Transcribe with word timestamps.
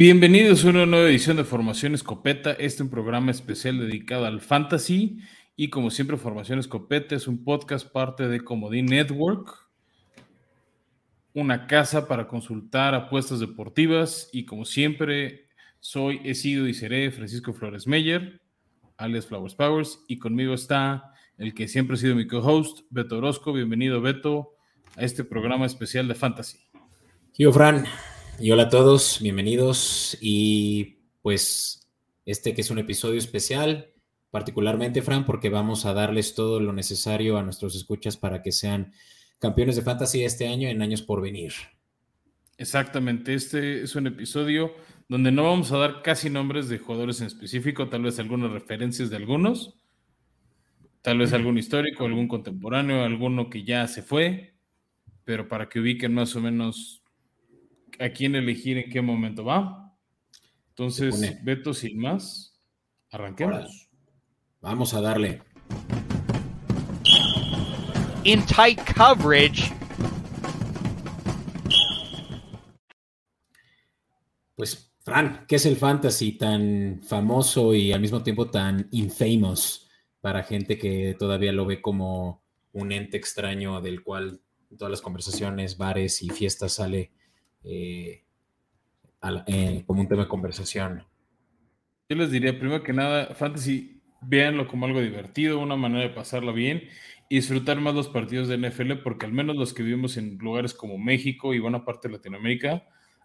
Bienvenidos 0.00 0.64
a 0.64 0.70
una 0.70 0.86
nueva 0.86 1.10
edición 1.10 1.36
de 1.36 1.44
Formación 1.44 1.92
Escopeta. 1.92 2.52
Este 2.52 2.64
es 2.64 2.80
un 2.80 2.88
programa 2.88 3.30
especial 3.32 3.78
dedicado 3.78 4.24
al 4.24 4.40
fantasy 4.40 5.18
y 5.56 5.68
como 5.68 5.90
siempre 5.90 6.16
Formación 6.16 6.58
Escopeta 6.58 7.14
es 7.14 7.28
un 7.28 7.44
podcast 7.44 7.86
parte 7.86 8.26
de 8.26 8.40
Comodín 8.40 8.86
Network, 8.86 9.68
una 11.34 11.66
casa 11.66 12.08
para 12.08 12.28
consultar 12.28 12.94
apuestas 12.94 13.40
deportivas 13.40 14.30
y 14.32 14.46
como 14.46 14.64
siempre 14.64 15.48
soy, 15.80 16.22
he 16.24 16.34
sido 16.34 16.66
y 16.66 16.72
seré 16.72 17.10
Francisco 17.10 17.52
Flores 17.52 17.86
Meyer, 17.86 18.40
alias 18.96 19.26
Flowers 19.26 19.54
Powers 19.54 20.02
y 20.08 20.18
conmigo 20.18 20.54
está 20.54 21.12
el 21.36 21.52
que 21.52 21.68
siempre 21.68 21.96
ha 21.96 21.98
sido 21.98 22.16
mi 22.16 22.26
co-host, 22.26 22.86
Beto 22.88 23.18
Orozco. 23.18 23.52
Bienvenido 23.52 24.00
Beto 24.00 24.54
a 24.96 25.02
este 25.02 25.24
programa 25.24 25.66
especial 25.66 26.08
de 26.08 26.14
fantasy. 26.14 26.58
Tío 27.34 27.52
Fran, 27.52 27.84
y 28.40 28.50
hola 28.50 28.64
a 28.64 28.68
todos, 28.70 29.18
bienvenidos. 29.20 30.16
Y 30.20 30.96
pues 31.20 31.90
este 32.24 32.54
que 32.54 32.62
es 32.62 32.70
un 32.70 32.78
episodio 32.78 33.18
especial, 33.18 33.92
particularmente, 34.30 35.02
Fran, 35.02 35.26
porque 35.26 35.50
vamos 35.50 35.84
a 35.84 35.92
darles 35.92 36.34
todo 36.34 36.58
lo 36.58 36.72
necesario 36.72 37.36
a 37.36 37.42
nuestros 37.42 37.76
escuchas 37.76 38.16
para 38.16 38.42
que 38.42 38.52
sean 38.52 38.94
campeones 39.38 39.76
de 39.76 39.82
fantasy 39.82 40.24
este 40.24 40.48
año 40.48 40.68
en 40.68 40.80
años 40.80 41.02
por 41.02 41.20
venir. 41.20 41.52
Exactamente, 42.56 43.34
este 43.34 43.82
es 43.82 43.94
un 43.94 44.06
episodio 44.06 44.74
donde 45.08 45.32
no 45.32 45.44
vamos 45.44 45.72
a 45.72 45.78
dar 45.78 46.02
casi 46.02 46.30
nombres 46.30 46.68
de 46.68 46.78
jugadores 46.78 47.20
en 47.20 47.26
específico, 47.26 47.88
tal 47.88 48.02
vez 48.02 48.18
algunas 48.18 48.50
referencias 48.52 49.10
de 49.10 49.16
algunos, 49.16 49.74
tal 51.02 51.18
vez 51.18 51.32
algún 51.32 51.58
histórico, 51.58 52.06
algún 52.06 52.28
contemporáneo, 52.28 53.04
alguno 53.04 53.50
que 53.50 53.64
ya 53.64 53.86
se 53.86 54.02
fue, 54.02 54.54
pero 55.24 55.48
para 55.48 55.68
que 55.68 55.80
ubiquen 55.80 56.14
más 56.14 56.36
o 56.36 56.40
menos 56.40 56.99
a 58.00 58.08
quién 58.10 58.34
elegir 58.34 58.78
en 58.78 58.90
qué 58.90 59.02
momento 59.02 59.44
va. 59.44 59.94
Entonces, 60.70 61.44
Beto, 61.44 61.74
sin 61.74 61.98
más, 61.98 62.58
arranquemos. 63.10 63.90
Vamos 64.62 64.94
a 64.94 65.02
darle. 65.02 65.42
In 68.24 68.44
tight 68.46 68.80
coverage. 68.96 69.72
Pues, 74.54 74.94
Fran, 75.02 75.44
¿qué 75.46 75.56
es 75.56 75.66
el 75.66 75.76
fantasy 75.76 76.32
tan 76.32 77.02
famoso 77.02 77.74
y 77.74 77.92
al 77.92 78.00
mismo 78.00 78.22
tiempo 78.22 78.50
tan 78.50 78.88
infamous 78.92 79.88
para 80.20 80.42
gente 80.42 80.78
que 80.78 81.16
todavía 81.18 81.52
lo 81.52 81.66
ve 81.66 81.82
como 81.82 82.42
un 82.72 82.92
ente 82.92 83.16
extraño 83.16 83.80
del 83.82 84.02
cual 84.02 84.40
en 84.70 84.76
todas 84.76 84.90
las 84.90 85.00
conversaciones, 85.02 85.76
bares 85.76 86.22
y 86.22 86.30
fiestas 86.30 86.74
sale 86.74 87.12
eh, 87.64 88.24
eh, 89.46 89.82
como 89.86 90.00
un 90.00 90.08
tema 90.08 90.22
de 90.22 90.28
conversación. 90.28 91.04
Yo 92.08 92.16
les 92.16 92.30
diría, 92.30 92.58
primero 92.58 92.82
que 92.82 92.92
nada, 92.92 93.34
fantasy, 93.34 94.00
véanlo 94.20 94.66
como 94.66 94.86
algo 94.86 95.00
divertido, 95.00 95.58
una 95.58 95.76
manera 95.76 96.02
de 96.02 96.14
pasarlo 96.14 96.52
bien 96.52 96.88
y 97.28 97.36
disfrutar 97.36 97.80
más 97.80 97.94
los 97.94 98.08
partidos 98.08 98.48
de 98.48 98.58
NFL, 98.58 98.94
porque 99.04 99.26
al 99.26 99.32
menos 99.32 99.56
los 99.56 99.72
que 99.72 99.84
vivimos 99.84 100.16
en 100.16 100.36
lugares 100.38 100.74
como 100.74 100.98
México 100.98 101.54
y 101.54 101.60
buena 101.60 101.84
parte 101.84 102.08
de 102.08 102.14
Latinoamérica, 102.14 102.84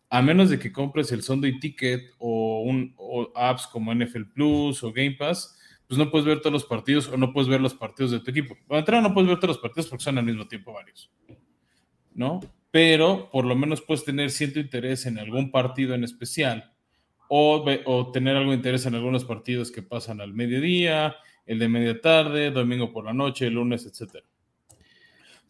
a 0.09 0.21
menos 0.21 0.49
de 0.49 0.59
que 0.59 0.71
compres 0.71 1.11
el 1.11 1.23
Sunday 1.23 1.59
Ticket 1.59 2.11
o, 2.19 2.61
un, 2.61 2.95
apps 3.35 3.65
como 3.67 3.93
NFL 3.93 4.25
Plus 4.33 4.83
o 4.83 4.93
Game 4.93 5.15
Pass, 5.17 5.59
pues 5.87 5.97
no 5.97 6.11
puedes 6.11 6.25
ver 6.25 6.39
todos 6.39 6.53
los 6.53 6.65
partidos 6.65 7.07
o 7.07 7.17
no 7.17 7.33
puedes 7.33 7.49
ver 7.49 7.61
los 7.61 7.73
partidos 7.73 8.11
de 8.11 8.19
tu 8.19 8.31
equipo. 8.31 8.55
Para 8.67 8.79
entrar 8.79 9.01
no 9.01 9.13
puedes 9.13 9.27
ver 9.27 9.37
todos 9.39 9.55
los 9.55 9.57
partidos 9.57 9.87
porque 9.87 10.03
son 10.03 10.17
al 10.17 10.25
mismo 10.25 10.47
tiempo 10.47 10.73
varios. 10.73 11.11
¿No? 12.13 12.39
Pero 12.75 13.29
por 13.31 13.45
lo 13.45 13.55
menos 13.55 13.81
puedes 13.81 14.03
tener 14.03 14.29
cierto 14.31 14.59
interés 14.59 15.05
en 15.05 15.17
algún 15.17 15.49
partido 15.49 15.95
en 15.95 16.03
especial 16.03 16.73
o, 17.29 17.63
o, 17.85 18.11
tener 18.11 18.35
algo 18.35 18.51
de 18.51 18.57
interés 18.57 18.85
en 18.85 18.95
algunos 18.95 19.23
partidos 19.23 19.71
que 19.71 19.81
pasan 19.81 20.19
al 20.19 20.33
mediodía, 20.33 21.15
el 21.45 21.59
de 21.59 21.69
media 21.69 22.01
tarde, 22.01 22.51
domingo 22.51 22.91
por 22.91 23.05
la 23.05 23.13
noche, 23.13 23.49
lunes, 23.49 23.85
etc. 23.85 24.25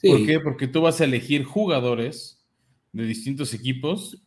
¿Por 0.03 0.23
qué? 0.23 0.39
Porque 0.39 0.67
tú 0.67 0.81
vas 0.81 1.01
a 1.01 1.05
elegir 1.05 1.45
jugadores 1.45 2.45
de 2.91 3.05
distintos 3.07 3.55
equipos 3.55 4.21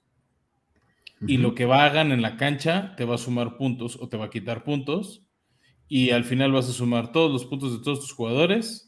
y 1.21 1.37
lo 1.37 1.55
que 1.55 1.73
hagan 1.73 2.11
en 2.11 2.21
la 2.21 2.37
cancha 2.37 2.97
te 2.97 3.05
va 3.05 3.15
a 3.15 3.19
sumar 3.19 3.57
puntos 3.57 3.97
o 4.01 4.09
te 4.09 4.17
va 4.17 4.25
a 4.25 4.31
quitar 4.31 4.65
puntos 4.65 5.23
y 5.87 6.11
al 6.11 6.25
final 6.25 6.51
vas 6.51 6.69
a 6.69 6.73
sumar 6.73 7.13
todos 7.13 7.31
los 7.31 7.45
puntos 7.45 7.79
de 7.79 7.85
todos 7.85 8.01
tus 8.01 8.13
jugadores 8.13 8.88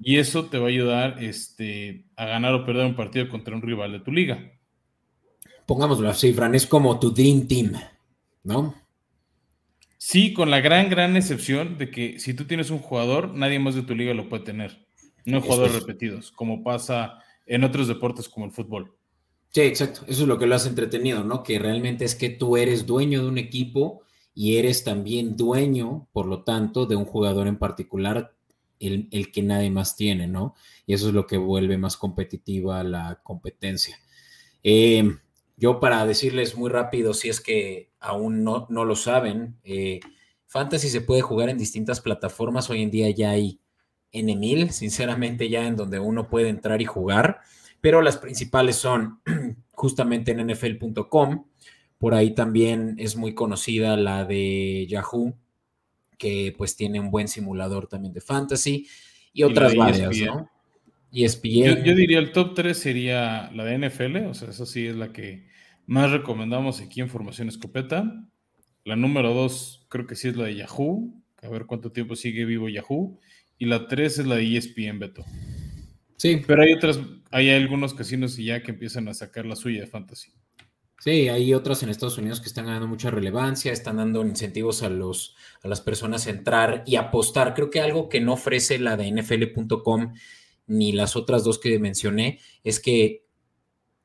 y 0.00 0.18
eso 0.18 0.46
te 0.46 0.58
va 0.58 0.66
a 0.66 0.68
ayudar 0.68 1.22
este, 1.22 2.04
a 2.16 2.26
ganar 2.26 2.54
o 2.54 2.64
perder 2.64 2.86
un 2.86 2.96
partido 2.96 3.28
contra 3.28 3.54
un 3.54 3.62
rival 3.62 3.92
de 3.92 4.00
tu 4.00 4.12
liga. 4.12 4.52
Pongámoslo 5.66 6.08
así, 6.08 6.32
Fran, 6.32 6.54
es 6.54 6.66
como 6.66 6.98
tu 6.98 7.12
Dream 7.12 7.46
Team, 7.46 7.72
¿no? 8.44 8.74
Sí, 9.98 10.32
con 10.32 10.50
la 10.50 10.60
gran, 10.60 10.88
gran 10.88 11.16
excepción 11.16 11.76
de 11.76 11.90
que 11.90 12.18
si 12.18 12.32
tú 12.32 12.44
tienes 12.44 12.70
un 12.70 12.78
jugador, 12.78 13.34
nadie 13.34 13.58
más 13.58 13.74
de 13.74 13.82
tu 13.82 13.94
liga 13.94 14.14
lo 14.14 14.28
puede 14.28 14.44
tener. 14.44 14.86
No 15.24 15.36
hay 15.36 15.42
jugadores 15.42 15.74
repetidos, 15.74 16.32
como 16.32 16.62
pasa 16.62 17.18
en 17.44 17.64
otros 17.64 17.88
deportes 17.88 18.28
como 18.28 18.46
el 18.46 18.52
fútbol. 18.52 18.94
Sí, 19.50 19.62
exacto. 19.62 20.02
Eso 20.06 20.22
es 20.22 20.28
lo 20.28 20.38
que 20.38 20.46
lo 20.46 20.54
hace 20.54 20.68
entretenido, 20.68 21.24
¿no? 21.24 21.42
Que 21.42 21.58
realmente 21.58 22.04
es 22.04 22.14
que 22.14 22.30
tú 22.30 22.56
eres 22.56 22.86
dueño 22.86 23.22
de 23.22 23.28
un 23.28 23.38
equipo 23.38 24.02
y 24.34 24.56
eres 24.56 24.84
también 24.84 25.36
dueño, 25.36 26.08
por 26.12 26.26
lo 26.26 26.44
tanto, 26.44 26.86
de 26.86 26.96
un 26.96 27.04
jugador 27.04 27.48
en 27.48 27.58
particular 27.58 28.37
el, 28.80 29.32
que 29.32 29.42
nadie 29.42 29.70
más 29.70 29.96
tiene, 29.96 30.26
¿no? 30.26 30.54
Y 30.86 30.94
eso 30.94 31.08
es 31.08 31.14
lo 31.14 31.26
que 31.26 31.36
vuelve 31.36 31.78
más 31.78 31.96
competitiva 31.96 32.82
la 32.84 33.20
competencia. 33.22 33.98
Eh, 34.62 35.16
yo 35.56 35.80
para 35.80 36.06
decirles 36.06 36.56
muy 36.56 36.70
rápido, 36.70 37.14
si 37.14 37.28
es 37.28 37.40
que 37.40 37.90
aún 37.98 38.44
no, 38.44 38.66
no 38.70 38.84
lo 38.84 38.96
saben, 38.96 39.58
eh, 39.64 40.00
Fantasy 40.46 40.88
se 40.88 41.02
puede 41.02 41.20
jugar 41.20 41.50
en 41.50 41.58
distintas 41.58 42.00
plataformas. 42.00 42.70
Hoy 42.70 42.82
en 42.82 42.90
día 42.90 43.10
ya 43.10 43.30
hay 43.30 43.60
N1000, 44.12 44.70
sinceramente 44.70 45.48
ya 45.48 45.66
en 45.66 45.76
donde 45.76 46.00
uno 46.00 46.28
puede 46.28 46.48
entrar 46.48 46.80
y 46.80 46.86
jugar, 46.86 47.40
pero 47.80 48.00
las 48.02 48.16
principales 48.16 48.76
son 48.76 49.20
justamente 49.72 50.32
en 50.32 50.46
nfl.com. 50.46 51.44
Por 51.98 52.14
ahí 52.14 52.34
también 52.34 52.94
es 52.98 53.16
muy 53.16 53.34
conocida 53.34 53.96
la 53.96 54.24
de 54.24 54.86
Yahoo, 54.88 55.36
que 56.18 56.54
pues 56.56 56.76
tiene 56.76 57.00
un 57.00 57.10
buen 57.10 57.28
simulador 57.28 57.86
también 57.86 58.12
de 58.12 58.20
fantasy 58.20 58.86
y 59.32 59.44
otras 59.44 59.74
varias, 59.74 60.18
¿no? 60.20 60.50
Y 61.10 61.26
Yo, 61.26 61.82
yo, 61.82 61.94
diría 61.94 62.18
el 62.18 62.32
top 62.32 62.54
3 62.54 62.76
sería 62.76 63.50
la 63.54 63.64
de 63.64 63.88
NFL, 63.88 64.26
o 64.26 64.34
sea, 64.34 64.50
esa 64.50 64.66
sí 64.66 64.86
es 64.86 64.94
la 64.94 65.10
que 65.10 65.46
más 65.86 66.10
recomendamos 66.10 66.82
aquí 66.82 67.00
en 67.00 67.08
Formación 67.08 67.48
Escopeta. 67.48 68.26
La 68.84 68.94
número 68.94 69.32
2 69.32 69.86
creo 69.88 70.06
que 70.06 70.16
sí 70.16 70.28
es 70.28 70.36
la 70.36 70.44
de 70.44 70.56
Yahoo, 70.56 71.14
a 71.42 71.48
ver 71.48 71.64
cuánto 71.64 71.92
tiempo 71.92 72.14
sigue 72.14 72.44
vivo 72.44 72.68
Yahoo. 72.68 73.18
Y 73.56 73.64
la 73.64 73.88
3 73.88 74.18
es 74.18 74.26
la 74.26 74.36
de 74.36 74.56
ESPN, 74.56 74.98
Beto. 74.98 75.24
Sí. 76.16 76.42
Pero 76.46 76.62
hay 76.62 76.74
otras, 76.74 77.00
hay 77.30 77.50
algunos 77.50 77.94
casinos 77.94 78.38
y 78.38 78.44
ya 78.44 78.62
que 78.62 78.72
empiezan 78.72 79.08
a 79.08 79.14
sacar 79.14 79.46
la 79.46 79.56
suya 79.56 79.80
de 79.80 79.86
fantasy. 79.86 80.32
Sí, 81.00 81.28
hay 81.28 81.54
otros 81.54 81.82
en 81.82 81.90
Estados 81.90 82.18
Unidos 82.18 82.40
que 82.40 82.48
están 82.48 82.66
dando 82.66 82.88
mucha 82.88 83.10
relevancia, 83.10 83.72
están 83.72 83.98
dando 83.98 84.24
incentivos 84.24 84.82
a, 84.82 84.88
los, 84.88 85.36
a 85.62 85.68
las 85.68 85.80
personas 85.80 86.26
a 86.26 86.30
entrar 86.30 86.82
y 86.86 86.96
apostar. 86.96 87.54
Creo 87.54 87.70
que 87.70 87.80
algo 87.80 88.08
que 88.08 88.20
no 88.20 88.32
ofrece 88.32 88.80
la 88.80 88.96
de 88.96 89.12
NFL.com 89.12 90.14
ni 90.66 90.92
las 90.92 91.14
otras 91.14 91.44
dos 91.44 91.60
que 91.60 91.78
mencioné 91.78 92.40
es 92.64 92.80
que 92.80 93.24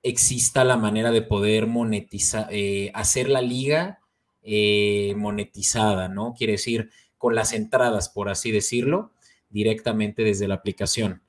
exista 0.04 0.64
la 0.64 0.78
manera 0.78 1.12
de 1.12 1.24
poder 1.24 1.66
monetizar, 1.66 2.48
eh, 2.52 2.92
hacer 2.94 3.28
la 3.28 3.42
liga 3.42 4.00
eh, 4.44 5.16
monetizada, 5.18 6.10
¿no? 6.10 6.36
Quiere 6.38 6.54
decir, 6.54 6.92
con 7.18 7.34
las 7.34 7.54
entradas, 7.54 8.10
por 8.10 8.30
así 8.30 8.52
decirlo, 8.52 9.14
directamente 9.50 10.24
desde 10.24 10.48
la 10.48 10.56
aplicación. 10.56 11.24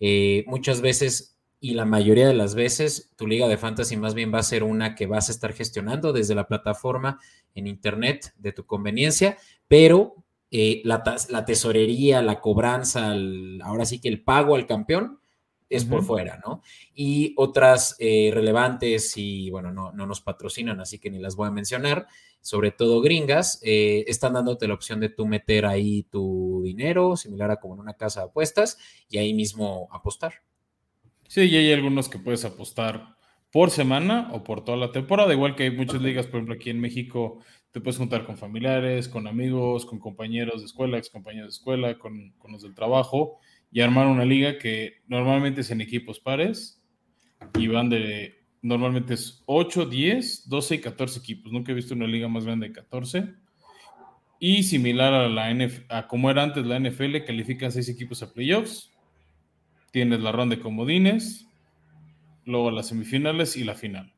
Eh, 0.00 0.44
muchas 0.48 0.80
veces 0.80 1.33
y 1.64 1.72
la 1.72 1.86
mayoría 1.86 2.28
de 2.28 2.34
las 2.34 2.54
veces 2.54 3.10
tu 3.16 3.26
liga 3.26 3.48
de 3.48 3.56
fantasy 3.56 3.96
más 3.96 4.12
bien 4.12 4.30
va 4.30 4.38
a 4.38 4.42
ser 4.42 4.64
una 4.64 4.94
que 4.94 5.06
vas 5.06 5.30
a 5.30 5.32
estar 5.32 5.54
gestionando 5.54 6.12
desde 6.12 6.34
la 6.34 6.46
plataforma 6.46 7.18
en 7.54 7.66
internet 7.66 8.34
de 8.36 8.52
tu 8.52 8.66
conveniencia, 8.66 9.38
pero 9.66 10.14
eh, 10.50 10.82
la, 10.84 11.02
tesorería, 11.46 12.20
la 12.20 12.42
cobranza, 12.42 13.14
ahora 13.62 13.86
sí 13.86 13.98
que 13.98 14.10
el 14.10 14.22
pago 14.22 14.56
al 14.56 14.66
campeón 14.66 15.20
es 15.70 15.86
por 15.86 16.04
fuera, 16.04 16.38
¿no? 16.46 16.60
Y 16.94 17.32
otras 17.38 17.96
eh, 17.98 18.30
relevantes 18.34 19.16
y 19.16 19.48
bueno, 19.48 19.72
no, 19.72 19.90
no, 19.90 20.06
nos 20.06 20.20
patrocinan, 20.20 20.80
así 20.80 20.98
que 20.98 21.10
ni 21.10 21.18
las 21.18 21.34
voy 21.34 21.48
a 21.48 21.50
mencionar, 21.50 22.06
sobre 22.42 22.72
todo 22.72 23.00
gringas, 23.00 23.58
eh, 23.62 24.04
están 24.06 24.34
dándote 24.34 24.68
la 24.68 24.74
opción 24.74 25.00
de 25.00 25.08
tú 25.08 25.26
meter 25.26 25.64
ahí 25.64 26.02
tu 26.10 26.60
dinero, 26.62 27.16
similar 27.16 27.50
a 27.52 27.56
como 27.56 27.72
en 27.72 27.80
una 27.80 27.94
casa 27.94 28.20
de 28.20 28.26
apuestas, 28.26 28.76
y 29.08 29.16
ahí 29.16 29.32
mismo 29.32 29.88
apostar. 29.90 30.42
Sí, 31.28 31.42
y 31.42 31.56
hay 31.56 31.72
algunos 31.72 32.08
que 32.08 32.18
puedes 32.18 32.44
apostar 32.44 33.16
por 33.50 33.70
semana 33.70 34.30
o 34.32 34.42
por 34.42 34.64
toda 34.64 34.76
la 34.76 34.92
temporada, 34.92 35.32
igual 35.32 35.54
que 35.54 35.64
hay 35.64 35.70
muchas 35.70 36.02
ligas, 36.02 36.26
por 36.26 36.36
ejemplo, 36.36 36.54
aquí 36.54 36.70
en 36.70 36.80
México 36.80 37.38
te 37.70 37.80
puedes 37.80 37.98
juntar 37.98 38.24
con 38.24 38.36
familiares, 38.36 39.08
con 39.08 39.26
amigos, 39.26 39.86
con 39.86 39.98
compañeros 39.98 40.60
de 40.60 40.66
escuela, 40.66 40.98
ex 40.98 41.10
compañeros 41.10 41.48
de 41.48 41.56
escuela, 41.58 41.98
con, 41.98 42.32
con 42.38 42.52
los 42.52 42.62
del 42.62 42.74
trabajo 42.74 43.38
y 43.70 43.80
armar 43.80 44.06
una 44.06 44.24
liga 44.24 44.58
que 44.58 45.02
normalmente 45.08 45.62
es 45.62 45.70
en 45.72 45.80
equipos 45.80 46.20
pares 46.20 46.80
y 47.58 47.66
van 47.66 47.90
de 47.90 48.44
normalmente 48.62 49.14
es 49.14 49.42
8, 49.46 49.86
10, 49.86 50.48
12 50.48 50.74
y 50.74 50.80
14 50.80 51.18
equipos. 51.18 51.52
Nunca 51.52 51.72
he 51.72 51.74
visto 51.74 51.94
una 51.94 52.06
liga 52.06 52.28
más 52.28 52.44
grande 52.44 52.68
de 52.68 52.72
14. 52.72 53.34
Y 54.38 54.62
similar 54.62 55.12
a 55.12 55.28
la 55.28 55.50
NF, 55.52 55.82
a 55.90 56.06
como 56.08 56.30
era 56.30 56.42
antes 56.42 56.64
la 56.64 56.78
NFL, 56.78 57.24
califican 57.26 57.70
6 57.70 57.88
equipos 57.90 58.22
a 58.22 58.32
playoffs. 58.32 58.90
Tienes 59.94 60.18
la 60.18 60.32
ronda 60.32 60.56
de 60.56 60.60
comodines, 60.60 61.46
luego 62.46 62.72
las 62.72 62.88
semifinales 62.88 63.56
y 63.56 63.62
la 63.62 63.76
final. 63.76 64.12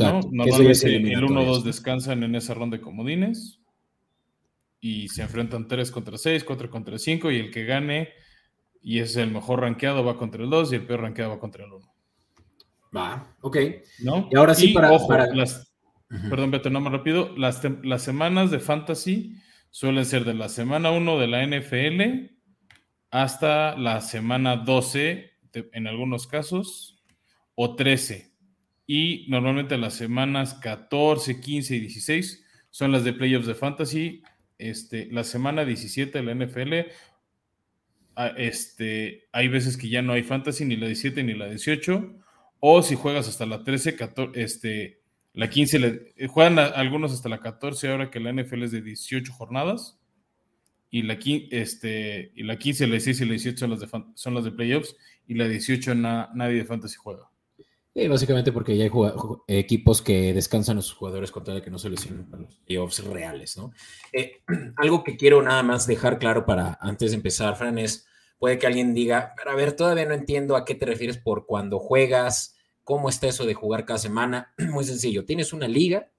Normalmente 0.00 0.96
el 0.96 1.22
1-2 1.22 1.62
descansan 1.62 2.24
en 2.24 2.34
esa 2.34 2.54
ronda 2.54 2.76
de 2.76 2.82
comodines 2.82 3.60
y 4.80 5.06
se 5.06 5.22
enfrentan 5.22 5.68
3 5.68 5.92
contra 5.92 6.18
6, 6.18 6.42
4 6.42 6.70
contra 6.72 6.98
5 6.98 7.30
y 7.30 7.38
el 7.38 7.52
que 7.52 7.64
gane 7.64 8.08
y 8.82 8.98
es 8.98 9.14
el 9.14 9.30
mejor 9.30 9.60
rankeado 9.60 10.04
va 10.04 10.18
contra 10.18 10.42
el 10.42 10.50
2 10.50 10.72
y 10.72 10.74
el 10.74 10.86
peor 10.88 11.02
rankeado 11.02 11.30
va 11.30 11.38
contra 11.38 11.64
el 11.64 11.72
1. 11.72 11.94
Va, 12.96 13.36
ok. 13.42 13.58
¿No? 14.00 14.28
Y 14.32 14.36
ahora 14.36 14.56
sí, 14.56 14.72
para, 14.72 14.90
Perdón, 16.28 16.50
Beto, 16.50 16.68
no 16.68 16.80
más 16.80 16.92
rápido. 16.92 17.32
Las, 17.36 17.62
las 17.84 18.02
semanas 18.02 18.50
de 18.50 18.58
fantasy 18.58 19.36
suelen 19.70 20.04
ser 20.04 20.24
de 20.24 20.34
la 20.34 20.48
semana 20.48 20.90
1 20.90 21.20
de 21.20 21.26
la 21.28 21.46
NFL 21.46 22.35
hasta 23.10 23.76
la 23.76 24.00
semana 24.00 24.56
12, 24.56 25.30
en 25.52 25.86
algunos 25.86 26.26
casos, 26.26 27.02
o 27.54 27.74
13. 27.76 28.32
Y 28.86 29.26
normalmente 29.28 29.78
las 29.78 29.94
semanas 29.94 30.54
14, 30.54 31.40
15 31.40 31.76
y 31.76 31.80
16 31.80 32.44
son 32.70 32.92
las 32.92 33.04
de 33.04 33.12
playoffs 33.12 33.46
de 33.46 33.54
fantasy. 33.54 34.22
Este, 34.58 35.08
la 35.10 35.24
semana 35.24 35.64
17 35.64 36.22
de 36.22 36.24
la 36.24 36.34
NFL 36.34 36.90
este, 38.36 39.28
hay 39.32 39.48
veces 39.48 39.76
que 39.76 39.88
ya 39.88 40.02
no 40.02 40.12
hay 40.12 40.22
fantasy, 40.22 40.64
ni 40.64 40.76
la 40.76 40.86
17 40.86 41.22
ni 41.22 41.34
la 41.34 41.48
18, 41.48 42.14
o 42.60 42.82
si 42.82 42.94
juegas 42.94 43.28
hasta 43.28 43.46
la 43.46 43.62
13, 43.62 43.96
14, 43.96 44.42
este, 44.42 45.00
la 45.34 45.50
15, 45.50 45.78
le, 45.78 46.14
eh, 46.16 46.26
juegan 46.26 46.58
algunos 46.58 47.12
hasta 47.12 47.28
la 47.28 47.40
14, 47.40 47.90
ahora 47.90 48.10
que 48.10 48.20
la 48.20 48.32
NFL 48.32 48.62
es 48.64 48.72
de 48.72 48.80
18 48.80 49.32
jornadas, 49.32 49.95
y 50.90 51.02
la, 51.02 51.18
este, 51.50 52.32
y 52.34 52.42
la 52.42 52.58
15, 52.58 52.86
la 52.86 52.92
16 52.92 53.20
y 53.20 53.24
la 53.24 53.30
18 53.32 53.58
son 53.58 53.70
las 53.70 53.80
de, 53.80 53.88
son 54.14 54.34
las 54.34 54.44
de 54.44 54.52
playoffs, 54.52 54.96
y 55.26 55.34
la 55.34 55.48
18 55.48 55.94
nadie 55.94 56.56
de 56.56 56.64
fantasy 56.64 56.96
juega. 56.96 57.28
Sí, 57.96 58.08
básicamente 58.08 58.52
porque 58.52 58.76
ya 58.76 58.84
hay 58.84 58.90
equipos 59.48 60.02
que 60.02 60.34
descansan 60.34 60.76
a 60.76 60.82
sus 60.82 60.92
jugadores 60.92 61.30
con 61.30 61.44
tal 61.44 61.54
de 61.54 61.62
que 61.62 61.70
no 61.70 61.78
se 61.78 61.88
lesionen 61.88 62.26
para 62.26 62.42
los 62.42 62.54
playoffs 62.56 63.02
reales, 63.02 63.56
¿no? 63.56 63.72
Eh, 64.12 64.42
algo 64.76 65.02
que 65.02 65.16
quiero 65.16 65.40
nada 65.40 65.62
más 65.62 65.86
dejar 65.86 66.18
claro 66.18 66.44
para 66.44 66.76
antes 66.82 67.12
de 67.12 67.16
empezar, 67.16 67.56
Fran, 67.56 67.78
es, 67.78 68.06
puede 68.38 68.58
que 68.58 68.66
alguien 68.66 68.92
diga, 68.92 69.32
pero 69.34 69.50
a 69.50 69.54
ver, 69.54 69.72
todavía 69.72 70.04
no 70.04 70.12
entiendo 70.12 70.56
a 70.56 70.66
qué 70.66 70.74
te 70.74 70.84
refieres 70.84 71.16
por 71.16 71.46
cuando 71.46 71.78
juegas, 71.78 72.56
cómo 72.84 73.08
está 73.08 73.28
eso 73.28 73.46
de 73.46 73.54
jugar 73.54 73.86
cada 73.86 73.98
semana. 73.98 74.52
Muy 74.58 74.84
sencillo, 74.84 75.24
tienes 75.24 75.54
una 75.54 75.66
liga 75.66 76.10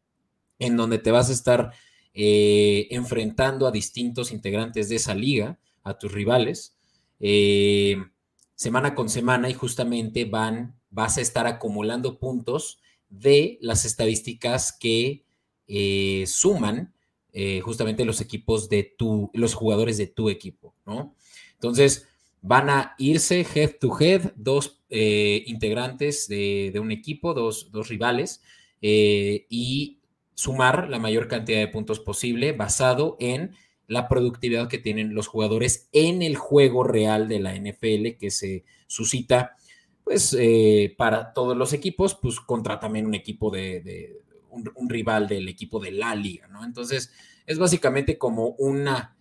en 0.58 0.78
donde 0.78 0.98
te 0.98 1.12
vas 1.12 1.30
a 1.30 1.34
estar 1.34 1.74
eh, 2.20 2.88
enfrentando 2.90 3.68
a 3.68 3.72
distintos 3.72 4.32
integrantes 4.32 4.90
de 4.90 4.96
esa 4.96 5.14
liga, 5.14 5.60
a 5.84 6.00
tus 6.00 6.12
rivales, 6.12 6.76
eh, 7.20 7.96
semana 8.56 8.96
con 8.96 9.08
semana 9.08 9.52
y 9.52 9.54
justamente 9.54 10.26
van 10.26 10.76
vas 10.90 11.20
a 11.20 11.22
estar 11.22 11.46
acumulando 11.46 12.18
puntos 12.18 12.80
de 13.12 13.60
las 13.62 13.86
estadísticas 13.86 14.74
que 14.74 15.26
eh, 15.68 16.24
suman 16.26 16.92
justamente 17.62 18.04
los 18.04 18.20
equipos 18.20 18.68
de 18.68 18.96
tu, 18.98 19.30
los 19.36 19.54
jugadores 19.54 20.00
de 20.00 20.08
tu 20.08 20.32
equipo, 20.32 20.74
¿no? 20.88 21.14
Entonces, 21.54 22.08
van 22.42 22.72
a 22.72 22.96
irse 22.98 23.46
head 23.54 23.76
to 23.80 23.96
head 24.00 24.34
dos 24.36 24.82
integrantes 24.90 26.28
de, 26.28 26.74
un 26.82 26.92
equipo, 26.92 27.36
dos, 27.36 27.72
dos 27.72 27.90
rivales, 27.90 28.42
y 28.82 29.97
sumar 30.38 30.88
la 30.88 31.00
mayor 31.00 31.28
cantidad 31.28 31.58
de 31.58 31.68
puntos 31.68 32.00
posible 32.00 32.52
basado 32.52 33.18
en 33.20 33.56
la 33.88 34.08
productividad 34.08 34.68
que 34.68 34.78
tienen 34.78 35.16
los 35.16 35.26
jugadores 35.26 35.90
en 35.94 36.22
el 36.22 36.36
juego 36.36 36.84
real 36.84 37.28
de 37.28 37.40
la 37.40 37.56
NFL 37.56 38.20
que 38.20 38.30
se 38.30 38.64
suscita 38.86 39.56
pues 40.04 40.38
eh, 40.40 40.94
para 40.96 41.34
todos 41.34 41.58
los 41.58 41.74
equipos, 41.74 42.14
pues 42.14 42.40
contra 42.40 42.80
también 42.80 43.08
un 43.08 43.16
equipo 43.16 43.50
de, 43.50 44.22
un, 44.52 44.90
rival 44.90 45.28
del 45.28 45.50
equipo 45.50 45.80
de 45.80 45.92
la 45.92 46.14
liga, 46.14 46.48
¿no? 46.48 46.64
Entonces, 46.64 47.12
es 47.48 47.58
básicamente 47.58 48.18
como 48.18 48.50
una 48.60 49.18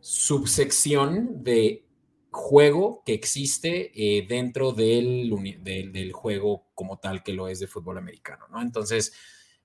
subsección 0.00 1.42
de 1.42 1.86
juego 2.30 3.02
que 3.06 3.14
existe 3.14 3.90
eh, 3.96 4.26
dentro 4.28 4.72
del, 4.72 5.32
del, 5.62 6.12
juego 6.12 6.66
como 6.74 6.98
tal 6.98 7.22
que 7.22 7.32
lo 7.32 7.48
es 7.48 7.58
de 7.58 7.66
fútbol 7.66 7.98
americano, 7.98 8.44
¿no? 8.48 8.60
Entonces, 8.60 9.14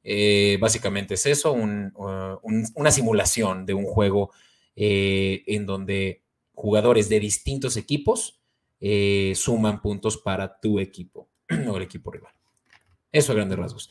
eh, 0.03 0.57
básicamente 0.59 1.13
es 1.15 1.25
eso, 1.25 1.53
una 1.53 2.91
simulación 2.91 3.65
de 3.65 3.73
un 3.73 3.85
juego 3.85 4.31
en 4.75 5.65
donde 5.65 6.23
jugadores 6.53 7.09
de 7.09 7.19
distintos 7.19 7.77
equipos 7.77 8.39
eh, 8.85 9.31
suman 9.35 9.81
puntos 9.81 10.17
para 10.17 10.59
tu 10.59 10.77
equipo 10.77 11.29
o 11.69 11.77
el 11.77 11.83
equipo 11.83 12.11
rival. 12.11 12.33
Eso 13.11 13.31
a 13.31 13.35
grandes 13.35 13.57
rasgos. 13.57 13.89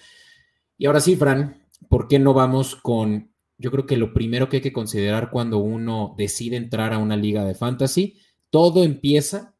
Y 0.76 0.86
ahora 0.86 1.00
sí, 1.00 1.16
Fran, 1.16 1.66
¿por 1.88 2.08
qué 2.08 2.18
no 2.18 2.34
vamos 2.34 2.76
con, 2.76 3.32
yo 3.56 3.70
creo 3.70 3.86
que 3.86 3.96
lo 3.96 4.12
primero 4.12 4.48
que 4.48 4.56
hay 4.56 4.62
que 4.62 4.72
considerar 4.72 5.30
cuando 5.30 5.58
uno 5.58 6.14
decide 6.18 6.56
entrar 6.56 6.92
a 6.92 6.98
una 6.98 7.16
liga 7.16 7.44
de 7.44 7.54
fantasy, 7.54 8.18
todo 8.50 8.84
empieza, 8.84 9.51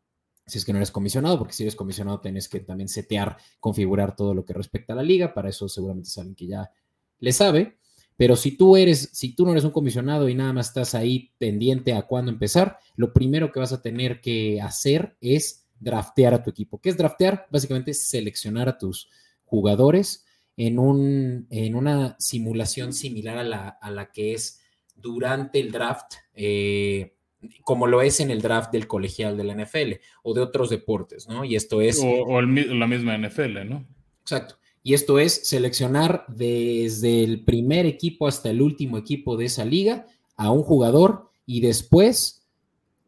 si 0.53 0.59
es 0.59 0.65
que 0.65 0.73
no 0.73 0.79
eres 0.79 0.91
comisionado, 0.91 1.39
porque 1.39 1.55
si 1.55 1.63
eres 1.63 1.75
comisionado 1.75 2.21
tienes 2.21 2.47
que 2.49 2.61
también 2.61 2.89
setear, 2.89 3.39
configurar 3.59 4.15
todo 4.15 4.35
lo 4.35 4.45
que 4.45 4.53
respecta 4.53 4.93
a 4.93 4.97
la 4.97 5.03
liga, 5.03 5.33
para 5.33 5.49
eso 5.49 5.67
seguramente 5.69 6.09
es 6.09 6.19
alguien 6.19 6.35
que 6.35 6.47
ya 6.47 6.71
le 7.19 7.33
sabe. 7.33 7.79
Pero 8.19 8.37
si 8.37 8.57
tú 8.57 8.77
eres, 8.77 9.09
si 9.15 9.35
tú 9.35 9.47
no 9.47 9.53
eres 9.53 9.65
un 9.65 9.71
comisionado 9.71 10.29
y 10.29 10.35
nada 10.35 10.53
más 10.53 10.69
estás 10.69 10.95
ahí 10.95 11.33
pendiente 11.39 11.95
a 11.95 12.03
cuándo 12.03 12.31
empezar, 12.31 12.79
lo 12.95 13.15
primero 13.15 13.51
que 13.51 13.61
vas 13.61 13.73
a 13.73 13.81
tener 13.81 14.21
que 14.21 14.61
hacer 14.61 15.17
es 15.23 15.67
draftear 15.81 16.35
a 16.35 16.43
tu 16.43 16.51
equipo. 16.51 16.81
¿Qué 16.81 16.91
es 16.91 16.99
draftear? 16.99 17.47
Básicamente 17.51 17.95
seleccionar 17.95 18.69
a 18.69 18.77
tus 18.77 19.09
jugadores 19.45 20.27
en, 20.57 20.79
un, 20.79 21.47
en 21.49 21.75
una 21.75 22.15
simulación 22.19 22.93
similar 22.93 23.39
a 23.39 23.45
la, 23.45 23.69
a 23.69 23.91
la 23.91 24.13
que 24.13 24.35
es 24.35 24.61
durante 24.95 25.59
el 25.59 25.73
draft, 25.73 26.15
eh, 26.35 27.17
como 27.63 27.87
lo 27.87 28.03
es 28.03 28.21
en 28.21 28.31
el 28.31 28.43
draft 28.43 28.73
del 28.73 28.87
colegial 28.87 29.37
de 29.37 29.45
la 29.45 29.55
NFL 29.55 30.01
o 30.23 30.35
de 30.35 30.41
otros 30.41 30.71
deportes, 30.71 31.29
¿no? 31.29 31.45
Y 31.45 31.57
esto 31.57 31.81
es... 31.81 32.01
O, 32.03 32.41
la 32.41 32.87
misma 32.87 33.17
NFL, 33.19 33.69
¿no? 33.69 33.87
Exacto. 34.21 34.57
Y 34.83 34.95
esto 34.95 35.19
es 35.19 35.49
seleccionar 35.49 36.25
desde 36.29 37.23
el 37.23 37.45
primer 37.45 37.87
equipo 37.87 38.27
hasta 38.27 38.51
el 38.51 38.61
último 38.61 38.99
equipo 38.99 39.37
de 39.37 39.45
esa 39.45 39.65
liga 39.65 40.07
a 40.37 40.51
un 40.51 40.63
jugador 40.63 41.31
y 41.47 41.61
después, 41.61 42.49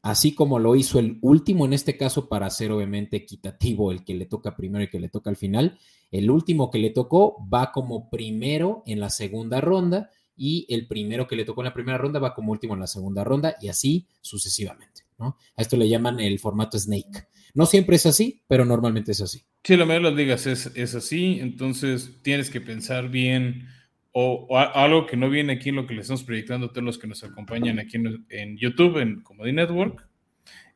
así 0.02 0.34
como 0.34 0.58
lo 0.58 0.76
hizo 0.76 0.98
el 1.00 1.18
último 1.20 1.64
en 1.64 1.72
este 1.72 1.96
caso 1.96 2.28
para 2.28 2.48
ser 2.50 2.70
obviamente 2.70 3.16
equitativo 3.16 3.90
el 3.90 4.04
que 4.04 4.14
le 4.14 4.26
toca 4.26 4.54
primero 4.56 4.84
y 4.84 4.88
que 4.88 5.00
le 5.00 5.08
toca 5.08 5.30
al 5.30 5.36
final, 5.36 5.78
el 6.12 6.30
último 6.30 6.70
que 6.70 6.78
le 6.78 6.90
tocó 6.90 7.36
va 7.52 7.72
como 7.72 8.08
primero 8.08 8.84
en 8.86 9.00
la 9.00 9.10
segunda 9.10 9.60
ronda 9.60 10.10
y 10.36 10.66
el 10.68 10.86
primero 10.86 11.26
que 11.26 11.36
le 11.36 11.44
tocó 11.44 11.62
en 11.62 11.66
la 11.66 11.74
primera 11.74 11.98
ronda 11.98 12.18
va 12.18 12.34
como 12.34 12.52
último 12.52 12.74
en 12.74 12.80
la 12.80 12.86
segunda 12.86 13.24
ronda 13.24 13.56
y 13.60 13.68
así 13.68 14.06
sucesivamente. 14.20 15.02
¿no? 15.18 15.36
A 15.56 15.62
esto 15.62 15.76
le 15.76 15.88
llaman 15.88 16.20
el 16.20 16.38
formato 16.38 16.78
Snake. 16.78 17.28
No 17.54 17.66
siempre 17.66 17.96
es 17.96 18.06
así, 18.06 18.42
pero 18.48 18.64
normalmente 18.64 19.12
es 19.12 19.20
así. 19.20 19.44
Sí, 19.62 19.76
mayoría 19.76 19.94
de 19.94 20.02
las 20.02 20.14
ligas 20.14 20.46
es, 20.46 20.94
así, 20.94 21.38
entonces 21.40 22.18
tienes 22.22 22.50
que 22.50 22.60
pensar 22.60 23.08
bien 23.08 23.68
o, 24.12 24.58
algo 24.58 25.06
que 25.06 25.16
no 25.16 25.30
viene 25.30 25.54
aquí 25.54 25.70
en 25.70 25.76
lo 25.76 25.86
que 25.86 25.94
le 25.94 26.02
estamos 26.02 26.24
proyectando 26.24 26.66
a 26.66 26.68
todos 26.70 26.84
los 26.84 26.98
que 26.98 27.06
nos 27.06 27.24
acompañan 27.24 27.78
aquí 27.78 27.96
en, 28.28 28.56
YouTube, 28.58 28.98
en 28.98 29.22
Comedy 29.22 29.52
Network. 29.52 30.06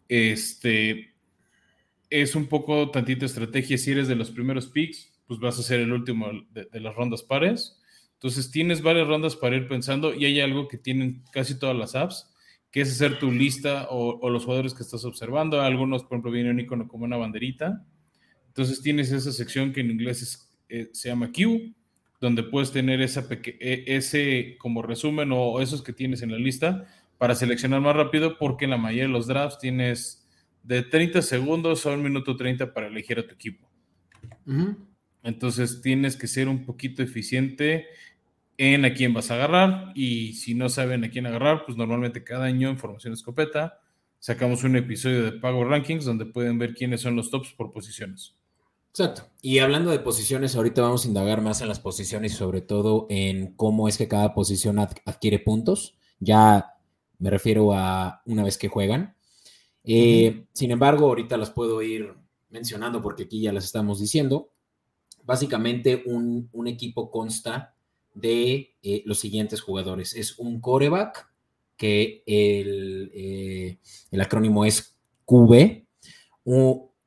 Este 0.08 1.14
es 2.10 2.34
un 2.34 2.46
poco 2.46 2.90
tantita 2.90 3.26
estrategia. 3.26 3.76
Si 3.76 3.90
eres 3.90 4.08
de 4.08 4.16
los 4.16 4.30
primeros 4.30 4.68
picks, 4.68 5.12
pues 5.26 5.38
vas 5.40 5.58
a 5.58 5.62
ser 5.62 5.80
el 5.80 5.92
último 5.92 6.30
de, 6.50 6.80
las 6.80 6.94
rondas 6.94 7.22
pares. 7.22 7.77
Entonces 8.18 8.50
tienes 8.50 8.82
varias 8.82 9.08
rondas 9.08 9.36
para 9.36 9.56
ir 9.56 9.68
pensando 9.68 10.14
y 10.14 10.24
hay 10.24 10.40
algo 10.40 10.68
que 10.68 10.78
tienen 10.78 11.24
casi 11.32 11.58
todas 11.58 11.76
las 11.76 11.94
apps, 11.94 12.34
que 12.70 12.80
es 12.80 12.90
hacer 12.90 13.18
tu 13.18 13.30
lista 13.30 13.86
o, 13.90 14.18
o 14.20 14.30
los 14.30 14.44
jugadores 14.44 14.74
que 14.74 14.82
estás 14.82 15.04
observando. 15.04 15.60
Algunos, 15.60 16.02
por 16.02 16.14
ejemplo, 16.14 16.30
viene 16.30 16.50
un 16.50 16.60
icono 16.60 16.88
como 16.88 17.04
una 17.04 17.16
banderita 17.16 17.86
entonces 18.58 18.82
tienes 18.82 19.12
esa 19.12 19.30
sección 19.30 19.72
que 19.72 19.82
en 19.82 19.92
inglés 19.92 20.50
eh, 20.68 20.90
se 20.92 21.08
llama 21.08 21.30
Q, 21.30 21.76
donde 22.20 22.42
puedes 22.42 22.72
tener 22.72 23.00
esa 23.00 23.24
e, 23.30 23.84
ese 23.86 24.56
como 24.58 24.82
resumen 24.82 25.30
o 25.30 25.60
esos 25.60 25.80
que 25.80 25.92
tienes 25.92 26.22
en 26.22 26.32
la 26.32 26.38
lista 26.38 26.84
para 27.18 27.36
seleccionar 27.36 27.80
más 27.80 27.94
rápido, 27.94 28.36
porque 28.36 28.64
en 28.64 28.72
la 28.72 28.76
mayoría 28.76 29.04
de 29.04 29.10
los 29.10 29.28
drafts 29.28 29.60
tienes 29.60 30.28
de 30.64 30.82
30 30.82 31.22
segundos 31.22 31.86
a 31.86 31.90
un 31.90 32.02
minuto 32.02 32.36
30 32.36 32.74
para 32.74 32.88
elegir 32.88 33.20
a 33.20 33.28
tu 33.28 33.34
equipo. 33.34 33.70
Entonces 35.22 35.80
tienes 35.80 36.16
que 36.16 36.26
ser 36.26 36.48
un 36.48 36.64
poquito 36.64 37.04
eficiente 37.04 37.86
en 38.58 38.84
a 38.84 38.92
quién 38.92 39.14
vas 39.14 39.30
a 39.30 39.34
agarrar 39.34 39.92
y 39.94 40.34
si 40.34 40.54
no 40.54 40.68
saben 40.68 41.04
a 41.04 41.10
quién 41.10 41.26
agarrar, 41.26 41.64
pues 41.64 41.78
normalmente 41.78 42.24
cada 42.24 42.44
año 42.44 42.68
en 42.68 42.76
Formación 42.76 43.14
Escopeta 43.14 43.80
sacamos 44.18 44.64
un 44.64 44.76
episodio 44.76 45.24
de 45.24 45.32
Pago 45.32 45.64
Rankings 45.64 46.04
donde 46.04 46.26
pueden 46.26 46.58
ver 46.58 46.74
quiénes 46.74 47.00
son 47.00 47.16
los 47.16 47.30
tops 47.30 47.52
por 47.52 47.72
posiciones. 47.72 48.34
Exacto. 48.90 49.22
Y 49.42 49.60
hablando 49.60 49.90
de 49.90 50.00
posiciones, 50.00 50.56
ahorita 50.56 50.82
vamos 50.82 51.04
a 51.04 51.08
indagar 51.08 51.40
más 51.40 51.60
en 51.60 51.68
las 51.68 51.78
posiciones 51.78 52.32
y 52.32 52.36
sobre 52.36 52.60
todo 52.60 53.06
en 53.10 53.54
cómo 53.54 53.86
es 53.88 53.96
que 53.96 54.08
cada 54.08 54.34
posición 54.34 54.78
adquiere 54.78 55.38
puntos. 55.38 55.96
Ya 56.18 56.74
me 57.18 57.30
refiero 57.30 57.72
a 57.72 58.22
una 58.26 58.42
vez 58.42 58.58
que 58.58 58.68
juegan. 58.68 59.14
Eh, 59.84 60.46
sin 60.52 60.70
embargo, 60.70 61.06
ahorita 61.06 61.36
las 61.36 61.50
puedo 61.50 61.80
ir 61.80 62.12
mencionando 62.50 63.00
porque 63.00 63.24
aquí 63.24 63.40
ya 63.40 63.52
las 63.52 63.64
estamos 63.64 64.00
diciendo. 64.00 64.50
Básicamente, 65.22 66.02
un, 66.06 66.48
equipo 66.66 67.10
consta 67.10 67.76
de 68.20 68.76
eh, 68.82 69.02
los 69.04 69.18
siguientes 69.18 69.60
jugadores. 69.60 70.14
Es 70.14 70.38
un 70.38 70.60
coreback, 70.60 71.28
que 71.76 72.24
el, 72.26 73.10
eh, 73.14 73.78
el 74.10 74.20
acrónimo 74.20 74.64
es 74.64 74.98
QB, 75.24 75.84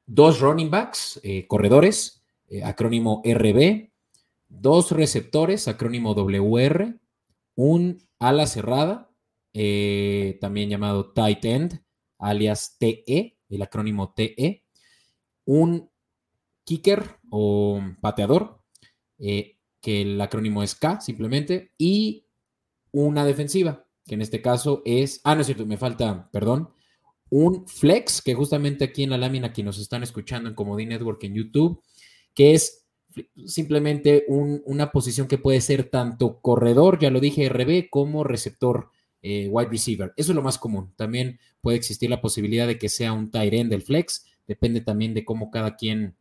dos 0.05 0.39
running 0.39 0.69
backs, 0.69 1.19
corredores, 1.47 2.23
acrónimo 2.63 3.21
RB, 3.25 3.91
dos 4.47 4.91
receptores, 4.91 5.67
acrónimo 5.67 6.13
WR, 6.13 6.97
un 7.55 8.01
ala 8.17 8.47
cerrada, 8.47 9.11
también 9.51 10.69
llamado 10.69 11.11
tight 11.11 11.43
end, 11.43 11.83
alias 12.17 12.77
TE, 12.79 13.37
el 13.49 13.61
acrónimo 13.61 14.13
TE, 14.13 14.63
un 15.45 15.89
kicker 16.63 17.17
o 17.29 17.81
pateador, 17.99 18.61
eh, 19.17 19.57
que 19.81 20.01
el 20.01 20.21
acrónimo 20.21 20.63
es 20.63 20.75
K 20.75 21.01
simplemente, 21.01 21.71
y 21.77 22.25
una 22.91 23.25
defensiva, 23.25 23.85
que 24.05 24.15
en 24.15 24.21
este 24.21 24.41
caso 24.41 24.81
es, 24.85 25.21
ah, 25.23 25.35
no 25.35 25.41
es 25.41 25.47
cierto, 25.47 25.65
me 25.65 25.77
falta, 25.77 26.29
perdón, 26.31 26.69
un 27.29 27.67
flex, 27.67 28.21
que 28.21 28.33
justamente 28.33 28.83
aquí 28.83 29.03
en 29.03 29.09
la 29.09 29.17
lámina 29.17 29.53
que 29.53 29.63
nos 29.63 29.79
están 29.79 30.03
escuchando 30.03 30.49
en 30.49 30.55
Comodín 30.55 30.89
Network 30.89 31.23
en 31.23 31.33
YouTube, 31.33 31.81
que 32.33 32.53
es 32.53 32.85
simplemente 33.45 34.25
una 34.27 34.91
posición 34.91 35.27
que 35.27 35.37
puede 35.37 35.61
ser 35.61 35.89
tanto 35.89 36.39
corredor, 36.41 36.99
ya 36.99 37.09
lo 37.09 37.19
dije, 37.19 37.49
RB, 37.49 37.89
como 37.89 38.23
receptor 38.23 38.89
eh, 39.21 39.47
wide 39.49 39.69
receiver. 39.69 40.13
Eso 40.15 40.31
es 40.31 40.35
lo 40.35 40.41
más 40.41 40.57
común. 40.57 40.93
También 40.95 41.39
puede 41.61 41.77
existir 41.77 42.09
la 42.09 42.21
posibilidad 42.21 42.67
de 42.67 42.77
que 42.77 42.89
sea 42.89 43.13
un 43.13 43.29
tight 43.29 43.53
end 43.53 43.69
del 43.69 43.81
flex. 43.81 44.25
Depende 44.47 44.81
también 44.81 45.13
de 45.13 45.23
cómo 45.25 45.51
cada 45.51 45.75
quien, 45.75 46.15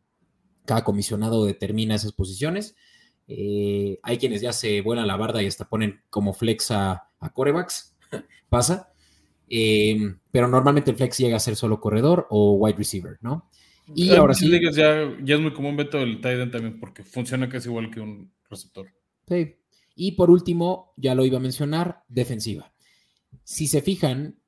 cada 0.65 0.83
comisionado 0.83 1.45
determina 1.45 1.95
esas 1.95 2.11
posiciones. 2.13 2.75
Eh, 3.37 3.99
hay 4.03 4.17
quienes 4.17 4.41
ya 4.41 4.53
se 4.53 4.81
vuelan 4.81 5.07
la 5.07 5.15
barda 5.15 5.41
y 5.41 5.47
hasta 5.47 5.69
ponen 5.69 6.01
como 6.09 6.33
flex 6.33 6.71
a, 6.71 7.09
corebacks. 7.33 7.95
Pasa. 8.49 8.91
Eh, 9.49 10.15
pero 10.31 10.47
normalmente 10.47 10.91
el 10.91 10.97
flex 10.97 11.17
llega 11.17 11.37
a 11.37 11.39
ser 11.39 11.55
solo 11.55 11.79
corredor 11.79 12.27
o 12.29 12.53
wide 12.53 12.77
receiver, 12.77 13.17
¿no? 13.21 13.49
Y 13.93 14.13
ahora 14.15 14.33
sí. 14.33 14.49
Ya, 14.49 15.15
ya, 15.23 15.35
es 15.35 15.41
muy 15.41 15.53
común 15.53 15.75
ver 15.75 15.89
todo 15.89 16.03
el 16.03 16.21
tight 16.21 16.39
end 16.39 16.51
también 16.51 16.79
porque 16.79 17.03
funciona 17.03 17.49
casi 17.49 17.67
igual 17.67 17.91
que 17.91 17.99
un 17.99 18.31
receptor. 18.49 18.87
Sí. 19.27 19.55
Y 19.95 20.13
por 20.13 20.29
último, 20.29 20.93
ya 20.95 21.15
lo 21.15 21.25
iba 21.25 21.37
a 21.37 21.41
mencionar, 21.41 22.03
defensiva 22.07 22.71
si 23.43 23.67
se 23.67 23.81
fijan, 23.81 24.39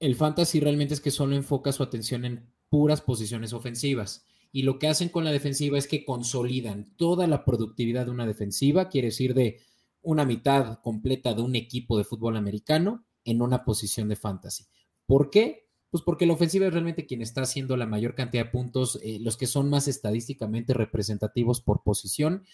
el 0.00 0.16
fantasy 0.16 0.60
realmente 0.60 0.94
es 0.94 1.00
que 1.00 1.10
solo 1.10 1.34
enfoca 1.36 1.72
su 1.72 1.82
atención 1.82 2.24
en 2.24 2.46
puras 2.68 3.00
posiciones 3.00 3.52
ofensivas. 3.52 4.26
Y 4.54 4.62
lo 4.62 4.78
que 4.78 4.86
hacen 4.86 5.08
con 5.08 5.24
la 5.24 5.32
defensiva 5.32 5.76
es 5.76 5.88
que 5.88 6.04
consolidan 6.04 6.94
toda 6.96 7.26
la 7.26 7.44
productividad 7.44 8.04
de 8.04 8.12
una 8.12 8.24
defensiva, 8.24 8.88
quiere 8.88 9.08
decir 9.08 9.34
de 9.34 9.58
una 10.00 10.24
mitad 10.24 10.78
completa 10.78 11.34
de 11.34 11.42
un 11.42 11.56
equipo 11.56 11.98
de 11.98 12.04
fútbol 12.04 12.36
americano 12.36 13.04
en 13.24 13.42
una 13.42 13.64
posición 13.64 14.08
de 14.08 14.14
fantasy. 14.14 14.66
¿Por 15.06 15.28
qué? 15.28 15.66
Pues 15.90 16.04
porque 16.04 16.24
la 16.24 16.34
ofensiva 16.34 16.68
es 16.68 16.72
realmente 16.72 17.04
quien 17.04 17.20
está 17.20 17.42
haciendo 17.42 17.76
la 17.76 17.86
mayor 17.86 18.14
cantidad 18.14 18.44
de 18.44 18.50
puntos, 18.52 19.00
eh, 19.02 19.18
los 19.20 19.36
que 19.36 19.48
son 19.48 19.68
más 19.68 19.88
estadísticamente 19.88 20.72
representativos 20.72 21.60
por 21.60 21.82
posición, 21.82 22.44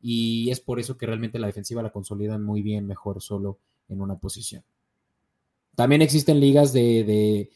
y 0.00 0.52
es 0.52 0.60
por 0.60 0.78
eso 0.78 0.96
que 0.96 1.06
realmente 1.06 1.40
la 1.40 1.48
defensiva 1.48 1.82
la 1.82 1.90
consolidan 1.90 2.44
muy 2.44 2.62
bien, 2.62 2.86
mejor 2.86 3.20
solo 3.20 3.58
en 3.88 4.00
una 4.00 4.20
posición. 4.20 4.62
También 5.74 6.02
existen 6.02 6.38
ligas 6.38 6.72
de, 6.72 7.50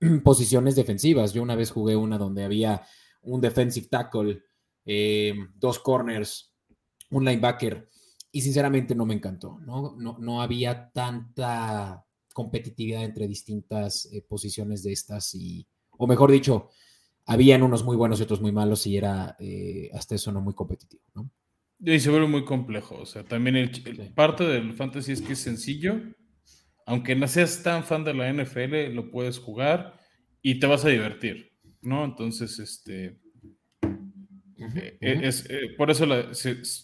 posiciones 0.24 0.76
defensivas. 0.76 1.32
Yo 1.32 1.42
una 1.42 1.56
vez 1.56 1.70
jugué 1.70 1.96
una 1.96 2.18
donde 2.18 2.44
había 2.44 2.82
un 3.22 3.40
defensive 3.40 3.88
tackle, 3.88 4.42
eh, 4.84 5.34
dos 5.56 5.78
corners, 5.78 6.54
un 7.10 7.24
linebacker, 7.24 7.88
y 8.32 8.40
sinceramente 8.40 8.94
no 8.94 9.06
me 9.06 9.14
encantó. 9.14 9.58
No, 9.60 9.96
no, 9.96 10.42
había 10.42 10.90
tanta 10.90 12.04
competitividad 12.32 13.02
entre 13.02 13.26
distintas 13.26 14.06
eh, 14.12 14.22
posiciones 14.22 14.82
de 14.82 14.92
estas 14.92 15.34
y, 15.34 15.66
o 15.98 16.06
mejor 16.06 16.30
dicho, 16.30 16.68
habían 17.26 17.62
unos 17.62 17.84
muy 17.84 17.96
buenos 17.96 18.20
y 18.20 18.22
otros 18.22 18.40
muy 18.40 18.52
malos 18.52 18.86
y 18.86 18.96
era 18.96 19.36
eh, 19.38 19.90
hasta 19.92 20.14
eso 20.14 20.32
no 20.32 20.40
muy 20.40 20.54
competitivo, 20.54 21.02
¿no? 21.14 21.30
Y 21.82 21.98
se 21.98 22.10
vuelve 22.10 22.28
muy 22.28 22.44
complejo. 22.44 22.96
O 22.96 23.06
sea, 23.06 23.24
también 23.24 23.56
el, 23.56 24.12
parte 24.14 24.44
del 24.44 24.74
fantasy 24.74 25.12
es 25.12 25.22
que 25.22 25.32
es 25.32 25.38
sencillo, 25.38 26.00
aunque 26.86 27.14
no 27.14 27.26
seas 27.26 27.62
tan 27.62 27.84
fan 27.84 28.04
de 28.04 28.14
la 28.14 28.32
NFL, 28.32 28.94
lo 28.94 29.10
puedes 29.10 29.38
jugar 29.38 29.98
y 30.42 30.58
te 30.58 30.66
vas 30.66 30.84
a 30.84 30.88
divertir, 30.88 31.49
¿no? 31.82 32.04
Entonces, 32.04 32.58
este... 32.58 33.18
Eh, 34.74 34.98
es, 35.00 35.46
eh, 35.48 35.74
por 35.78 35.90
eso 35.90 36.06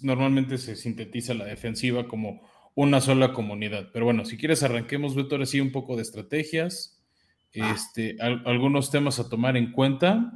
normalmente 0.00 0.56
se 0.56 0.76
sintetiza 0.76 1.34
la 1.34 1.44
defensiva 1.44 2.08
como 2.08 2.40
una 2.74 3.02
sola 3.02 3.34
comunidad. 3.34 3.90
Pero 3.92 4.06
bueno, 4.06 4.24
si 4.24 4.38
quieres 4.38 4.62
arranquemos, 4.62 5.14
Beto, 5.14 5.44
sí 5.44 5.60
un 5.60 5.72
poco 5.72 5.94
de 5.96 6.02
estrategias, 6.02 7.02
ah. 7.60 7.74
este, 7.74 8.16
algunos 8.20 8.90
temas 8.90 9.18
a 9.18 9.28
tomar 9.28 9.58
en 9.58 9.72
cuenta 9.72 10.32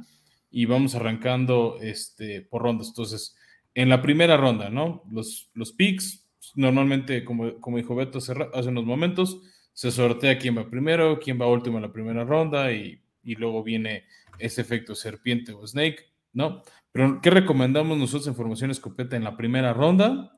y 0.51 0.65
vamos 0.65 0.93
arrancando 0.93 1.77
este, 1.81 2.41
por 2.41 2.61
rondas. 2.61 2.89
Entonces, 2.89 3.35
en 3.73 3.89
la 3.89 4.01
primera 4.01 4.37
ronda, 4.37 4.69
¿no? 4.69 5.03
Los, 5.09 5.49
los 5.53 5.71
picks, 5.71 6.27
normalmente, 6.55 7.23
como, 7.23 7.59
como 7.59 7.77
dijo 7.77 7.95
Beto 7.95 8.19
hace, 8.19 8.33
hace 8.53 8.69
unos 8.69 8.85
momentos, 8.85 9.41
se 9.73 9.91
sortea 9.91 10.37
quién 10.37 10.57
va 10.57 10.69
primero, 10.69 11.19
quién 11.19 11.39
va 11.39 11.47
último 11.47 11.77
en 11.77 11.83
la 11.83 11.93
primera 11.93 12.23
ronda 12.23 12.71
y, 12.71 13.01
luego 13.23 13.63
viene 13.63 14.03
ese 14.41 14.61
efecto 14.61 14.95
serpiente 14.95 15.53
o 15.53 15.65
snake, 15.65 16.11
¿no? 16.33 16.63
Pero 16.91 17.21
¿qué 17.21 17.29
recomendamos 17.29 17.97
nosotros 17.97 18.27
en 18.27 18.35
formación 18.35 18.71
escopeta 18.71 19.15
en 19.15 19.23
la 19.23 19.37
primera 19.37 19.73
ronda? 19.73 20.37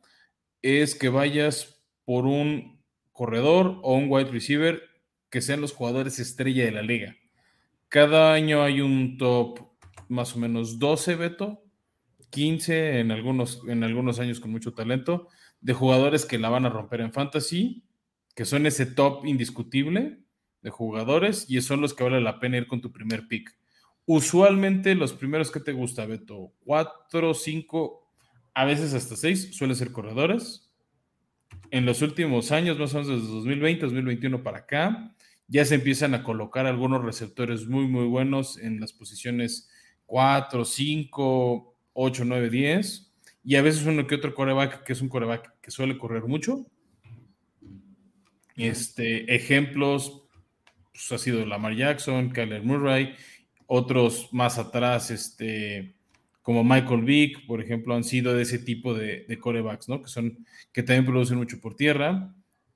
Es 0.62 0.96
que 0.96 1.10
vayas 1.10 1.84
por 2.06 2.26
un 2.26 2.84
corredor 3.12 3.80
o 3.84 3.96
un 3.96 4.08
wide 4.10 4.32
receiver 4.32 4.82
que 5.30 5.42
sean 5.42 5.62
los 5.62 5.74
jugadores 5.74 6.20
estrella 6.20 6.66
de 6.66 6.72
la 6.72 6.82
liga. 6.82 7.16
Cada 7.90 8.34
año 8.34 8.62
hay 8.64 8.82
un 8.82 9.18
top 9.18 9.60
más 10.10 10.36
o 10.36 10.40
menos 10.40 10.80
12, 10.80 11.16
Beto, 11.16 11.64
15 12.30 13.00
en 13.00 13.12
algunos, 13.12 13.62
en 13.68 13.84
algunos 13.84 14.20
años 14.20 14.40
con 14.40 14.52
mucho 14.52 14.74
talento, 14.74 15.28
de 15.62 15.74
jugadores 15.74 16.26
que 16.26 16.40
la 16.40 16.50
van 16.50 16.66
a 16.66 16.70
romper 16.70 17.02
en 17.02 17.14
fantasy 17.14 17.84
que 18.36 18.46
son 18.46 18.66
ese 18.66 18.86
top 18.86 19.26
indiscutible 19.26 20.20
de 20.62 20.70
jugadores 20.70 21.46
y 21.50 21.62
son 21.62 21.82
los 21.82 21.94
que 21.94 22.04
vale 22.04 22.22
la 22.22 22.40
pena 22.40 22.58
ir 22.58 22.68
con 22.68 22.82
tu 22.82 22.92
primer 22.92 23.28
pick. 23.28 23.56
Usualmente 24.06 24.96
los 24.96 25.14
primeros 25.14 25.50
que 25.50 25.60
te 25.60 25.72
gusta, 25.72 26.06
Beto, 26.06 26.52
cuatro, 26.66 27.34
cinco, 27.34 28.12
a 28.54 28.66
veces 28.66 28.94
hasta 28.94 29.16
seis, 29.16 29.56
suelen 29.56 29.76
ser 29.76 29.92
corredores. 29.92 30.72
En 31.72 31.86
los 31.86 32.02
últimos 32.02 32.52
años, 32.52 32.78
más 32.78 32.94
o 32.94 33.00
menos 33.00 33.22
desde 33.22 33.34
2020, 33.34 33.86
2021 33.86 34.44
para 34.44 34.60
acá, 34.60 35.16
ya 35.48 35.66
se 35.66 35.76
empiezan 35.76 36.14
a 36.14 36.24
colocar 36.24 36.66
algunos 36.66 37.04
receptores 37.04 37.68
muy, 37.68 37.88
muy 37.88 38.06
buenos 38.06 38.58
en 38.58 38.80
las 38.80 38.94
posiciones 38.94 39.70
4, 40.06 40.66
5, 40.66 41.76
8, 41.94 42.24
9, 42.26 42.50
10. 42.50 43.14
Y 43.46 43.56
a 43.56 43.62
veces 43.62 43.86
uno 43.86 44.06
que 44.06 44.16
otro 44.16 44.36
coreback, 44.36 44.84
que 44.84 44.94
es 44.94 45.02
un 45.02 45.10
coreback 45.10 45.60
que 45.62 45.72
suele 45.72 45.98
correr 45.98 46.24
mucho, 46.24 46.66
este, 48.56 49.34
ejemplos 49.34 50.24
pues, 50.92 51.12
ha 51.12 51.18
sido 51.18 51.46
Lamar 51.46 51.76
Jackson, 51.76 52.30
Kyler 52.30 52.64
Murray, 52.64 53.16
otros 53.76 54.30
más 54.32 54.60
atrás, 54.60 55.10
este, 55.10 55.96
como 56.44 56.64
Michael 56.64 57.02
Vick, 57.02 57.48
por 57.48 57.60
ejemplo, 57.60 57.96
han 57.96 58.04
sido 58.04 58.36
de 58.36 58.44
ese 58.44 58.60
tipo 58.60 58.94
de, 58.94 59.26
corebacks, 59.42 59.90
¿no? 59.90 60.00
Que 60.00 60.10
son, 60.10 60.46
que 60.72 60.84
también 60.84 61.06
producen 61.06 61.40
mucho 61.40 61.60
por 61.60 61.76
tierra. 61.76 62.36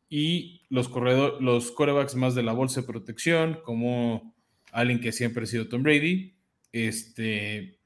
Y 0.09 0.63
los, 0.69 0.89
corredor, 0.89 1.39
los 1.39 1.69
corebacks 1.71 2.15
más 2.15 2.33
de 2.33 2.41
la 2.41 2.53
bolsa 2.53 2.81
de 2.81 2.87
protección, 2.87 3.59
como 3.63 4.33
alguien 4.71 4.99
que 4.99 5.11
siempre 5.11 5.43
ha 5.43 5.45
sido 5.45 5.67
Tom 5.67 5.83
Brady, 5.83 6.33
este, 6.71 7.77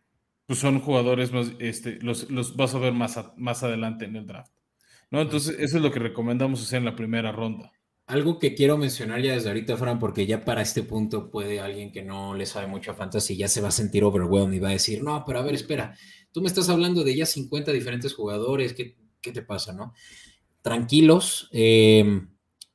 pues 0.45 0.59
son 0.59 0.79
jugadores 0.79 1.33
más, 1.33 1.51
este, 1.59 1.99
los, 2.01 2.31
los 2.31 2.55
vas 2.55 2.73
a 2.75 2.79
ver 2.79 2.93
más, 2.93 3.19
más 3.35 3.61
adelante 3.63 4.05
en 4.05 4.15
el 4.15 4.25
draft. 4.25 4.53
¿no? 5.09 5.19
Entonces, 5.19 5.57
eso 5.59 5.75
es 5.75 5.83
lo 5.83 5.91
que 5.91 5.99
recomendamos 5.99 6.61
hacer 6.61 6.77
en 6.77 6.85
la 6.85 6.95
primera 6.95 7.33
ronda. 7.33 7.73
Algo 8.11 8.39
que 8.39 8.53
quiero 8.53 8.77
mencionar 8.77 9.21
ya 9.21 9.35
desde 9.35 9.47
ahorita, 9.47 9.77
Fran, 9.77 9.97
porque 9.97 10.25
ya 10.25 10.43
para 10.43 10.61
este 10.61 10.83
punto 10.83 11.31
puede 11.31 11.61
alguien 11.61 11.93
que 11.93 12.03
no 12.03 12.35
le 12.35 12.45
sabe 12.45 12.67
mucho 12.67 12.91
a 12.91 12.93
fantasy 12.93 13.37
ya 13.37 13.47
se 13.47 13.61
va 13.61 13.69
a 13.69 13.71
sentir 13.71 14.03
overwhelmed 14.03 14.53
y 14.53 14.59
va 14.59 14.67
a 14.67 14.73
decir, 14.73 15.01
no, 15.01 15.23
pero 15.25 15.39
a 15.39 15.43
ver, 15.43 15.55
espera, 15.55 15.95
tú 16.33 16.41
me 16.41 16.47
estás 16.47 16.67
hablando 16.67 17.05
de 17.05 17.15
ya 17.15 17.25
50 17.25 17.71
diferentes 17.71 18.13
jugadores, 18.13 18.73
¿qué, 18.73 18.97
te 19.21 19.41
pasa, 19.43 19.71
no? 19.71 19.93
Tranquilos, 20.61 21.47
em, 21.53 22.27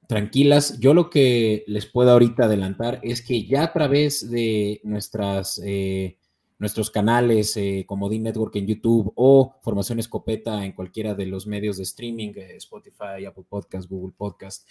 tranquilas. 0.09 0.81
Yo 0.81 0.95
lo 0.95 1.11
que 1.11 1.65
les 1.67 1.85
puedo 1.85 2.13
ahorita 2.13 2.45
adelantar 2.45 2.99
es 3.03 3.21
que 3.21 3.45
ya 3.47 3.65
a 3.65 3.73
través 3.75 4.31
de 4.31 4.81
nuestras 4.85 5.61
eh, 5.63 6.17
nuestros 6.59 6.91
canales 6.91 7.55
eh, 7.59 7.85
como 7.87 8.09
Dean 8.09 8.23
Network 8.23 8.57
en 8.57 8.67
YouTube 8.67 9.13
o 9.17 9.57
Formación 9.61 9.99
Escopeta 9.99 10.65
en 10.65 10.73
cualquiera 10.73 11.15
de 11.15 11.27
los 11.27 11.47
medios 11.47 11.77
de 11.77 11.83
streaming, 11.83 12.33
eh, 12.37 12.57
Spotify, 12.57 13.27
Apple 13.27 13.45
Podcast, 13.47 13.87
Google 13.87 14.15
Podcast, 14.17 14.67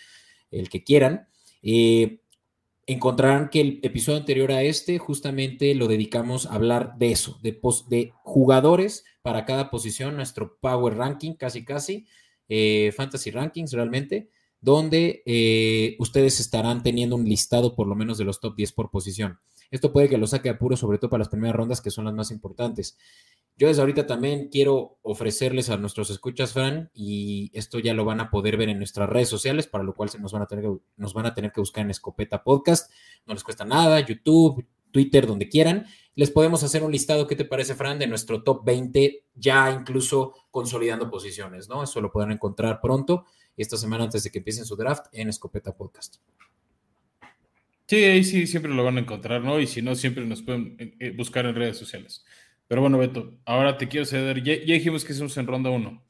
el 0.52 0.70
que 0.70 0.84
quieran. 0.84 1.28
Eh, 1.62 2.22
encontrarán 2.88 3.50
que 3.50 3.62
el 3.62 3.80
episodio 3.84 4.20
anterior 4.20 4.52
a 4.52 4.62
este 4.62 5.00
justamente 5.00 5.74
lo 5.76 5.88
dedicamos 5.88 6.46
a 6.46 6.54
hablar 6.54 6.98
de 6.98 7.12
eso, 7.12 7.40
de, 7.42 7.60
de 7.90 8.14
jugadores 8.24 9.06
para 9.22 9.46
cada 9.46 9.72
posición, 9.72 10.16
nuestro 10.16 10.58
Power 10.60 10.96
Ranking 10.96 11.34
casi 11.34 11.66
casi, 11.66 12.06
Fantasy 12.96 13.32
Rankings 13.32 13.72
realmente, 13.72 14.30
donde 14.62 15.96
ustedes 15.98 16.40
estarán 16.40 16.84
teniendo 16.84 17.16
un 17.16 17.26
listado 17.26 17.76
por 17.76 17.88
lo 17.88 17.96
menos 17.96 18.20
de 18.20 18.26
los 18.26 18.40
top 18.40 18.56
10 18.56 18.74
por 18.74 18.92
posición. 18.92 19.40
Esto 19.72 19.92
puede 19.92 20.10
que 20.10 20.18
lo 20.18 20.28
saque 20.28 20.50
a 20.50 20.58
puro, 20.58 20.78
sobre 20.78 20.98
todo 20.98 21.10
para 21.10 21.20
las 21.20 21.30
primeras 21.30 21.56
rondas, 21.56 21.82
que 21.82 21.92
son 21.92 22.06
las 22.06 22.14
más 22.14 22.32
importantes. 22.32 22.98
Yo 23.58 23.70
desde 23.70 23.82
ahorita 23.82 24.06
también 24.06 24.50
quiero 24.50 24.98
ofrecerles 25.02 25.70
a 25.70 25.78
nuestros 25.78 26.10
escuchas, 26.10 26.52
Fran, 26.52 26.92
y 26.94 27.52
esto 27.54 27.80
ya 27.80 27.94
lo 27.94 28.04
van 28.04 28.20
a 28.20 28.30
poder 28.30 28.58
ver 28.58 28.68
en 28.68 28.80
nuestras 28.80 29.08
redes 29.08 29.30
sociales, 29.30 29.66
para 29.66 29.84
lo 29.84 29.94
cual 29.94 30.10
se 30.10 30.20
nos 30.20 30.34
van 30.34 30.42
a 30.42 30.46
tener 30.46 30.66
que, 30.66 30.74
nos 30.98 31.14
van 31.14 31.26
a 31.26 31.34
tener 31.34 31.54
que 31.54 31.62
buscar 31.62 31.86
en 31.86 31.92
Escopeta 31.92 32.44
Podcast. 32.44 32.92
No 33.26 33.34
les 33.34 33.44
cuesta 33.44 33.64
nada, 33.64 34.02
YouTube, 34.02 34.66
Twitter, 34.92 35.26
donde 35.26 35.48
quieran. 35.48 35.86
Les 36.16 36.32
podemos 36.32 36.64
hacer 36.64 36.84
un 36.84 36.92
listado, 36.92 37.28
¿qué 37.28 37.36
te 37.38 37.46
parece, 37.46 37.76
Fran? 37.76 37.98
De 37.98 38.08
nuestro 38.08 38.44
top 38.44 38.66
20, 38.66 39.26
ya 39.36 39.72
incluso 39.72 40.34
consolidando 40.52 41.10
posiciones, 41.10 41.70
¿no? 41.70 41.84
Eso 41.84 42.02
lo 42.02 42.12
pueden 42.12 42.32
encontrar 42.32 42.82
pronto, 42.82 43.26
esta 43.56 43.78
semana 43.78 44.04
antes 44.04 44.24
de 44.24 44.32
que 44.32 44.40
empiecen 44.40 44.66
su 44.66 44.76
draft 44.76 45.06
en 45.14 45.30
Escopeta 45.30 45.76
Podcast. 45.76 46.18
Sí, 47.88 48.04
ahí 48.04 48.24
sí 48.24 48.48
siempre 48.48 48.74
lo 48.74 48.84
van 48.84 48.98
a 48.98 49.02
encontrar, 49.02 49.44
¿no? 49.44 49.60
Y 49.60 49.68
si 49.68 49.82
no, 49.82 49.94
siempre 49.96 50.26
nos 50.26 50.42
pueden 50.42 50.76
eh, 50.80 50.96
eh, 51.00 51.14
buscar 51.16 51.46
en 51.46 51.56
redes 51.56 51.78
sociales. 51.78 52.26
Pero 52.68 52.82
bueno, 52.82 52.98
Beto, 52.98 53.34
ahora 53.46 53.78
te 53.78 53.88
quiero 53.88 54.06
ceder. 54.06 54.44
Ya, 54.44 54.56
dijimos 54.56 55.06
que 55.06 55.14
estamos 55.14 55.38
en 55.38 55.48
ronda 55.48 55.70
1. 55.70 56.04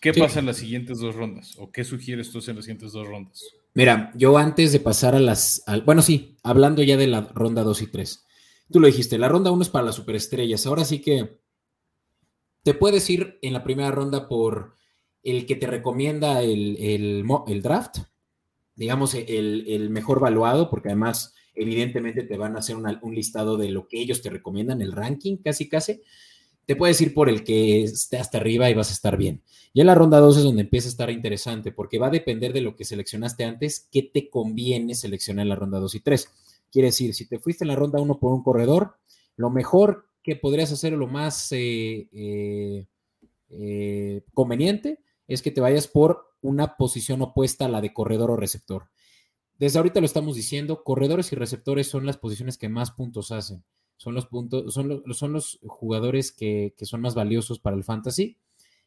¿Qué 0.00 0.14
pasa 0.14 0.40
en 0.40 0.46
las 0.46 0.56
siguientes 0.56 0.98
dos 0.98 1.14
rondas? 1.14 1.56
¿O 1.58 1.70
qué 1.70 1.84
sugieres 1.84 2.30
tú 2.30 2.42
en 2.46 2.56
las 2.56 2.64
siguientes 2.64 2.92
dos 2.92 3.06
rondas? 3.06 3.42
Mira, 3.74 4.10
yo 4.14 4.38
antes 4.38 4.72
de 4.72 4.80
pasar 4.80 5.14
a 5.14 5.20
las. 5.20 5.62
bueno, 5.84 6.02
sí, 6.02 6.36
hablando 6.42 6.82
ya 6.82 6.96
de 6.96 7.06
la 7.06 7.20
ronda 7.34 7.62
2 7.62 7.82
y 7.82 7.86
3. 7.88 8.26
Tú 8.72 8.80
lo 8.80 8.86
dijiste, 8.86 9.18
la 9.18 9.28
ronda 9.28 9.50
1 9.50 9.62
es 9.62 9.68
para 9.68 9.84
las 9.84 9.94
superestrellas. 9.94 10.66
Ahora 10.66 10.84
sí 10.84 11.00
que 11.00 11.38
te 12.62 12.74
puedes 12.74 13.08
ir 13.10 13.38
en 13.42 13.52
la 13.52 13.62
primera 13.62 13.90
ronda 13.90 14.28
por 14.28 14.76
el 15.22 15.44
que 15.44 15.56
te 15.56 15.66
recomienda 15.66 16.42
el, 16.42 16.78
el 16.80 17.62
draft 17.62 17.98
digamos, 18.80 19.14
el, 19.14 19.90
mejor 19.90 20.20
valuado, 20.20 20.70
porque 20.70 20.88
además, 20.88 21.34
evidentemente, 21.60 22.22
te 22.22 22.36
van 22.36 22.56
a 22.56 22.60
hacer 22.60 22.76
un 22.76 23.14
listado 23.14 23.56
de 23.56 23.70
lo 23.70 23.86
que 23.86 24.00
ellos 24.00 24.22
te 24.22 24.30
recomiendan, 24.30 24.80
el 24.80 24.92
ranking, 24.92 25.36
casi, 25.36 25.68
casi. 25.68 26.00
Te 26.66 26.76
puedes 26.76 27.00
ir 27.00 27.12
por 27.12 27.28
el 27.28 27.44
que 27.44 27.82
esté 27.82 28.18
hasta 28.18 28.38
arriba 28.38 28.70
y 28.70 28.74
vas 28.74 28.90
a 28.90 28.94
estar 28.94 29.16
bien. 29.16 29.42
Y 29.72 29.82
la 29.84 29.94
ronda 29.94 30.18
2 30.18 30.38
es 30.38 30.42
donde 30.42 30.62
empieza 30.62 30.88
a 30.88 30.90
estar 30.90 31.10
interesante, 31.10 31.70
porque 31.70 31.98
va 31.98 32.08
a 32.08 32.10
depender 32.10 32.52
de 32.52 32.60
lo 32.60 32.76
que 32.76 32.84
seleccionaste 32.84 33.44
antes, 33.44 33.88
qué 33.90 34.02
te 34.02 34.30
conviene 34.30 34.94
seleccionar 34.94 35.42
en 35.42 35.50
la 35.50 35.56
ronda 35.56 35.78
2 35.78 35.94
y 35.96 36.00
3. 36.00 36.28
Quiere 36.70 36.86
decir, 36.88 37.14
si 37.14 37.28
te 37.28 37.38
fuiste 37.38 37.64
en 37.64 37.68
la 37.68 37.76
ronda 37.76 38.00
1 38.00 38.18
por 38.18 38.32
un 38.32 38.42
corredor, 38.42 38.96
lo 39.36 39.50
mejor 39.50 40.06
que 40.22 40.36
podrías 40.36 40.72
hacer, 40.72 40.92
lo 40.92 41.06
más 41.06 41.52
eh, 41.52 42.08
eh, 42.12 42.86
eh, 43.50 44.22
conveniente, 44.32 45.00
es 45.26 45.42
que 45.42 45.50
te 45.50 45.60
vayas 45.60 45.86
por 45.86 46.26
una 46.42 46.76
posición 46.76 47.22
opuesta 47.22 47.66
a 47.66 47.68
la 47.68 47.80
de 47.80 47.92
corredor 47.92 48.30
o 48.30 48.36
receptor. 48.36 48.88
Desde 49.60 49.78
ahorita 49.78 50.00
lo 50.00 50.06
estamos 50.06 50.36
diciendo, 50.36 50.82
corredores 50.82 51.32
y 51.32 51.36
receptores 51.36 51.86
son 51.86 52.06
las 52.06 52.16
posiciones 52.16 52.56
que 52.56 52.70
más 52.70 52.92
puntos 52.92 53.30
hacen. 53.30 53.62
Son 53.98 54.14
los 54.14 54.24
puntos, 54.24 54.72
son 54.72 54.88
los, 55.32 55.58
jugadores 55.66 56.32
que, 56.32 56.72
son 56.80 57.02
más 57.02 57.14
valiosos 57.14 57.58
para 57.58 57.76
el 57.76 57.84
fantasy. 57.84 58.38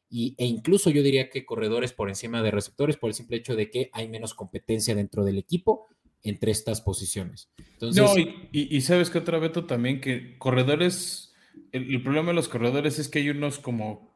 Y, 0.10 0.34
e 0.40 0.48
incluso 0.48 0.90
yo 0.90 1.04
diría 1.04 1.30
que 1.30 1.46
corredores 1.46 1.94
por 1.94 2.10
encima 2.10 2.42
de 2.42 2.50
receptores 2.50 2.98
por 2.98 3.12
el 3.12 3.14
simple 3.14 3.38
hecho 3.38 3.56
de 3.56 3.70
que 3.70 3.92
hay 3.94 4.10
menos 4.10 4.34
competencia 4.34 4.96
dentro 4.96 5.24
del 5.24 5.38
equipo 5.38 5.86
entre 6.24 6.52
estas 6.52 6.82
posiciones. 6.82 7.52
no, 7.80 8.16
y, 8.52 8.82
sabes 8.82 9.12
que 9.12 9.20
otra 9.20 9.38
vez 9.38 9.52
también 9.68 10.02
que 10.02 10.40
corredores, 10.40 11.36
el, 11.72 12.02
problema 12.02 12.30
de 12.30 12.36
los 12.36 12.50
corredores 12.50 12.98
es 12.98 13.10
que 13.10 13.20
hay 13.20 13.30
unos 13.30 13.60
como 13.60 14.12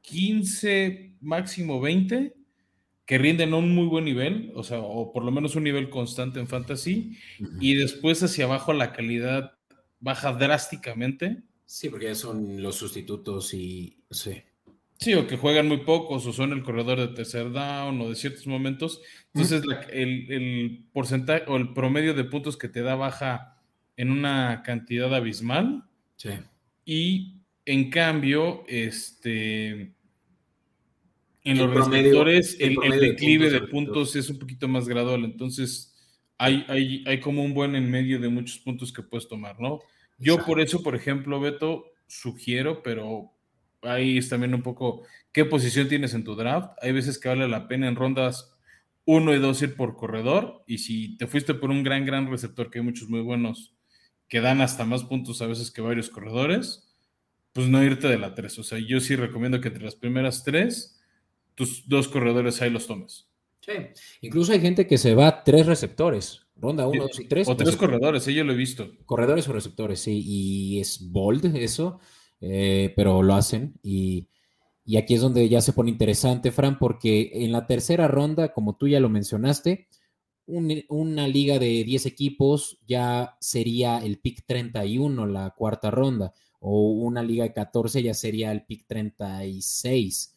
15, 0.00 1.18
máximo 1.20 1.82
20 1.82 2.35
que 3.06 3.18
rinden 3.18 3.52
a 3.52 3.56
un 3.56 3.74
muy 3.74 3.86
buen 3.86 4.04
nivel, 4.04 4.52
o 4.54 4.64
sea, 4.64 4.80
o 4.80 5.12
por 5.12 5.24
lo 5.24 5.30
menos 5.30 5.54
un 5.54 5.62
nivel 5.62 5.88
constante 5.88 6.40
en 6.40 6.48
fantasy, 6.48 7.16
y 7.60 7.74
después 7.74 8.22
hacia 8.22 8.44
abajo 8.44 8.72
la 8.72 8.92
calidad 8.92 9.52
baja 10.00 10.32
drásticamente. 10.32 11.42
Sí, 11.64 11.88
porque 11.88 12.06
ya 12.06 12.14
son 12.16 12.62
los 12.62 12.74
sustitutos 12.74 13.54
y 13.54 13.96
sí. 14.10 14.42
Sí, 14.98 15.14
o 15.14 15.26
que 15.26 15.36
juegan 15.36 15.68
muy 15.68 15.78
pocos, 15.78 16.26
o 16.26 16.32
son 16.32 16.52
el 16.52 16.62
corredor 16.62 16.98
de 16.98 17.08
tercer 17.08 17.52
down, 17.52 18.00
o 18.00 18.08
de 18.08 18.16
ciertos 18.16 18.46
momentos. 18.46 19.02
Entonces, 19.34 19.62
el, 19.92 20.32
el, 20.32 20.84
porcentaje 20.92 21.44
o 21.48 21.56
el 21.58 21.74
promedio 21.74 22.14
de 22.14 22.24
puntos 22.24 22.56
que 22.56 22.68
te 22.68 22.80
da 22.80 22.94
baja 22.94 23.58
en 23.96 24.10
una 24.10 24.62
cantidad 24.64 25.14
abismal. 25.14 25.84
Sí. 26.16 26.30
Y 26.86 27.42
en 27.66 27.90
cambio, 27.90 28.64
este 28.68 29.95
en 31.46 31.58
los 31.58 31.72
receptores 31.72 32.56
el, 32.60 32.76
declive 33.00 33.50
de 33.50 33.60
puntos, 33.62 34.16
es 34.16 34.28
un 34.28 34.38
poquito 34.38 34.68
más 34.68 34.88
gradual, 34.88 35.24
entonces 35.24 35.94
hay, 36.38 36.64
hay, 36.68 37.04
hay, 37.06 37.20
como 37.20 37.44
un 37.44 37.54
buen 37.54 37.76
en 37.76 37.90
medio 37.90 38.18
de 38.18 38.28
muchos 38.28 38.58
puntos 38.58 38.92
que 38.92 39.02
puedes 39.02 39.28
tomar, 39.28 39.58
¿no? 39.60 39.80
Yo 40.18 40.44
por 40.44 40.60
eso, 40.60 40.82
por 40.82 40.96
ejemplo, 40.96 41.40
Beto, 41.40 41.92
sugiero, 42.06 42.82
pero 42.82 43.32
ahí 43.82 44.18
es 44.18 44.28
también 44.28 44.54
un 44.54 44.62
poco 44.62 45.02
qué 45.32 45.44
posición 45.44 45.88
tienes 45.88 46.14
en 46.14 46.24
tu 46.24 46.34
draft. 46.34 46.72
Hay 46.82 46.92
veces 46.92 47.18
que 47.18 47.28
vale 47.28 47.48
la 47.48 47.68
pena 47.68 47.88
en 47.88 47.96
rondas 47.96 48.56
1 49.04 49.34
y 49.34 49.38
2 49.38 49.62
ir 49.62 49.76
por 49.76 49.96
corredor, 49.96 50.64
y 50.66 50.78
si 50.78 51.16
te 51.16 51.26
fuiste 51.26 51.54
por 51.54 51.70
un 51.70 51.82
gran, 51.82 52.04
gran 52.04 52.28
receptor, 52.30 52.70
que 52.70 52.80
hay 52.80 52.84
muchos 52.84 53.08
muy 53.08 53.20
buenos 53.20 53.74
que 54.28 54.40
dan 54.40 54.60
hasta 54.60 54.84
más 54.84 55.04
puntos 55.04 55.40
a 55.40 55.46
veces 55.46 55.70
que 55.70 55.80
varios 55.80 56.10
corredores, 56.10 56.92
pues 57.52 57.68
no 57.68 57.82
irte 57.84 58.08
de 58.08 58.18
la 58.18 58.34
3. 58.34 58.58
O 58.58 58.64
sea, 58.64 58.78
yo 58.78 58.98
sí 58.98 59.14
recomiendo 59.14 59.60
que 59.60 59.68
entre 59.68 59.84
las 59.84 59.94
primeras 59.94 60.42
3 60.42 60.95
tus 61.56 61.88
dos 61.88 62.06
corredores 62.06 62.62
ahí 62.62 62.70
los 62.70 62.86
tomes. 62.86 63.28
Sí, 63.60 63.72
incluso 64.20 64.52
hay 64.52 64.60
gente 64.60 64.86
que 64.86 64.98
se 64.98 65.16
va 65.16 65.26
a 65.26 65.42
tres 65.42 65.66
receptores, 65.66 66.42
ronda 66.54 66.86
uno, 66.86 67.08
dos 67.08 67.18
y 67.18 67.26
tres. 67.26 67.48
O 67.48 67.56
tres 67.56 67.74
corredores, 67.74 68.24
yo 68.26 68.44
lo 68.44 68.52
he 68.52 68.56
visto. 68.56 68.92
Corredores 69.04 69.48
o 69.48 69.52
receptores, 69.52 69.98
sí, 69.98 70.22
y 70.24 70.80
es 70.80 71.10
bold 71.10 71.56
eso, 71.56 71.98
eh, 72.40 72.92
pero 72.94 73.22
lo 73.22 73.34
hacen 73.34 73.74
y, 73.82 74.28
aquí 74.96 75.14
es 75.14 75.20
donde 75.20 75.48
ya 75.48 75.60
se 75.60 75.72
pone 75.72 75.90
interesante, 75.90 76.52
Fran, 76.52 76.78
porque 76.78 77.32
en 77.34 77.50
la 77.50 77.66
tercera 77.66 78.06
ronda, 78.06 78.52
como 78.52 78.76
tú 78.76 78.86
ya 78.86 79.00
lo 79.00 79.08
mencionaste, 79.08 79.88
una 80.46 81.26
liga 81.26 81.58
de 81.58 81.82
10 81.82 82.06
equipos 82.06 82.78
ya 82.86 83.36
sería 83.40 83.98
el 83.98 84.20
pick 84.20 84.44
31, 84.46 85.26
la 85.26 85.50
cuarta 85.56 85.90
ronda, 85.90 86.32
o 86.60 86.92
una 86.92 87.24
liga 87.24 87.42
de 87.42 87.52
14 87.52 88.00
ya 88.00 88.14
sería 88.14 88.52
el 88.52 88.64
pick 88.64 88.86
36 88.86 90.35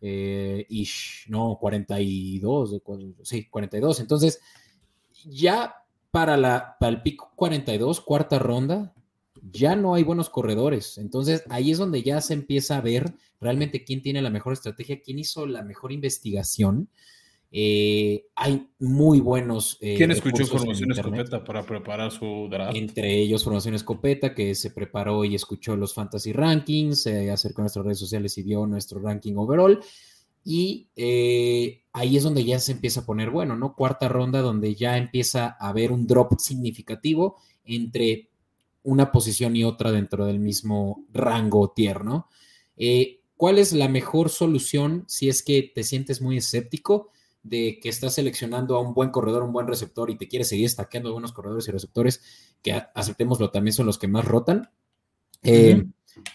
eh, 0.00 0.66
ish, 0.68 1.26
no, 1.28 1.58
42, 1.60 2.80
sí, 3.22 3.48
42. 3.48 4.00
Entonces, 4.00 4.40
ya 5.24 5.74
para, 6.10 6.36
la, 6.36 6.76
para 6.78 6.90
el 6.90 7.02
pico 7.02 7.32
42, 7.36 8.00
cuarta 8.00 8.38
ronda, 8.38 8.94
ya 9.42 9.76
no 9.76 9.94
hay 9.94 10.02
buenos 10.02 10.30
corredores. 10.30 10.98
Entonces, 10.98 11.44
ahí 11.48 11.70
es 11.70 11.78
donde 11.78 12.02
ya 12.02 12.20
se 12.20 12.34
empieza 12.34 12.76
a 12.76 12.80
ver 12.80 13.14
realmente 13.40 13.84
quién 13.84 14.02
tiene 14.02 14.22
la 14.22 14.30
mejor 14.30 14.52
estrategia, 14.52 15.00
quién 15.00 15.18
hizo 15.18 15.46
la 15.46 15.62
mejor 15.62 15.92
investigación. 15.92 16.88
Eh, 17.52 18.26
hay 18.36 18.68
muy 18.78 19.20
buenos. 19.20 19.76
Eh, 19.80 19.96
¿Quién 19.96 20.12
escuchó 20.12 20.46
Formación 20.46 20.92
Escopeta 20.92 21.42
para 21.42 21.64
preparar 21.64 22.12
su 22.12 22.48
draft? 22.50 22.76
Entre 22.76 23.18
ellos, 23.20 23.42
Formación 23.42 23.74
Escopeta, 23.74 24.34
que 24.34 24.54
se 24.54 24.70
preparó 24.70 25.24
y 25.24 25.34
escuchó 25.34 25.76
los 25.76 25.92
Fantasy 25.94 26.32
Rankings, 26.32 27.02
se 27.02 27.30
acercó 27.30 27.62
a 27.62 27.64
nuestras 27.64 27.84
redes 27.84 27.98
sociales 27.98 28.38
y 28.38 28.42
vio 28.42 28.66
nuestro 28.66 29.00
ranking 29.00 29.34
overall. 29.36 29.80
Y 30.44 30.88
eh, 30.96 31.82
ahí 31.92 32.16
es 32.16 32.22
donde 32.22 32.44
ya 32.44 32.58
se 32.60 32.72
empieza 32.72 33.00
a 33.00 33.06
poner 33.06 33.30
bueno, 33.30 33.56
¿no? 33.56 33.74
Cuarta 33.74 34.08
ronda, 34.08 34.40
donde 34.40 34.74
ya 34.74 34.96
empieza 34.96 35.56
a 35.58 35.68
haber 35.68 35.92
un 35.92 36.06
drop 36.06 36.38
significativo 36.38 37.36
entre 37.64 38.30
una 38.82 39.12
posición 39.12 39.56
y 39.56 39.64
otra 39.64 39.92
dentro 39.92 40.24
del 40.24 40.38
mismo 40.38 41.04
rango 41.12 41.72
tierno. 41.72 42.28
Eh, 42.76 43.20
¿Cuál 43.36 43.58
es 43.58 43.72
la 43.72 43.88
mejor 43.88 44.30
solución 44.30 45.04
si 45.08 45.28
es 45.28 45.42
que 45.42 45.70
te 45.74 45.82
sientes 45.82 46.22
muy 46.22 46.38
escéptico 46.38 47.10
de 47.42 47.78
que 47.80 47.88
estás 47.88 48.14
seleccionando 48.14 48.76
a 48.76 48.80
un 48.80 48.94
buen 48.94 49.10
corredor, 49.10 49.42
un 49.42 49.52
buen 49.52 49.66
receptor 49.66 50.10
y 50.10 50.18
te 50.18 50.28
quieres 50.28 50.48
seguir 50.48 50.66
destacando 50.66 51.12
buenos 51.12 51.32
corredores 51.32 51.66
y 51.68 51.72
receptores 51.72 52.22
que 52.62 52.72
aceptémoslo 52.94 53.50
también 53.50 53.72
son 53.72 53.86
los 53.86 53.98
que 53.98 54.08
más 54.08 54.24
rotan? 54.24 54.70
Eh, 55.42 55.84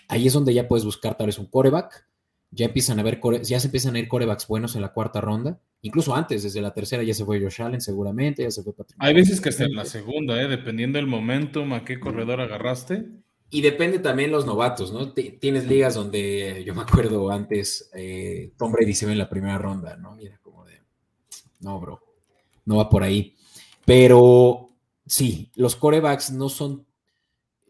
ahí 0.08 0.28
es 0.28 0.34
donde 0.34 0.54
ya 0.54 0.68
puedes 0.68 0.86
buscar 0.86 1.16
tal 1.16 1.28
vez 1.28 1.38
un 1.38 1.46
coreback 1.46 2.08
ya 2.56 2.68
empiezan 2.68 3.00
a 3.00 3.04
ver, 3.04 3.20
ya 3.44 3.60
se 3.60 3.68
empiezan 3.68 3.96
a 3.96 4.00
ir 4.00 4.08
corebacks 4.08 4.48
buenos 4.48 4.76
en 4.76 4.82
la 4.82 4.94
cuarta 4.94 5.20
ronda. 5.20 5.60
Incluso 5.82 6.16
antes, 6.16 6.42
desde 6.42 6.62
la 6.62 6.74
tercera 6.74 7.04
ya 7.04 7.14
se 7.14 7.26
fue 7.26 7.42
Josh 7.42 7.62
Allen 7.62 7.82
seguramente, 7.82 8.44
ya 8.44 8.52
se 8.52 8.64
fue 8.64 8.74
Patrick. 8.74 8.98
Hay 9.00 9.14
veces 9.14 9.42
que 9.42 9.50
hasta 9.50 9.66
en 9.66 9.76
la 9.76 9.86
segunda, 9.86 10.42
¿eh? 10.42 10.48
dependiendo 10.48 10.98
del 10.98 11.06
momentum, 11.06 11.74
a 11.74 11.84
qué 11.84 12.00
corredor 12.00 12.40
agarraste. 12.40 13.06
Y 13.52 13.62
depende 13.62 14.00
también 14.00 14.32
los 14.32 14.46
novatos, 14.46 14.92
¿no? 14.92 15.14
tienes 15.14 15.68
ligas 15.68 15.94
donde 15.94 16.64
yo 16.66 16.74
me 16.74 16.82
acuerdo 16.82 17.30
antes, 17.30 17.92
eh, 17.94 18.52
Tom 18.58 18.72
Brady 18.72 18.94
se 18.94 19.06
ve 19.06 19.12
en 19.12 19.20
la 19.20 19.30
primera 19.30 19.58
ronda, 19.58 19.98
¿no? 19.98 20.16
De, 20.16 20.32
no, 21.60 21.80
bro, 21.80 22.02
no 22.66 22.78
va 22.78 22.90
por 22.90 23.04
ahí. 23.04 23.36
Pero 23.86 24.72
sí, 25.06 25.52
los 25.56 25.76
corebacks 25.76 26.32
no 26.32 26.50
son, 26.50 26.86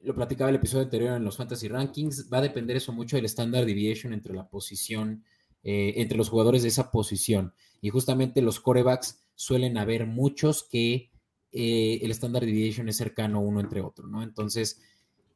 lo 0.01 0.15
platicaba 0.15 0.49
el 0.49 0.57
episodio 0.57 0.83
anterior 0.83 1.15
en 1.15 1.23
los 1.23 1.37
Fantasy 1.37 1.67
Rankings, 1.67 2.29
va 2.31 2.37
a 2.37 2.41
depender 2.41 2.77
eso 2.77 2.93
mucho 2.93 3.15
del 3.15 3.25
standard 3.25 3.65
deviation 3.65 4.13
entre 4.13 4.33
la 4.33 4.47
posición, 4.47 5.23
eh, 5.63 5.93
entre 5.97 6.17
los 6.17 6.29
jugadores 6.29 6.63
de 6.63 6.69
esa 6.69 6.91
posición. 6.91 7.53
Y 7.81 7.89
justamente 7.89 8.41
los 8.41 8.59
corebacks 8.59 9.25
suelen 9.35 9.77
haber 9.77 10.05
muchos 10.07 10.63
que 10.63 11.11
eh, 11.51 11.99
el 12.01 12.11
standard 12.11 12.45
deviation 12.45 12.89
es 12.89 12.97
cercano 12.97 13.41
uno 13.41 13.59
entre 13.59 13.81
otro, 13.81 14.07
¿no? 14.07 14.23
Entonces, 14.23 14.81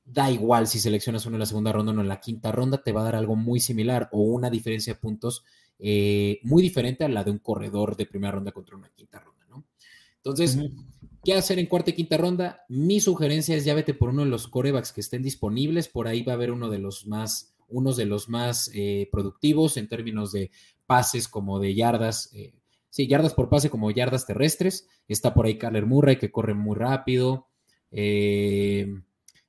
da 0.05 0.31
igual 0.31 0.67
si 0.67 0.79
seleccionas 0.79 1.25
uno 1.25 1.35
en 1.35 1.41
la 1.41 1.45
segunda 1.45 1.71
ronda 1.71 1.91
o 1.91 2.01
en 2.01 2.07
la 2.07 2.19
quinta 2.19 2.51
ronda, 2.51 2.81
te 2.81 2.91
va 2.91 3.01
a 3.01 3.05
dar 3.05 3.15
algo 3.15 3.35
muy 3.35 3.59
similar 3.59 4.09
o 4.12 4.21
una 4.21 4.49
diferencia 4.49 4.93
de 4.93 4.99
puntos 4.99 5.43
eh, 5.80 6.39
muy 6.44 6.62
diferente 6.62 7.06
a 7.06 7.10
la 7.10 7.24
de 7.24 7.32
un 7.32 7.39
corredor 7.39 7.96
de 7.96 8.06
primera 8.06 8.34
ronda 8.34 8.52
contra 8.52 8.76
una 8.76 8.89
quinta 8.89 9.20
ronda, 9.20 9.46
¿no? 9.50 9.65
Entonces, 10.18 10.60
¿qué 11.24 11.34
hacer 11.34 11.58
en 11.60 11.68
cuarta 11.68 11.92
y 11.92 11.94
quinta 11.94 12.18
ronda? 12.18 12.65
Mi 12.68 13.00
sugerencia 13.00 13.56
es 13.56 13.65
ya 13.65 13.74
vete 13.74 13.94
por 13.94 14.10
uno 14.10 14.24
de 14.24 14.30
los 14.30 14.48
corebacks 14.48 14.92
que 14.92 15.02
estén 15.02 15.24
disponibles, 15.24 15.88
por 15.88 16.08
ahí 16.08 16.24
va 16.24 16.34
a 16.34 16.36
haber 16.36 16.52
uno 16.52 16.70
de 16.70 16.80
los 16.80 17.08
más, 17.08 17.56
unos 17.70 17.96
de 17.96 18.06
los 18.06 18.28
más 18.28 18.70
eh, 18.74 19.08
productivos 19.12 19.78
en 19.78 19.88
términos 19.88 20.32
de 20.34 20.52
pases 20.86 21.28
como 21.28 21.60
de 21.60 21.74
yardas, 21.74 22.30
eh, 22.34 22.54
sí, 22.89 23.08
yardas 23.08 23.34
por 23.34 23.50
pase 23.50 23.70
como 23.70 23.92
yardas 23.92 24.26
terrestres. 24.26 24.88
Está 25.08 25.34
por 25.34 25.46
ahí 25.46 25.58
Carler 25.58 25.86
Murray 25.86 26.18
que 26.18 26.32
corre 26.32 26.54
muy 26.54 26.76
rápido. 26.76 27.48
Eh, 27.92 28.88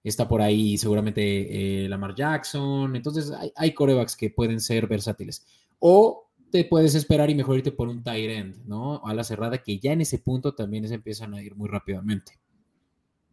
Está 0.03 0.27
por 0.27 0.41
ahí 0.41 0.79
seguramente 0.79 1.85
eh, 1.85 1.89
Lamar 1.89 2.15
Jackson. 2.15 2.97
Entonces 2.97 3.33
hay, 3.55 3.75
corebacks 3.75 4.17
que 4.17 4.31
pueden 4.31 4.61
ser 4.61 4.87
versátiles. 4.87 5.47
O 5.81 6.31
te 6.51 6.65
puedes 6.65 6.95
esperar 6.95 7.31
y 7.31 7.35
mejor 7.35 7.57
irte 7.59 7.73
por 7.73 7.89
un 7.89 8.03
tight 8.03 8.31
end, 8.31 8.67
¿no? 8.67 9.05
A 9.05 9.15
la 9.15 9.25
cerrada, 9.25 9.59
que 9.59 9.79
ya 9.79 9.93
en 9.93 10.03
ese 10.03 10.19
punto 10.19 10.55
también 10.55 10.87
se 10.87 10.95
empiezan 10.95 11.35
a 11.35 11.43
ir 11.43 11.55
muy 11.57 11.69
rápidamente. 11.69 12.39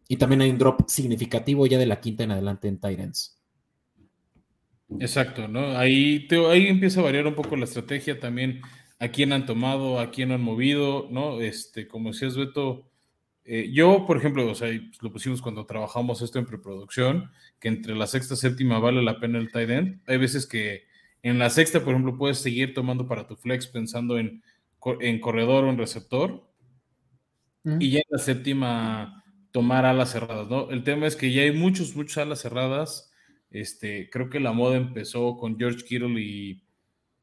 Y 0.08 0.16
también 0.16 0.40
hay 0.40 0.50
un 0.50 0.58
drop 0.58 0.88
significativo 0.88 1.66
ya 1.66 1.78
de 1.78 1.86
la 1.86 2.00
quinta 2.00 2.24
en 2.24 2.32
adelante 2.32 2.68
en 2.68 2.78
tight 2.78 2.98
ends. 2.98 3.38
Exacto, 4.98 5.48
¿no? 5.48 5.76
Ahí, 5.76 6.26
ahí 6.50 6.66
empieza 6.66 7.00
a 7.00 7.04
variar 7.04 7.26
un 7.26 7.34
poco 7.34 7.56
la 7.56 7.64
estrategia 7.64 8.18
también. 8.18 8.62
A 9.00 9.08
quién 9.08 9.32
han 9.32 9.46
tomado, 9.46 10.00
a 10.00 10.10
quién 10.10 10.32
han 10.32 10.40
movido, 10.40 11.08
¿no? 11.10 11.40
Este, 11.40 11.86
como 11.86 12.10
decías, 12.10 12.36
Beto, 12.36 12.88
eh, 13.44 13.70
yo, 13.72 14.06
por 14.06 14.16
ejemplo, 14.16 14.50
o 14.50 14.54
sea, 14.54 14.68
lo 15.00 15.12
pusimos 15.12 15.40
cuando 15.40 15.66
trabajamos 15.66 16.20
esto 16.20 16.38
en 16.38 16.46
preproducción, 16.46 17.30
que 17.60 17.68
entre 17.68 17.94
la 17.94 18.06
sexta 18.06 18.34
y 18.34 18.38
séptima 18.38 18.80
vale 18.80 19.02
la 19.02 19.20
pena 19.20 19.38
el 19.38 19.52
tight 19.52 19.70
end. 19.70 20.00
Hay 20.06 20.16
veces 20.16 20.46
que 20.46 20.87
en 21.22 21.38
la 21.38 21.50
sexta, 21.50 21.80
por 21.80 21.90
ejemplo, 21.90 22.16
puedes 22.16 22.38
seguir 22.38 22.74
tomando 22.74 23.06
para 23.06 23.26
tu 23.26 23.36
flex 23.36 23.66
pensando 23.66 24.18
en, 24.18 24.42
en 25.00 25.20
corredor 25.20 25.64
o 25.64 25.70
en 25.70 25.78
receptor. 25.78 26.46
Y 27.80 27.90
ya 27.90 27.98
en 27.98 28.06
la 28.08 28.18
séptima 28.18 29.24
tomar 29.50 29.84
alas 29.84 30.12
cerradas, 30.12 30.48
¿no? 30.48 30.70
El 30.70 30.84
tema 30.84 31.06
es 31.06 31.16
que 31.16 31.32
ya 31.32 31.42
hay 31.42 31.52
muchos, 31.52 31.94
muchas 31.94 32.18
alas 32.18 32.40
cerradas. 32.40 33.12
Este, 33.50 34.08
creo 34.10 34.30
que 34.30 34.40
la 34.40 34.52
moda 34.52 34.76
empezó 34.76 35.36
con 35.36 35.58
George 35.58 35.84
Kittle 35.84 36.18
y, 36.18 36.62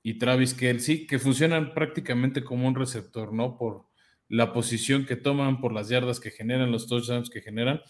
y 0.04 0.20
Travis 0.20 0.54
Kelsey, 0.54 1.08
que 1.08 1.18
funcionan 1.18 1.74
prácticamente 1.74 2.44
como 2.44 2.68
un 2.68 2.76
receptor, 2.76 3.34
¿no? 3.34 3.58
Por, 3.58 3.86
la 4.28 4.54
posición 4.54 5.06
que 5.06 5.16
toman, 5.16 5.60
por 5.60 5.74
las 5.74 5.90
yardas 5.90 6.20
que 6.20 6.32
generan, 6.32 6.72
los 6.72 6.88
touchdowns 6.88 7.30
que 7.30 7.42
generan. 7.42 7.82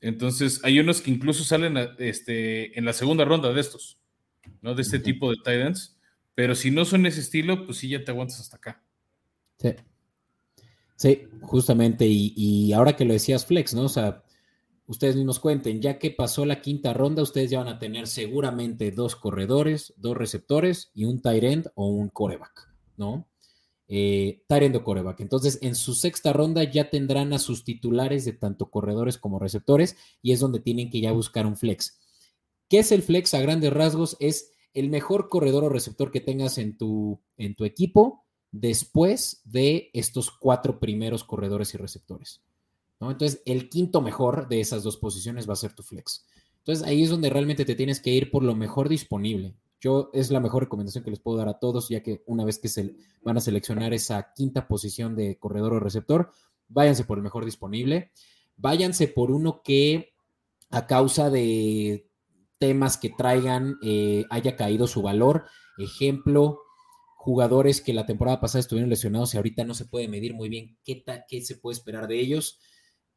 Entonces, 0.00 0.60
hay 0.64 0.80
unos 0.80 1.00
que 1.00 1.10
incluso 1.10 1.44
salen 1.44 1.76
este, 1.98 2.78
en 2.78 2.84
la 2.84 2.92
segunda 2.92 3.24
ronda 3.24 3.52
de 3.52 3.60
estos, 3.60 3.98
¿no? 4.62 4.74
De 4.74 4.82
este 4.82 4.98
tipo 4.98 5.30
de 5.30 5.36
tight 5.44 5.76
Pero 6.34 6.54
si 6.54 6.70
no 6.70 6.84
son 6.84 7.06
ese 7.06 7.20
estilo, 7.20 7.66
pues 7.66 7.78
sí, 7.78 7.88
ya 7.88 8.04
te 8.04 8.10
aguantas 8.10 8.40
hasta 8.40 8.56
acá. 8.56 8.82
Sí. 9.58 9.70
Sí, 10.96 11.22
justamente. 11.42 12.06
Y, 12.06 12.32
y 12.36 12.72
ahora 12.72 12.96
que 12.96 13.04
lo 13.04 13.12
decías, 13.12 13.46
Flex, 13.46 13.74
¿no? 13.74 13.82
O 13.82 13.88
sea, 13.88 14.22
ustedes 14.86 15.16
mismos 15.16 15.40
cuenten, 15.40 15.80
ya 15.80 15.98
que 15.98 16.10
pasó 16.10 16.46
la 16.46 16.60
quinta 16.60 16.92
ronda, 16.94 17.22
ustedes 17.22 17.50
ya 17.50 17.58
van 17.58 17.68
a 17.68 17.78
tener 17.78 18.06
seguramente 18.06 18.90
dos 18.90 19.16
corredores, 19.16 19.94
dos 19.96 20.16
receptores 20.16 20.90
y 20.94 21.04
un 21.04 21.20
tight 21.20 21.44
end 21.44 21.70
o 21.74 21.88
un 21.88 22.08
coreback, 22.08 22.68
¿no? 22.96 23.28
eh, 23.88 24.42
Tyrendo 24.48 24.82
Coreback. 24.82 25.20
Entonces, 25.20 25.58
en 25.62 25.74
su 25.74 25.94
sexta 25.94 26.32
ronda 26.32 26.64
ya 26.64 26.90
tendrán 26.90 27.32
a 27.32 27.38
sus 27.38 27.64
titulares 27.64 28.24
de 28.24 28.32
tanto 28.32 28.70
corredores 28.70 29.18
como 29.18 29.38
receptores 29.38 29.96
y 30.22 30.32
es 30.32 30.40
donde 30.40 30.60
tienen 30.60 30.90
que 30.90 31.00
ya 31.00 31.12
buscar 31.12 31.46
un 31.46 31.56
flex. 31.56 32.00
¿Qué 32.68 32.78
es 32.78 32.92
el 32.92 33.02
flex 33.02 33.34
a 33.34 33.40
grandes 33.40 33.72
rasgos? 33.72 34.16
Es 34.20 34.52
el 34.72 34.90
mejor 34.90 35.28
corredor 35.28 35.64
o 35.64 35.68
receptor 35.68 36.10
que 36.10 36.20
tengas 36.20 36.58
en 36.58 36.76
tu, 36.76 37.20
en 37.36 37.54
tu 37.54 37.64
equipo 37.64 38.24
después 38.50 39.42
de 39.44 39.90
estos 39.92 40.30
cuatro 40.30 40.78
primeros 40.78 41.24
corredores 41.24 41.74
y 41.74 41.78
receptores. 41.78 42.42
Entonces, 43.00 43.42
el 43.44 43.68
quinto 43.68 44.00
mejor 44.00 44.48
de 44.48 44.60
esas 44.60 44.82
dos 44.82 44.96
posiciones 44.96 45.48
va 45.48 45.54
a 45.54 45.56
ser 45.56 45.74
tu 45.74 45.82
flex. 45.82 46.26
Entonces, 46.58 46.86
ahí 46.86 47.02
es 47.02 47.10
donde 47.10 47.30
realmente 47.30 47.64
te 47.64 47.74
tienes 47.74 48.00
que 48.00 48.10
ir 48.10 48.30
por 48.30 48.42
lo 48.42 48.54
mejor 48.54 48.88
disponible. 48.88 49.54
Yo 49.80 50.10
es 50.14 50.30
la 50.30 50.40
mejor 50.40 50.62
recomendación 50.62 51.04
que 51.04 51.10
les 51.10 51.20
puedo 51.20 51.36
dar 51.36 51.48
a 51.48 51.58
todos, 51.58 51.88
ya 51.88 52.02
que 52.02 52.22
una 52.26 52.44
vez 52.44 52.58
que 52.58 52.68
se 52.68 52.94
van 53.22 53.36
a 53.36 53.40
seleccionar 53.40 53.92
esa 53.92 54.32
quinta 54.34 54.66
posición 54.66 55.14
de 55.14 55.38
corredor 55.38 55.74
o 55.74 55.80
receptor, 55.80 56.30
váyanse 56.68 57.04
por 57.04 57.18
el 57.18 57.24
mejor 57.24 57.44
disponible, 57.44 58.10
váyanse 58.56 59.08
por 59.08 59.30
uno 59.30 59.62
que 59.62 60.14
a 60.70 60.86
causa 60.86 61.28
de 61.28 62.08
temas 62.64 62.96
que 62.96 63.10
traigan 63.10 63.76
eh, 63.82 64.24
haya 64.30 64.56
caído 64.56 64.86
su 64.86 65.02
valor. 65.02 65.44
Ejemplo, 65.76 66.62
jugadores 67.14 67.82
que 67.82 67.92
la 67.92 68.06
temporada 68.06 68.40
pasada 68.40 68.60
estuvieron 68.60 68.88
lesionados 68.88 69.34
y 69.34 69.36
ahorita 69.36 69.64
no 69.64 69.74
se 69.74 69.84
puede 69.84 70.08
medir 70.08 70.32
muy 70.32 70.48
bien 70.48 70.78
qué, 70.82 71.04
qué 71.28 71.42
se 71.42 71.56
puede 71.56 71.74
esperar 71.76 72.08
de 72.08 72.18
ellos. 72.18 72.58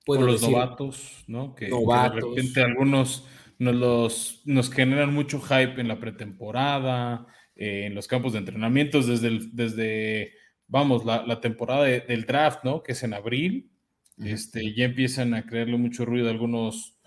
Puedo 0.06 0.26
los 0.26 0.42
novatos, 0.42 1.24
¿no? 1.28 1.56
Que, 1.56 1.68
de 1.68 2.10
repente 2.10 2.62
algunos 2.62 3.26
nos, 3.58 3.76
los, 3.76 4.42
nos 4.44 4.70
generan 4.70 5.14
mucho 5.14 5.40
hype 5.40 5.80
en 5.80 5.88
la 5.88 6.02
pretemporada, 6.02 7.26
eh, 7.56 7.86
en 7.86 7.96
los 7.96 8.08
campos 8.08 8.34
de 8.34 8.40
entrenamientos, 8.40 9.08
desde, 9.08 9.40
desde 9.54 10.34
vamos, 10.68 11.06
la, 11.06 11.40
temporada 11.40 11.86
del 11.86 12.26
draft, 12.26 12.66
¿no? 12.66 12.84
Que 12.84 12.92
es 12.92 13.04
en 13.04 13.14
abril, 13.14 13.72
este, 14.18 14.74
ya 14.76 14.84
empiezan 14.84 15.34
a 15.34 15.46
crearle 15.46 15.78
mucho 15.78 16.04
ruido 16.04 16.28
a 16.28 16.32
algunos 16.32 16.98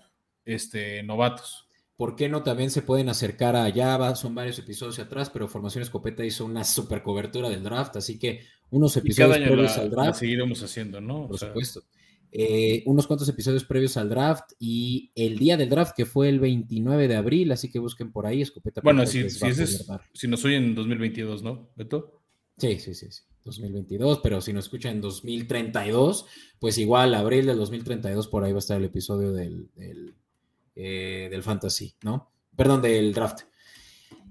este, 0.43 1.03
novatos. 1.03 1.67
¿Por 2.01 2.15
qué 2.15 2.27
no 2.27 2.41
también 2.41 2.71
se 2.71 2.81
pueden 2.81 3.09
acercar 3.09 3.55
a 3.55 3.71
Java? 3.71 4.15
Son 4.15 4.33
varios 4.33 4.57
episodios 4.57 4.97
atrás, 4.97 5.29
pero 5.29 5.47
Formación 5.47 5.83
Escopeta 5.83 6.25
hizo 6.25 6.45
una 6.45 6.63
super 6.63 7.03
cobertura 7.03 7.47
del 7.47 7.61
draft, 7.61 7.95
así 7.95 8.17
que 8.17 8.41
unos 8.71 8.97
episodios 8.97 9.37
previos 9.37 9.77
al 9.77 9.91
draft. 9.91 10.17
seguiremos 10.17 10.63
haciendo, 10.63 10.99
¿no? 10.99 11.27
Por 11.27 11.37
supuesto. 11.37 11.83
Eh, 12.31 12.81
unos 12.87 13.05
cuantos 13.05 13.29
episodios 13.29 13.65
previos 13.65 13.97
al 13.97 14.09
draft 14.09 14.53
y 14.57 15.11
el 15.13 15.37
día 15.37 15.57
del 15.57 15.69
draft 15.69 15.93
que 15.95 16.07
fue 16.07 16.29
el 16.29 16.39
29 16.39 17.07
de 17.07 17.15
abril, 17.17 17.51
así 17.51 17.69
que 17.69 17.77
busquen 17.77 18.11
por 18.11 18.25
ahí 18.25 18.41
escopeta. 18.41 18.81
Bueno, 18.81 19.05
si, 19.05 19.29
si, 19.29 20.27
nos 20.27 20.43
oyen 20.43 20.63
en 20.63 20.73
2022, 20.73 21.43
¿no, 21.43 21.69
Beto? 21.75 22.19
Sí, 22.57 22.79
sí, 22.79 22.95
sí, 22.95 23.11
sí, 23.11 23.21
2022, 23.45 24.21
pero 24.23 24.41
si 24.41 24.53
nos 24.53 24.65
escuchan 24.65 24.95
en 24.95 25.01
2032, 25.01 26.25
pues 26.57 26.79
igual 26.79 27.13
abril 27.13 27.45
del 27.45 27.59
2032 27.59 28.27
por 28.27 28.43
ahí 28.43 28.53
va 28.53 28.57
a 28.57 28.59
estar 28.59 28.77
el 28.79 28.85
episodio 28.85 29.33
del, 29.33 29.69
del, 29.75 30.15
eh, 30.83 31.27
del 31.29 31.43
fantasy, 31.43 31.93
¿no? 32.01 32.31
Perdón, 32.55 32.81
del 32.81 33.13
draft. 33.13 33.41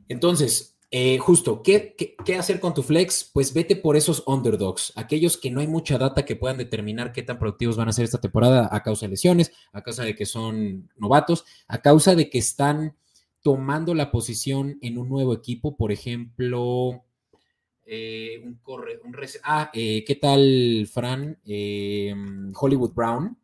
Entonces, 0.08 0.76
eh, 0.90 1.16
justo, 1.18 1.62
¿qué, 1.62 1.94
¿qué, 2.24 2.36
hacer 2.36 2.58
con 2.58 2.74
tu 2.74 2.82
flex? 2.82 3.30
Pues 3.32 3.54
vete 3.54 3.76
por 3.76 3.96
esos 3.96 4.24
underdogs, 4.26 4.92
aquellos 4.96 5.36
que 5.36 5.52
no 5.52 5.60
hay 5.60 5.68
mucha 5.68 5.96
data 5.96 6.24
que 6.24 6.34
puedan 6.34 6.58
determinar 6.58 7.12
qué 7.12 7.22
tan 7.22 7.38
productivos 7.38 7.76
van 7.76 7.88
a 7.88 7.92
ser 7.92 8.04
esta 8.04 8.20
temporada 8.20 8.68
a 8.72 8.82
causa 8.82 9.06
de 9.06 9.10
lesiones, 9.10 9.52
a 9.72 9.82
causa 9.82 10.02
de 10.02 10.16
que 10.16 10.26
son 10.26 10.90
novatos, 10.96 11.44
a 11.68 11.80
causa 11.82 12.16
de 12.16 12.28
que 12.28 12.38
están 12.38 12.96
tomando 13.42 13.94
la 13.94 14.10
posición 14.10 14.76
en 14.82 14.98
un 14.98 15.08
nuevo 15.08 15.32
equipo, 15.32 15.76
por 15.76 15.92
ejemplo, 15.92 17.04
eh, 17.86 18.42
un 18.44 18.56
corre, 18.56 18.98
un 19.04 19.14
ah, 19.44 19.70
¿qué 19.72 20.18
tal, 20.20 20.88
Fran? 20.92 21.38
Hollywood 21.46 22.92
Brown, 22.92 23.38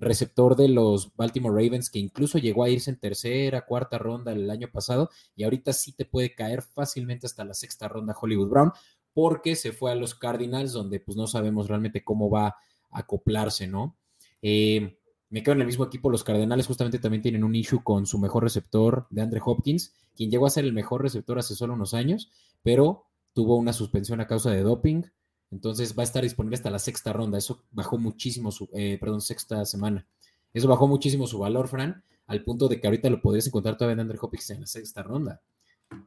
receptor 0.00 0.56
de 0.56 0.68
los 0.68 1.14
Baltimore 1.16 1.54
Ravens, 1.54 1.90
que 1.90 1.98
incluso 1.98 2.38
llegó 2.38 2.64
a 2.64 2.70
irse 2.70 2.90
en 2.90 2.98
tercera, 2.98 3.66
cuarta 3.66 3.98
ronda 3.98 4.32
el 4.32 4.50
año 4.50 4.68
pasado, 4.70 5.10
y 5.36 5.44
ahorita 5.44 5.72
sí 5.72 5.92
te 5.92 6.04
puede 6.04 6.34
caer 6.34 6.62
fácilmente 6.62 7.26
hasta 7.26 7.44
la 7.44 7.54
sexta 7.54 7.88
ronda 7.88 8.16
Hollywood 8.20 8.48
Brown, 8.48 8.72
porque 9.12 9.56
se 9.56 9.72
fue 9.72 9.92
a 9.92 9.94
los 9.94 10.14
Cardinals, 10.14 10.72
donde 10.72 11.00
pues 11.00 11.16
no 11.16 11.26
sabemos 11.26 11.68
realmente 11.68 12.04
cómo 12.04 12.30
va 12.30 12.46
a 12.46 12.56
acoplarse, 12.90 13.66
¿no? 13.66 13.96
Eh, 14.42 14.98
me 15.28 15.42
quedo 15.42 15.54
en 15.54 15.60
el 15.60 15.66
mismo 15.66 15.84
equipo, 15.84 16.10
los 16.10 16.24
Cardenales 16.24 16.66
justamente 16.66 16.98
también 16.98 17.22
tienen 17.22 17.44
un 17.44 17.54
issue 17.54 17.82
con 17.84 18.06
su 18.06 18.18
mejor 18.18 18.42
receptor, 18.42 19.06
de 19.10 19.22
Andre 19.22 19.40
Hopkins, 19.44 19.94
quien 20.16 20.30
llegó 20.30 20.46
a 20.46 20.50
ser 20.50 20.64
el 20.64 20.72
mejor 20.72 21.02
receptor 21.02 21.38
hace 21.38 21.54
solo 21.54 21.74
unos 21.74 21.94
años, 21.94 22.30
pero 22.62 23.06
tuvo 23.32 23.56
una 23.56 23.72
suspensión 23.72 24.20
a 24.20 24.26
causa 24.26 24.50
de 24.50 24.62
doping, 24.62 25.04
entonces 25.50 25.96
va 25.96 26.02
a 26.02 26.04
estar 26.04 26.22
disponible 26.22 26.56
hasta 26.56 26.70
la 26.70 26.78
sexta 26.78 27.12
ronda. 27.12 27.38
Eso 27.38 27.64
bajó 27.70 27.98
muchísimo 27.98 28.52
su, 28.52 28.68
eh, 28.74 28.98
perdón, 29.00 29.20
sexta 29.20 29.64
semana. 29.64 30.06
Eso 30.52 30.68
bajó 30.68 30.86
muchísimo 30.86 31.26
su 31.26 31.38
valor, 31.38 31.68
Fran. 31.68 32.04
al 32.26 32.44
punto 32.44 32.68
de 32.68 32.80
que 32.80 32.86
ahorita 32.86 33.10
lo 33.10 33.20
podrías 33.20 33.48
encontrar 33.48 33.76
todavía 33.76 33.94
en 33.94 34.00
Andrew 34.00 34.18
Hopkins 34.22 34.50
en 34.50 34.60
la 34.60 34.66
sexta 34.66 35.02
ronda. 35.02 35.40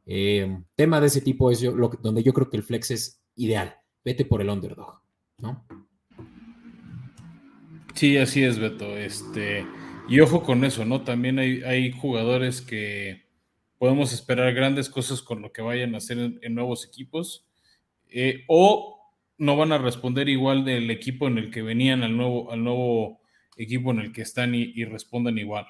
Eh, 0.06 0.63
tema 0.75 1.01
de 1.01 1.08
ese 1.08 1.19
tipo 1.19 1.51
es 1.51 1.60
yo, 1.60 1.73
donde 2.01 2.23
yo 2.23 2.34
creo 2.34 2.49
que 2.49 2.58
el 2.58 2.63
flex 2.63 2.91
es 2.91 3.21
ideal. 3.36 3.75
Vete 4.06 4.23
por 4.23 4.41
el 4.41 4.49
underdog, 4.49 5.01
¿no? 5.39 5.65
Sí, 7.93 8.17
así 8.17 8.43
es, 8.43 8.58
Beto. 8.58 8.97
Este, 8.97 9.65
y 10.08 10.19
ojo 10.19 10.43
con 10.43 10.63
eso, 10.63 10.86
¿no? 10.86 11.03
También 11.03 11.39
hay, 11.39 11.91
jugadores 11.91 12.62
que 12.62 13.25
podemos 13.77 14.13
esperar 14.13 14.53
grandes 14.53 14.89
cosas 14.89 15.21
con 15.21 15.41
lo 15.41 15.51
que 15.51 15.62
vayan 15.62 15.93
a 15.93 15.97
hacer 15.97 16.17
en, 16.17 16.56
nuevos 16.56 16.86
equipos. 16.86 17.45
Eh, 18.10 18.43
o 18.47 19.03
no 19.43 19.58
van 19.58 19.73
a 19.73 19.77
responder 19.77 20.29
igual 20.29 20.63
del 20.63 20.89
equipo 20.89 21.27
en 21.27 21.38
el 21.38 21.51
que 21.51 21.62
venían 21.62 22.01
al 22.03 22.15
nuevo, 22.15 22.51
al 22.51 22.63
nuevo 22.63 23.21
equipo 23.58 23.91
en 23.91 23.99
el 23.99 24.13
que 24.13 24.21
están 24.21 24.56
y, 24.56 24.86
respondan 24.86 25.38
igual. 25.38 25.67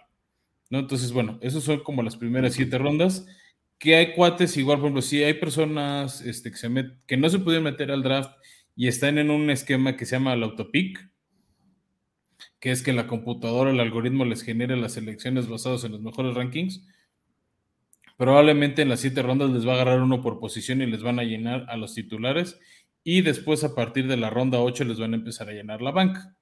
¿no? 0.70 0.80
Entonces, 0.80 1.12
bueno, 1.12 1.40
esos 1.42 1.64
son 1.64 1.80
como 1.80 2.04
las 2.04 2.16
primeras 2.16 2.54
siete 2.54 2.78
rondas. 2.78 3.26
Que 3.80 3.96
hay 3.96 4.14
cuates, 4.14 4.56
igual, 4.58 4.78
por 4.78 4.86
ejemplo, 4.86 5.02
si 5.02 5.24
hay 5.24 5.34
personas 5.34 6.22
este, 6.22 6.52
que, 6.52 6.58
se 6.58 6.70
que 7.08 7.18
no 7.18 7.30
se 7.30 7.40
pueden 7.40 7.64
meter 7.64 7.92
al 7.92 8.04
draft 8.04 8.32
y 8.76 8.88
están 8.88 9.18
en 9.18 9.32
un 9.32 9.50
esquema 9.50 9.98
que 9.98 10.06
se 10.06 10.16
llama 10.16 10.34
el 10.34 10.44
autopic, 10.44 11.10
que 12.60 12.72
es 12.72 12.84
que 12.84 12.94
la 12.94 13.08
computadora, 13.08 13.72
el 13.72 13.80
algoritmo 13.80 14.24
les 14.24 14.44
genere 14.44 14.78
las 14.78 14.94
selecciones 14.94 15.50
basadas 15.50 15.84
en 15.84 15.94
los 15.94 16.02
mejores 16.02 16.36
rankings. 16.36 16.88
Probablemente 18.18 18.84
en 18.84 18.90
las 18.90 19.02
siete 19.02 19.24
rondas 19.24 19.50
les 19.50 19.68
va 19.68 19.72
a 19.72 19.76
agarrar 19.76 20.00
uno 20.00 20.22
por 20.22 20.40
posición 20.40 20.82
y 20.82 20.86
les 20.86 21.02
van 21.02 21.20
a 21.20 21.24
llenar 21.24 21.66
a 21.68 21.76
los 21.76 21.96
titulares. 21.96 22.60
Y 23.04 23.22
después, 23.22 23.64
a 23.64 23.76
partir 23.76 24.08
de 24.08 24.18
la 24.18 24.30
ronda 24.30 24.60
8, 24.60 24.86
les 24.86 25.00
van 25.00 25.14
a 25.14 25.18
empezar 25.18 25.50
a 25.50 25.54
llenar 25.54 25.82
la 25.82 25.92
banca. 25.92 26.36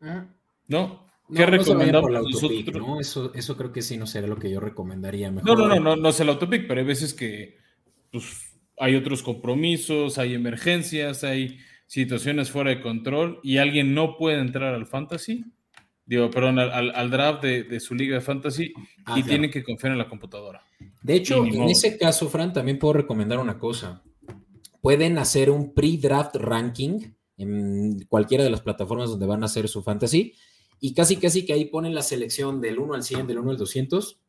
Ah. 0.00 0.26
¿No? 0.68 1.06
¿Qué 1.34 1.46
recomendamos 1.46 2.10
nosotros? 2.10 3.00
Eso, 3.00 3.32
eso 3.34 3.56
creo 3.56 3.72
que 3.72 3.82
sí 3.82 3.96
no 3.96 4.06
sería 4.06 4.28
lo 4.28 4.38
que 4.38 4.50
yo 4.50 4.60
recomendaría. 4.60 5.30
Mejor. 5.30 5.58
No, 5.58 5.68
no, 5.68 5.74
no, 5.74 5.80
no, 5.80 5.96
no 5.96 6.08
es 6.08 6.20
el 6.20 6.28
autopic, 6.28 6.68
pero 6.68 6.80
hay 6.80 6.86
veces 6.86 7.14
que 7.14 7.56
pues, 8.12 8.52
hay 8.78 8.94
otros 8.94 9.22
compromisos, 9.22 10.18
hay 10.18 10.34
emergencias, 10.34 11.24
hay 11.24 11.58
situaciones 11.86 12.50
fuera 12.50 12.70
de 12.70 12.80
control 12.80 13.40
y 13.42 13.58
alguien 13.58 13.94
no 13.94 14.16
puede 14.16 14.40
entrar 14.40 14.74
al 14.74 14.86
fantasy, 14.86 15.44
digo, 16.04 16.30
perdón, 16.30 16.58
al, 16.58 17.10
draft 17.10 17.42
de, 17.42 17.80
su 17.80 17.94
liga 17.94 18.16
de 18.16 18.20
fantasy 18.20 18.72
ah, 19.04 19.18
y 19.18 19.22
tiene 19.22 19.50
que 19.50 19.62
confiar 19.64 19.92
en 19.92 19.98
la 19.98 20.08
computadora. 20.08 20.62
De 21.02 21.14
hecho, 21.14 21.44
en 21.44 21.62
ese 21.62 21.96
caso, 21.96 22.28
Fran, 22.28 22.52
también 22.52 22.78
puedo 22.78 22.94
recomendar 22.94 23.38
una 23.38 23.58
cosa. 23.58 24.02
Pueden 24.86 25.18
hacer 25.18 25.50
un 25.50 25.74
pre-draft 25.74 26.36
ranking 26.36 27.00
en 27.38 28.04
cualquiera 28.04 28.44
de 28.44 28.50
las 28.50 28.60
plataformas 28.60 29.10
donde 29.10 29.26
van 29.26 29.42
a 29.42 29.46
hacer 29.46 29.66
su 29.66 29.82
fantasy 29.82 30.34
y 30.78 30.94
casi 30.94 31.16
casi 31.16 31.44
que 31.44 31.54
ahí 31.54 31.64
ponen 31.64 31.92
la 31.92 32.02
selección 32.02 32.60
del 32.60 32.78
1 32.78 32.94
al 32.94 33.02
100, 33.02 33.26
del 33.26 33.40
1 33.40 33.50
al 33.50 33.56
200, 33.56 34.20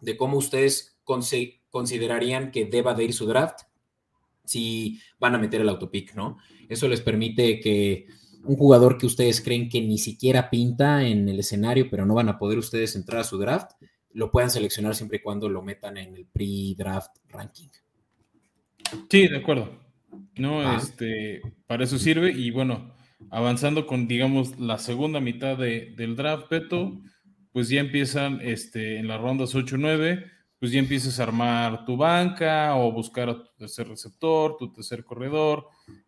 de 0.00 0.16
cómo 0.16 0.38
ustedes 0.38 0.96
considerarían 1.04 2.52
que 2.52 2.64
deba 2.64 2.94
de 2.94 3.04
ir 3.04 3.12
su 3.12 3.26
draft 3.26 3.64
si 4.46 4.98
van 5.20 5.34
a 5.34 5.38
meter 5.38 5.60
el 5.60 5.68
autopic, 5.68 6.14
¿no? 6.14 6.38
Eso 6.70 6.88
les 6.88 7.02
permite 7.02 7.60
que 7.60 8.06
un 8.44 8.56
jugador 8.56 8.96
que 8.96 9.04
ustedes 9.04 9.42
creen 9.42 9.68
que 9.68 9.82
ni 9.82 9.98
siquiera 9.98 10.48
pinta 10.48 11.06
en 11.06 11.28
el 11.28 11.38
escenario, 11.40 11.90
pero 11.90 12.06
no 12.06 12.14
van 12.14 12.30
a 12.30 12.38
poder 12.38 12.56
ustedes 12.56 12.96
entrar 12.96 13.20
a 13.20 13.24
su 13.24 13.36
draft, 13.36 13.72
lo 14.14 14.30
puedan 14.30 14.50
seleccionar 14.50 14.94
siempre 14.94 15.18
y 15.18 15.22
cuando 15.22 15.50
lo 15.50 15.60
metan 15.60 15.98
en 15.98 16.16
el 16.16 16.24
pre-draft 16.24 17.14
ranking. 17.28 17.68
Sí, 19.10 19.28
de 19.28 19.36
acuerdo. 19.36 19.86
No, 20.36 20.60
ah. 20.60 20.76
este, 20.76 21.42
para 21.66 21.84
eso 21.84 21.98
sirve. 21.98 22.32
Y 22.32 22.50
bueno, 22.50 22.94
avanzando 23.30 23.86
con, 23.86 24.08
digamos, 24.08 24.58
la 24.58 24.78
segunda 24.78 25.20
mitad 25.20 25.56
del 25.56 26.16
draft, 26.16 26.48
Beto, 26.50 27.00
pues 27.52 27.68
ya 27.68 27.80
empiezan 27.80 28.40
este, 28.42 28.98
en 28.98 29.08
las 29.08 29.20
rondas 29.20 29.54
8-9 29.54 30.24
pues 30.58 30.72
ya 30.72 30.80
empiezas 30.80 31.20
a 31.20 31.24
armar 31.24 31.84
tu 31.84 31.96
banca 31.96 32.74
o 32.76 32.90
buscar 32.90 33.28
a 33.28 33.38
tu 33.38 33.48
tercer 33.56 33.88
receptor, 33.88 34.56
tu 34.56 34.72
tercer 34.72 35.04
corredor. 35.04 35.66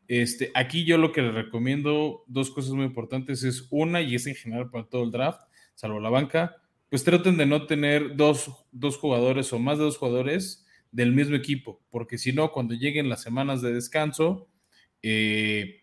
Este, 0.09 0.51
aquí 0.55 0.85
yo 0.85 0.99
lo 0.99 1.13
que 1.13 1.23
les 1.23 1.33
recomiendo, 1.33 2.25
dos 2.27 2.51
cosas 2.51 2.73
muy 2.73 2.85
importantes, 2.85 3.45
es 3.45 3.69
una, 3.71 4.01
y 4.01 4.17
es 4.17 4.27
en 4.27 4.35
general 4.35 4.69
para 4.71 4.89
todo 4.89 5.05
el 5.05 5.13
draft, 5.13 5.43
salvo 5.75 6.01
la 6.01 6.11
banca, 6.11 6.57
pues 6.89 7.05
traten 7.05 7.37
de 7.37 7.47
no 7.47 7.67
tener 7.67 8.17
dos, 8.17 8.51
jugadores 8.99 9.53
o 9.53 9.61
más 9.61 9.79
de 9.79 9.85
dos 9.85 9.99
jugadores 9.99 10.67
del 10.93 11.13
mismo 11.13 11.37
equipo, 11.37 11.81
porque 11.91 12.19
si 12.19 12.33
no, 12.33 12.53
cuando 12.53 12.75
lleguen 12.75 13.09
las 13.09 13.23
semanas 13.23 13.63
de 13.63 13.73
descanso, 13.73 14.49
eh, 15.03 15.83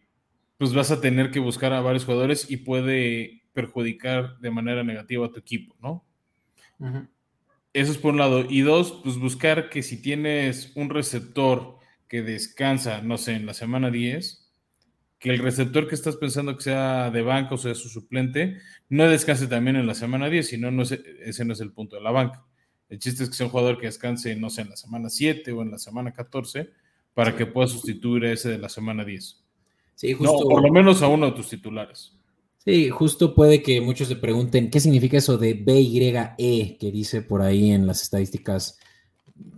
pues 0.58 0.74
vas 0.74 0.92
a 0.92 1.02
tener 1.02 1.32
que 1.32 1.40
buscar 1.40 1.74
a 1.74 1.82
varios 1.82 2.06
jugadores 2.06 2.50
y 2.50 2.58
puede 2.58 3.44
perjudicar 3.54 4.38
de 4.40 4.52
manera 4.52 4.84
negativa 4.84 5.26
a 5.26 5.32
tu 5.32 5.40
equipo, 5.40 5.76
¿no? 5.82 6.06
Eso 7.74 7.92
es 7.92 7.98
por 7.98 8.14
un 8.14 8.20
lado. 8.20 8.46
Y 8.50 8.62
dos, 8.62 9.02
pues 9.04 9.18
buscar 9.18 9.70
que 9.70 9.84
si 9.84 10.02
tienes 10.02 10.72
un 10.76 10.90
receptor 10.90 11.78
que 12.08 12.22
descansa, 12.22 13.02
no 13.02 13.18
sé, 13.18 13.34
en 13.34 13.46
la 13.46 13.54
semana 13.54 13.92
10, 13.92 14.52
que 15.20 15.30
el 15.32 15.40
receptor 15.40 15.88
que 15.88 15.96
estás 15.96 16.16
pensando 16.18 16.56
que 16.56 16.64
sea 16.64 17.10
de 17.12 17.22
banca 17.22 17.56
o 17.56 17.58
sea 17.58 17.74
su 17.76 17.90
suplente, 17.90 18.58
no 18.90 19.08
descanse 19.08 19.48
también 19.48 19.76
en 19.76 19.88
la 19.88 19.96
semana 19.96 20.30
10, 20.30 20.48
sino 20.48 20.72
no 20.72 20.84
ese 20.84 21.46
no 21.46 21.54
es 21.54 21.60
el 21.60 21.72
punto 21.72 21.96
de 21.96 22.04
la 22.04 22.12
banca. 22.12 22.46
El 22.90 23.00
chiste 23.00 23.24
es 23.24 23.30
que 23.30 23.36
sea 23.36 23.46
un 23.46 23.52
jugador 23.52 23.80
que 23.80 23.88
descanse, 23.88 24.36
no 24.36 24.50
sé, 24.50 24.62
en 24.62 24.70
la 24.70 24.78
semana 24.78 25.10
7 25.10 25.52
o 25.52 25.62
en 25.62 25.72
la 25.72 25.78
semana 25.78 26.14
14 26.14 26.70
para 27.14 27.36
que 27.36 27.46
pueda 27.46 27.68
sustituir 27.68 28.26
a 28.26 28.32
ese 28.32 28.50
de 28.50 28.58
la 28.58 28.70
semana 28.70 29.04
10. 29.04 29.44
Sí, 29.96 30.14
justo. 30.14 30.44
No, 30.44 30.50
por 30.50 30.62
lo 30.62 30.72
menos 30.72 31.02
a 31.02 31.08
uno 31.08 31.26
de 31.26 31.32
tus 31.32 31.50
titulares. 31.50 32.14
Sí, 32.68 32.90
justo 32.90 33.34
puede 33.34 33.64
que 33.64 33.82
muchos 33.82 34.08
se 34.08 34.18
pregunten 34.18 34.70
qué 34.70 34.80
significa 34.80 35.18
eso 35.18 35.38
de 35.38 35.54
BYE 35.54 36.78
que 36.80 36.92
dice 36.92 37.22
por 37.22 37.42
ahí 37.42 37.72
en 37.72 37.88
las 37.88 38.02
estadísticas 38.02 38.78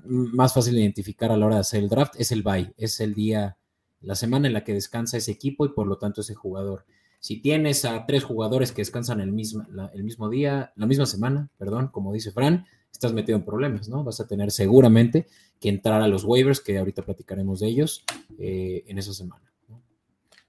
más 0.06 0.54
fácil 0.54 0.76
de 0.76 0.82
identificar 0.82 1.32
a 1.32 1.38
la 1.38 1.46
hora 1.46 1.56
de 1.56 1.62
hacer 1.62 1.84
el 1.84 1.90
draft. 1.90 2.14
Es 2.18 2.32
el 2.32 2.44
bye, 2.44 2.74
es 2.78 3.00
el 3.00 3.14
día, 3.14 3.58
la 4.02 4.16
semana 4.16 4.48
en 4.48 4.54
la 4.54 4.64
que 4.64 4.74
descansa 4.74 5.18
ese 5.18 5.32
equipo 5.32 5.66
y 5.66 5.70
por 5.70 5.88
lo 5.88 5.98
tanto 5.98 6.22
ese 6.22 6.36
jugador. 6.36 6.86
Si 7.20 7.42
tienes 7.42 7.84
a 7.84 8.06
tres 8.06 8.24
jugadores 8.24 8.72
que 8.72 8.82
descansan 8.82 9.20
el 9.20 9.32
mismo, 9.32 9.66
el 9.94 10.04
mismo 10.04 10.30
día, 10.30 10.72
la 10.76 10.86
misma 10.86 11.06
semana, 11.06 11.50
perdón, 11.58 11.90
como 11.90 12.14
dice 12.14 12.32
Fran, 12.32 12.66
estás 12.92 13.14
metido 13.14 13.38
en 13.38 13.46
problemas, 13.46 13.90
¿no? 13.90 14.04
Vas 14.04 14.20
a 14.20 14.28
tener 14.28 14.52
seguramente 14.52 15.28
que 15.60 15.70
entrar 15.70 16.02
a 16.02 16.08
los 16.08 16.24
waivers, 16.24 16.62
que 16.62 16.78
ahorita 16.78 17.04
platicaremos 17.04 17.60
de 17.60 17.68
ellos, 17.68 18.04
eh, 18.38 18.84
en 18.88 18.98
esa 18.98 19.14
semana. 19.14 19.44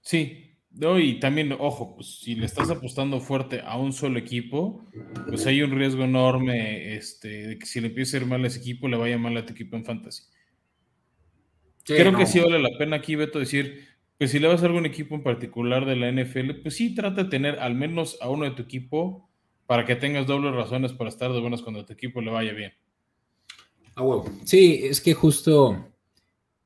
Sí, 0.01 0.51
no, 0.71 0.99
y 0.99 1.19
también, 1.19 1.51
ojo, 1.51 1.95
pues 1.95 2.19
si 2.21 2.35
le 2.35 2.45
estás 2.45 2.69
apostando 2.69 3.19
fuerte 3.19 3.61
a 3.61 3.77
un 3.77 3.91
solo 3.91 4.17
equipo, 4.17 4.85
pues 5.27 5.45
hay 5.45 5.61
un 5.61 5.71
riesgo 5.71 6.03
enorme 6.03 6.95
este, 6.95 7.47
de 7.47 7.59
que 7.59 7.65
si 7.65 7.81
le 7.81 7.87
empieza 7.87 8.17
a 8.17 8.21
ir 8.21 8.25
mal 8.25 8.43
a 8.43 8.47
ese 8.47 8.59
equipo, 8.59 8.87
le 8.87 8.97
vaya 8.97 9.17
mal 9.17 9.35
a 9.35 9.45
tu 9.45 9.51
equipo 9.51 9.75
en 9.75 9.83
fantasy. 9.83 10.23
Creo 11.83 12.15
que 12.15 12.25
sí 12.25 12.39
vale 12.39 12.59
la 12.59 12.77
pena 12.77 12.97
aquí, 12.97 13.15
Beto, 13.15 13.39
decir, 13.39 13.87
pues 14.17 14.31
si 14.31 14.39
le 14.39 14.47
vas 14.47 14.63
a 14.63 14.67
algún 14.67 14.85
equipo 14.85 15.15
en 15.15 15.23
particular 15.23 15.85
de 15.85 15.95
la 15.95 16.11
NFL, 16.11 16.61
pues 16.61 16.75
sí 16.75 16.95
trata 16.95 17.23
de 17.23 17.29
tener 17.29 17.59
al 17.59 17.75
menos 17.75 18.17
a 18.21 18.29
uno 18.29 18.45
de 18.45 18.51
tu 18.51 18.61
equipo 18.61 19.30
para 19.71 19.85
que 19.85 19.95
tengas 19.95 20.27
dobles 20.27 20.53
razones 20.53 20.91
para 20.91 21.09
estar 21.09 21.31
de 21.31 21.39
buenas 21.39 21.61
cuando 21.61 21.85
tu 21.85 21.93
equipo 21.93 22.19
le 22.19 22.29
vaya 22.29 22.51
bien. 22.51 22.73
Ah, 23.95 24.03
huevo. 24.03 24.25
Sí, 24.43 24.81
es 24.83 24.99
que 24.99 25.13
justo 25.13 25.87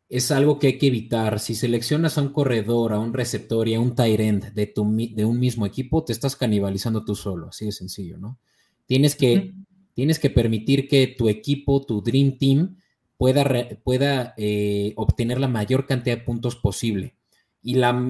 es 0.10 0.32
algo 0.32 0.58
que 0.58 0.66
hay 0.66 0.78
que 0.80 0.88
evitar. 0.88 1.40
Si 1.40 1.54
seleccionas 1.54 2.18
a 2.18 2.24
un 2.24 2.30
corredor, 2.30 2.94
a 2.94 3.00
un 3.00 3.14
receptor 3.14 3.68
y 3.68 3.76
a 3.76 3.80
un 3.80 3.94
tight 3.94 4.20
end 4.20 4.54
de, 4.54 4.66
tu, 4.66 4.92
de 4.92 5.24
un 5.24 5.40
mismo 5.40 5.68
equipo, 5.68 6.04
te 6.04 6.14
estás 6.14 6.36
canibalizando 6.36 7.06
tú 7.06 7.14
solo, 7.14 7.50
así 7.50 7.66
de 7.66 7.74
sencillo, 7.74 8.18
¿no? 8.18 8.40
Tienes 8.88 9.16
que, 9.16 9.54
tienes 9.94 10.18
que 10.18 10.32
permitir 10.32 10.88
que 10.88 11.06
tu 11.06 11.30
equipo, 11.30 11.86
tu 11.86 12.02
Dream 12.02 12.40
Team, 12.40 12.78
pueda, 13.18 13.46
pueda 13.84 14.34
eh, 14.36 14.94
obtener 14.96 15.40
la 15.40 15.48
mayor 15.48 15.86
cantidad 15.86 16.18
de 16.18 16.24
puntos 16.24 16.56
posible. 16.56 17.14
Y 17.62 17.76
la 17.76 18.04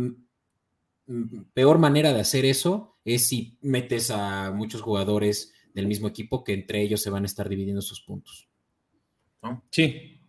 peor 1.53 1.79
manera 1.79 2.13
de 2.13 2.21
hacer 2.21 2.45
eso 2.45 2.94
es 3.05 3.27
si 3.27 3.57
metes 3.61 4.11
a 4.11 4.51
muchos 4.51 4.81
jugadores 4.81 5.53
del 5.73 5.87
mismo 5.87 6.07
equipo 6.07 6.43
que 6.43 6.53
entre 6.53 6.81
ellos 6.81 7.01
se 7.01 7.09
van 7.09 7.23
a 7.23 7.27
estar 7.27 7.47
dividiendo 7.47 7.81
sus 7.81 8.01
puntos. 8.01 8.49
Sí, 9.69 10.19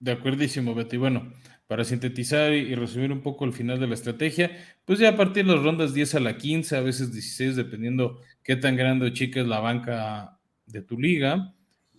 de 0.00 0.12
acuerdísimo, 0.12 0.74
Beto. 0.74 0.96
Y 0.96 0.98
bueno, 0.98 1.32
para 1.66 1.84
sintetizar 1.84 2.52
y 2.52 2.74
resumir 2.74 3.12
un 3.12 3.22
poco 3.22 3.44
el 3.44 3.52
final 3.52 3.78
de 3.78 3.86
la 3.86 3.94
estrategia, 3.94 4.50
pues 4.84 4.98
ya 4.98 5.10
a 5.10 5.16
partir 5.16 5.46
de 5.46 5.54
las 5.54 5.62
rondas 5.62 5.94
10 5.94 6.16
a 6.16 6.20
la 6.20 6.36
15, 6.36 6.76
a 6.76 6.80
veces 6.80 7.12
16, 7.12 7.56
dependiendo 7.56 8.20
qué 8.42 8.56
tan 8.56 8.76
grande 8.76 9.06
o 9.06 9.10
chica 9.10 9.40
es 9.40 9.46
la 9.46 9.60
banca 9.60 10.40
de 10.66 10.82
tu 10.82 10.98
liga, 10.98 11.54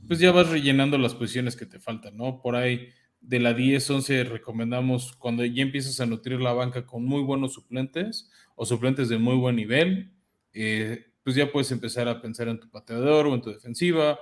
pues 0.07 0.19
ya 0.19 0.31
vas 0.31 0.49
rellenando 0.49 0.97
las 0.97 1.15
posiciones 1.15 1.55
que 1.55 1.65
te 1.65 1.79
faltan, 1.79 2.17
¿no? 2.17 2.41
Por 2.41 2.55
ahí 2.55 2.89
de 3.21 3.39
la 3.39 3.53
10, 3.53 3.89
11 3.89 4.23
recomendamos 4.25 5.13
cuando 5.13 5.43
ya 5.45 5.63
empiezas 5.63 5.99
a 5.99 6.05
nutrir 6.05 6.39
la 6.41 6.53
banca 6.53 6.85
con 6.85 7.03
muy 7.05 7.23
buenos 7.23 7.53
suplentes 7.53 8.29
o 8.55 8.65
suplentes 8.65 9.09
de 9.09 9.17
muy 9.17 9.35
buen 9.35 9.55
nivel, 9.55 10.11
eh, 10.55 11.05
pues 11.23 11.35
ya 11.35 11.51
puedes 11.51 11.71
empezar 11.71 12.07
a 12.07 12.21
pensar 12.21 12.47
en 12.47 12.59
tu 12.59 12.69
pateador 12.69 13.27
o 13.27 13.35
en 13.35 13.41
tu 13.41 13.51
defensiva 13.51 14.17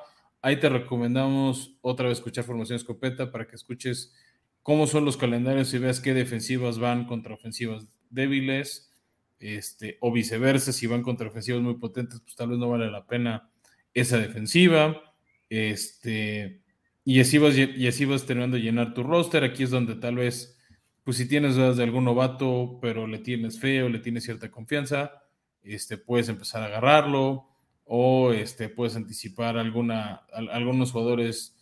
Ahí 0.45 0.59
te 0.59 0.67
recomendamos 0.67 1.77
otra 1.79 2.09
vez 2.09 2.17
escuchar 2.17 2.43
Formación 2.43 2.75
Escopeta 2.75 3.31
para 3.31 3.47
que 3.47 3.55
escuches 3.55 4.13
cómo 4.61 4.87
son 4.87 5.05
los 5.05 5.15
calendarios 5.15 5.73
y 5.73 5.77
veas 5.77 6.01
qué 6.01 6.13
defensivas 6.13 6.79
van 6.79 7.05
contra 7.05 7.33
ofensivas 7.33 7.87
débiles, 8.09 8.91
este, 9.39 9.97
o 10.01 10.11
viceversa, 10.11 10.73
si 10.73 10.85
van 10.85 11.01
contra 11.01 11.29
ofensivas 11.29 11.61
muy 11.61 11.75
potentes, 11.75 12.19
pues 12.19 12.35
tal 12.35 12.49
vez 12.49 12.59
no 12.59 12.69
vale 12.69 12.91
la 12.91 13.07
pena 13.07 13.51
esa 13.93 14.17
defensiva. 14.17 15.15
Este, 15.49 16.61
y 17.05 17.21
así 17.21 17.37
vas, 17.37 17.55
y 17.57 17.87
así 17.87 18.03
vas 18.03 18.25
terminando 18.25 18.57
de 18.57 18.63
llenar 18.63 18.93
tu 18.93 19.03
roster. 19.03 19.45
Aquí 19.45 19.63
es 19.63 19.69
donde 19.69 19.95
tal 19.95 20.15
vez, 20.17 20.59
pues 21.05 21.15
si 21.15 21.25
tienes 21.25 21.55
dudas 21.55 21.77
de 21.77 21.83
algún 21.83 22.03
novato, 22.03 22.79
pero 22.81 23.07
le 23.07 23.19
tienes 23.19 23.61
feo, 23.61 23.87
le 23.87 23.99
tienes 23.99 24.25
cierta 24.25 24.51
confianza, 24.51 25.22
este, 25.63 25.97
puedes 25.97 26.29
empezar 26.29 26.61
a 26.63 26.67
agarrarlo 26.67 27.47
o 27.85 28.31
este, 28.31 28.69
puedes 28.69 28.95
anticipar 28.95 29.57
alguna, 29.57 30.25
algunos 30.31 30.91
jugadores 30.91 31.57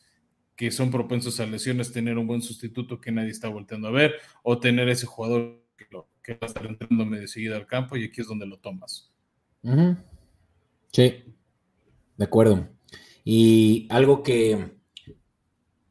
que 0.55 0.71
son 0.71 0.91
propensos 0.91 1.39
a 1.39 1.45
lesiones, 1.45 1.91
tener 1.91 2.17
un 2.17 2.27
buen 2.27 2.41
sustituto 2.41 3.01
que 3.01 3.11
nadie 3.11 3.31
está 3.31 3.47
volteando 3.47 3.87
a 3.87 3.91
ver, 3.91 4.15
o 4.43 4.59
tener 4.59 4.89
ese 4.89 5.07
jugador 5.07 5.63
que, 5.75 5.85
lo, 5.89 6.07
que 6.21 6.33
va 6.33 6.39
a 6.43 6.45
estar 6.45 6.65
entrando 6.65 7.05
medio 7.05 7.27
seguido 7.27 7.55
al 7.55 7.65
campo 7.65 7.97
y 7.97 8.05
aquí 8.05 8.21
es 8.21 8.27
donde 8.27 8.45
lo 8.45 8.59
tomas. 8.59 9.11
Sí, 10.91 11.23
de 12.17 12.25
acuerdo. 12.25 12.67
Y 13.23 13.87
algo 13.89 14.23
que 14.23 14.81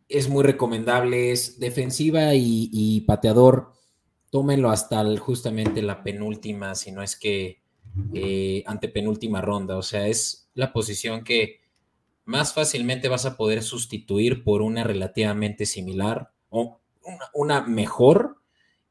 es 0.08 0.28
muy 0.28 0.42
recomendable 0.44 1.30
es 1.30 1.58
defensiva 1.58 2.34
y, 2.34 3.00
pateador, 3.06 3.72
tómenlo 4.30 4.70
hasta 4.70 5.04
justamente 5.18 5.82
la 5.82 6.02
penúltima, 6.02 6.74
si 6.74 6.92
no 6.92 7.02
es 7.02 7.16
que 7.16 7.59
eh, 8.14 8.62
antepenúltima 8.66 9.40
ronda. 9.40 9.76
O 9.76 9.82
sea, 9.82 10.06
es 10.06 10.48
la 10.54 10.72
posición 10.72 11.24
que 11.24 11.60
más 12.24 12.54
fácilmente 12.54 13.08
vas 13.08 13.26
a 13.26 13.36
poder 13.36 13.62
sustituir 13.62 14.44
por 14.44 14.62
una 14.62 14.84
relativamente 14.84 15.66
similar 15.66 16.30
o 16.48 16.80
una, 17.34 17.62
mejor 17.62 18.36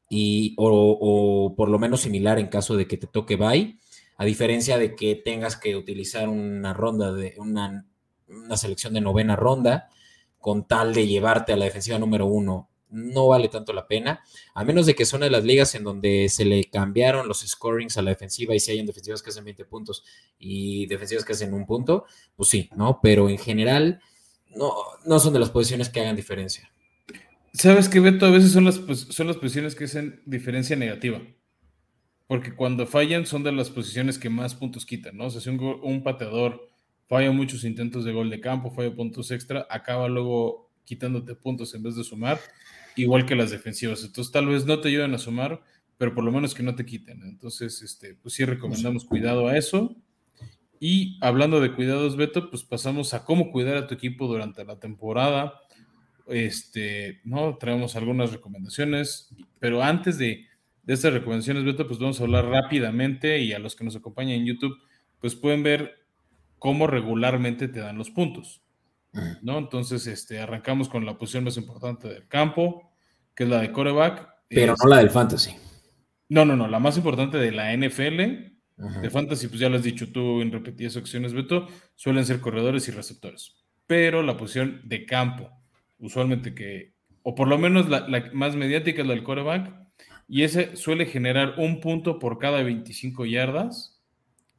y, 0.08 0.54
o, 0.58 1.54
por 1.56 1.68
lo 1.68 1.78
menos 1.78 2.02
similar 2.02 2.38
en 2.38 2.48
caso 2.48 2.76
de 2.76 2.86
que 2.86 2.96
te 2.96 3.06
toque 3.06 3.36
bye, 3.36 3.78
a 4.16 4.24
diferencia 4.24 4.76
de 4.78 4.94
que 4.94 5.14
tengas 5.14 5.56
que 5.56 5.76
utilizar 5.76 6.28
una 6.28 6.74
ronda 6.74 7.12
de 7.12 7.34
una, 7.38 7.86
una 8.28 8.56
selección 8.56 8.92
de 8.92 9.00
novena 9.00 9.36
ronda 9.36 9.88
con 10.38 10.66
tal 10.66 10.92
de 10.92 11.06
llevarte 11.06 11.52
a 11.52 11.56
la 11.56 11.66
defensiva 11.66 11.98
número 11.98 12.26
uno 12.26 12.69
no 12.90 13.28
vale 13.28 13.48
tanto 13.48 13.72
la 13.72 13.86
pena, 13.86 14.22
a 14.54 14.64
menos 14.64 14.86
de 14.86 14.94
que 14.94 15.04
son 15.04 15.20
de 15.20 15.30
las 15.30 15.44
ligas 15.44 15.74
en 15.74 15.84
donde 15.84 16.28
se 16.28 16.44
le 16.44 16.64
cambiaron 16.64 17.28
los 17.28 17.40
scorings 17.40 17.96
a 17.96 18.02
la 18.02 18.10
defensiva 18.10 18.54
y 18.54 18.60
si 18.60 18.72
hay 18.72 18.82
defensivas 18.84 19.22
que 19.22 19.30
hacen 19.30 19.44
20 19.44 19.64
puntos 19.64 20.04
y 20.38 20.86
defensivas 20.86 21.24
que 21.24 21.32
hacen 21.32 21.54
un 21.54 21.66
punto, 21.66 22.04
pues 22.36 22.48
sí, 22.48 22.68
¿no? 22.76 23.00
Pero 23.02 23.28
en 23.28 23.38
general 23.38 24.00
no, 24.54 24.72
no 25.04 25.18
son 25.20 25.32
de 25.32 25.38
las 25.38 25.50
posiciones 25.50 25.88
que 25.88 26.00
hagan 26.00 26.16
diferencia. 26.16 26.70
¿Sabes 27.52 27.88
qué, 27.88 28.00
Beto? 28.00 28.26
A 28.26 28.30
veces 28.30 28.52
son 28.52 28.64
las, 28.64 28.76
son 28.76 29.26
las 29.26 29.36
posiciones 29.36 29.74
que 29.74 29.84
hacen 29.84 30.22
diferencia 30.24 30.76
negativa. 30.76 31.20
Porque 32.28 32.54
cuando 32.54 32.86
fallan 32.86 33.26
son 33.26 33.42
de 33.42 33.50
las 33.50 33.70
posiciones 33.70 34.18
que 34.18 34.30
más 34.30 34.54
puntos 34.54 34.86
quitan, 34.86 35.16
¿no? 35.16 35.26
O 35.26 35.30
sea, 35.30 35.40
si 35.40 35.50
un, 35.50 35.60
un 35.82 36.04
pateador 36.04 36.68
falla 37.08 37.32
muchos 37.32 37.64
intentos 37.64 38.04
de 38.04 38.12
gol 38.12 38.30
de 38.30 38.40
campo, 38.40 38.70
falla 38.70 38.94
puntos 38.94 39.32
extra, 39.32 39.66
acaba 39.68 40.08
luego 40.08 40.70
quitándote 40.84 41.34
puntos 41.34 41.74
en 41.74 41.82
vez 41.82 41.96
de 41.96 42.04
sumar 42.04 42.38
igual 43.02 43.26
que 43.26 43.34
las 43.34 43.50
defensivas. 43.50 44.04
Entonces, 44.04 44.32
tal 44.32 44.46
vez 44.46 44.66
no 44.66 44.80
te 44.80 44.88
ayuden 44.88 45.14
a 45.14 45.18
sumar, 45.18 45.62
pero 45.98 46.14
por 46.14 46.24
lo 46.24 46.32
menos 46.32 46.54
que 46.54 46.62
no 46.62 46.74
te 46.74 46.86
quiten. 46.86 47.22
Entonces, 47.22 47.82
este, 47.82 48.14
pues 48.14 48.34
sí 48.34 48.44
recomendamos 48.44 49.04
cuidado 49.04 49.48
a 49.48 49.56
eso. 49.56 49.96
Y 50.78 51.18
hablando 51.20 51.60
de 51.60 51.74
cuidados, 51.74 52.16
Beto, 52.16 52.50
pues 52.50 52.62
pasamos 52.64 53.12
a 53.12 53.24
cómo 53.24 53.52
cuidar 53.52 53.76
a 53.76 53.86
tu 53.86 53.94
equipo 53.94 54.26
durante 54.26 54.64
la 54.64 54.78
temporada. 54.78 55.54
Este, 56.26 57.20
¿no? 57.24 57.56
Traemos 57.58 57.96
algunas 57.96 58.32
recomendaciones, 58.32 59.34
pero 59.58 59.82
antes 59.82 60.16
de, 60.16 60.46
de 60.84 60.94
estas 60.94 61.12
recomendaciones, 61.12 61.64
Beto, 61.64 61.86
pues 61.86 61.98
vamos 61.98 62.20
a 62.20 62.24
hablar 62.24 62.46
rápidamente 62.46 63.40
y 63.40 63.52
a 63.52 63.58
los 63.58 63.76
que 63.76 63.84
nos 63.84 63.96
acompañan 63.96 64.36
en 64.36 64.46
YouTube, 64.46 64.78
pues 65.20 65.34
pueden 65.34 65.62
ver 65.62 66.00
cómo 66.58 66.86
regularmente 66.86 67.68
te 67.68 67.80
dan 67.80 67.98
los 67.98 68.10
puntos. 68.10 68.62
¿no? 69.42 69.58
Entonces, 69.58 70.06
este, 70.06 70.38
arrancamos 70.38 70.88
con 70.88 71.04
la 71.04 71.18
posición 71.18 71.44
más 71.44 71.56
importante 71.56 72.08
del 72.08 72.28
campo, 72.28 72.89
que 73.40 73.44
es 73.44 73.50
la 73.50 73.62
de 73.62 73.72
coreback. 73.72 74.28
Pero 74.50 74.74
no 74.78 74.86
la 74.86 74.98
del 74.98 75.08
fantasy. 75.08 75.52
No, 76.28 76.44
no, 76.44 76.56
no, 76.56 76.68
la 76.68 76.78
más 76.78 76.98
importante 76.98 77.38
de 77.38 77.52
la 77.52 77.74
NFL. 77.74 78.50
De 79.00 79.08
fantasy, 79.10 79.48
pues 79.48 79.60
ya 79.60 79.70
lo 79.70 79.76
has 79.76 79.82
dicho 79.82 80.12
tú 80.12 80.42
en 80.42 80.52
repetidas 80.52 80.94
ocasiones, 80.96 81.32
Beto, 81.32 81.66
suelen 81.94 82.26
ser 82.26 82.40
corredores 82.40 82.86
y 82.88 82.90
receptores. 82.90 83.56
Pero 83.86 84.22
la 84.22 84.36
posición 84.36 84.82
de 84.84 85.06
campo, 85.06 85.50
usualmente 85.98 86.54
que, 86.54 86.92
o 87.22 87.34
por 87.34 87.48
lo 87.48 87.56
menos 87.56 87.88
la, 87.88 88.06
la 88.08 88.28
más 88.34 88.56
mediática 88.56 89.00
es 89.00 89.08
la 89.08 89.14
del 89.14 89.24
coreback, 89.24 89.74
y 90.28 90.42
ese 90.42 90.76
suele 90.76 91.06
generar 91.06 91.54
un 91.56 91.80
punto 91.80 92.18
por 92.18 92.38
cada 92.38 92.62
25 92.62 93.24
yardas 93.24 94.02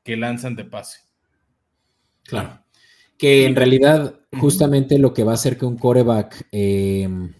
que 0.03 0.17
lanzan 0.17 0.55
de 0.55 0.65
pase. 0.65 1.01
Claro. 2.23 2.63
Que 3.15 3.45
en 3.45 3.55
realidad, 3.55 4.21
justamente 4.39 4.97
lo 4.97 5.13
que 5.13 5.23
va 5.23 5.33
a 5.33 5.35
hacer 5.35 5.55
que 5.55 5.67
un 5.67 5.77
coreback, 5.77 6.47
em, 6.51 7.31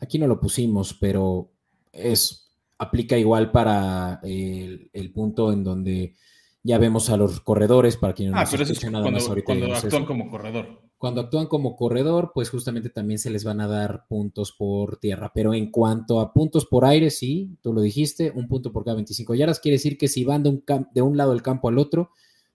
aquí 0.00 0.18
no 0.18 0.26
lo 0.26 0.40
pusimos, 0.40 0.94
pero 0.94 1.50
es 1.92 2.48
aplica 2.78 3.18
igual 3.18 3.50
para 3.50 4.20
el, 4.22 5.10
punto 5.12 5.52
en 5.52 5.64
donde 5.64 6.14
ya 6.62 6.78
vemos 6.78 7.10
a 7.10 7.16
los 7.16 7.40
corredores, 7.40 7.96
para 7.96 8.12
quienes 8.12 8.34
no 8.34 8.40
ah, 8.40 8.46
pero 8.48 8.62
eso 8.62 8.72
es 8.72 8.84
nada 8.84 9.02
cuando, 9.02 9.20
más 9.20 9.28
ahorita. 9.28 9.46
Cuando 9.46 9.74
actúan 9.74 10.04
como 10.04 10.30
corredor. 10.30 10.82
Cuando 10.96 11.20
actúan 11.20 11.46
como 11.46 11.76
corredor, 11.76 12.32
pues 12.34 12.50
justamente 12.50 12.90
también 12.90 13.18
se 13.18 13.30
les 13.30 13.44
van 13.44 13.60
a 13.60 13.68
dar 13.68 14.06
puntos 14.08 14.52
por 14.52 14.98
tierra. 14.98 15.32
Pero 15.34 15.54
en 15.54 15.70
cuanto 15.70 16.20
a 16.20 16.32
puntos 16.32 16.66
por 16.66 16.84
aire, 16.84 17.10
sí, 17.10 17.56
tú 17.62 17.72
lo 17.72 17.80
dijiste, 17.80 18.32
un 18.34 18.48
punto 18.48 18.72
por 18.72 18.84
cada 18.84 18.96
25 18.96 19.34
yardas. 19.34 19.60
Quiere 19.60 19.76
decir 19.76 19.96
que 19.96 20.08
si 20.08 20.24
van 20.24 20.42
de 20.42 20.50
un, 20.50 20.64
de 20.92 21.02
un 21.02 21.16
lado 21.16 21.32
del 21.32 21.42
campo 21.42 21.68
al 21.68 21.78
otro, 21.78 22.10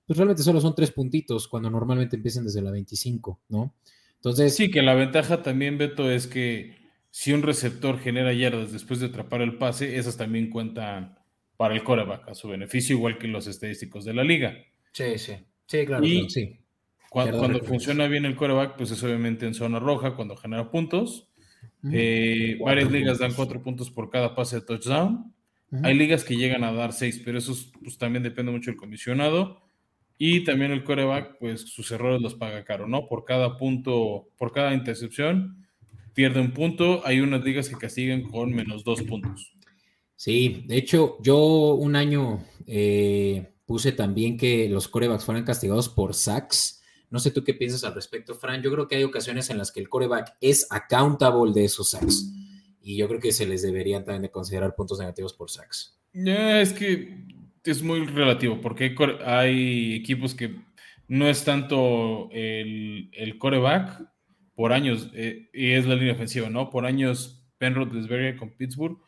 pues 0.05 0.17
realmente 0.17 0.43
solo 0.43 0.59
son 0.59 0.75
tres 0.75 0.91
puntitos 0.91 1.47
cuando 1.47 1.69
normalmente 1.69 2.17
empiezan 2.17 2.43
desde 2.43 2.61
la 2.61 2.71
25, 2.71 3.39
¿no? 3.49 3.73
Entonces. 4.15 4.55
Sí, 4.55 4.69
que 4.69 4.81
la 4.81 4.93
ventaja 4.93 5.41
también, 5.41 5.77
Beto, 5.77 6.11
es 6.11 6.27
que 6.27 6.82
si 7.15 7.31
un 7.31 7.43
receptor 7.43 7.99
genera 7.99 8.33
yardas 8.33 8.71
después 8.71 8.99
de 8.99 9.05
atrapar 9.05 9.43
el 9.43 9.59
pase, 9.59 9.97
esas 9.97 10.17
también 10.17 10.49
cuentan 10.49 11.15
para 11.57 11.75
el 11.75 11.83
coreback 11.83 12.27
a 12.29 12.33
su 12.33 12.47
beneficio, 12.47 12.95
igual 12.95 13.19
que 13.19 13.27
los 13.27 13.45
estadísticos 13.45 14.03
de 14.03 14.15
la 14.15 14.23
liga. 14.23 14.57
Sí, 14.93 15.19
sí. 15.19 15.33
Sí, 15.67 15.85
claro. 15.85 16.03
Y 16.03 16.27
sí. 16.31 16.57
Cuando, 17.11 17.59
funciona 17.65 18.07
bien 18.07 18.25
el 18.25 18.35
coreback, 18.35 18.77
pues 18.77 18.89
es 18.89 19.03
obviamente 19.03 19.45
en 19.45 19.53
zona 19.53 19.77
roja 19.77 20.15
cuando 20.15 20.35
genera 20.35 20.71
puntos. 20.71 21.29
Eh, 21.91 22.57
varias 22.59 22.91
ligas 22.91 23.19
dan 23.19 23.33
cuatro 23.33 23.61
puntos 23.61 23.91
por 23.91 24.09
cada 24.09 24.33
pase 24.33 24.55
de 24.55 24.61
touchdown. 24.65 25.31
Hay 25.83 25.93
ligas 25.93 26.23
que 26.23 26.35
llegan 26.35 26.63
a 26.63 26.73
dar 26.73 26.93
seis, 26.93 27.21
pero 27.23 27.37
eso 27.37 27.53
pues, 27.83 27.95
también 27.99 28.23
depende 28.23 28.51
mucho 28.51 28.71
del 28.71 28.79
comisionado. 28.79 29.61
Y 30.17 30.43
también 30.45 30.71
el 30.71 30.83
coreback, 30.83 31.37
pues 31.37 31.61
sus 31.61 31.91
errores 31.91 32.23
los 32.23 32.33
paga 32.33 32.63
caro, 32.63 32.87
¿no? 32.87 33.07
Por 33.07 33.23
cada 33.23 33.55
punto, 33.55 34.29
por 34.35 34.51
cada 34.51 34.73
intercepción, 34.73 35.62
pierde 36.13 36.39
un 36.39 36.51
punto. 36.51 37.01
Hay 37.05 37.19
unas 37.19 37.43
ligas 37.43 37.69
que 37.69 37.75
castigan 37.75 38.23
con 38.23 38.53
menos 38.53 38.83
dos 38.83 39.01
puntos. 39.01 39.53
Sí, 40.15 40.63
de 40.67 40.77
hecho, 40.77 41.17
yo 41.21 41.73
un 41.73 41.95
año 41.95 42.45
eh, 42.65 43.53
puse 43.65 43.91
también 43.91 44.37
que 44.37 44.69
los 44.69 44.87
corebacks 44.87 45.25
fueran 45.25 45.43
castigados 45.43 45.89
por 45.89 46.13
sacks. 46.13 46.81
No 47.09 47.19
sé 47.19 47.31
tú 47.31 47.43
qué 47.43 47.53
piensas 47.53 47.83
al 47.83 47.93
respecto, 47.93 48.35
Fran. 48.35 48.61
Yo 48.61 48.71
creo 48.71 48.87
que 48.87 48.95
hay 48.95 49.03
ocasiones 49.03 49.49
en 49.49 49.57
las 49.57 49.71
que 49.71 49.79
el 49.79 49.89
coreback 49.89 50.35
es 50.41 50.67
accountable 50.71 51.51
de 51.53 51.65
esos 51.65 51.89
sacks. 51.89 52.31
Y 52.81 52.97
yo 52.97 53.07
creo 53.07 53.19
que 53.19 53.31
se 53.31 53.45
les 53.45 53.61
deberían 53.61 54.03
también 54.03 54.23
de 54.23 54.31
considerar 54.31 54.75
puntos 54.75 54.99
negativos 54.99 55.33
por 55.33 55.49
sacks. 55.49 55.99
es 56.13 56.73
que 56.73 57.25
es 57.63 57.81
muy 57.81 58.05
relativo, 58.05 58.59
porque 58.59 58.95
hay, 59.25 59.95
equipos 59.95 60.35
que 60.35 60.55
no 61.07 61.27
es 61.27 61.43
tanto 61.43 62.29
el, 62.31 63.09
el 63.13 63.37
coreback 63.37 64.12
por 64.55 64.73
años, 64.73 65.09
eh, 65.13 65.49
y 65.53 65.71
es 65.71 65.85
la 65.85 65.95
línea 65.95 66.13
ofensiva, 66.13 66.49
¿no? 66.49 66.69
Por 66.69 66.85
años, 66.85 67.43
Ben 67.59 67.75
Roethlisberger 67.75 68.37
con 68.37 68.51
Pittsburgh 68.51 68.99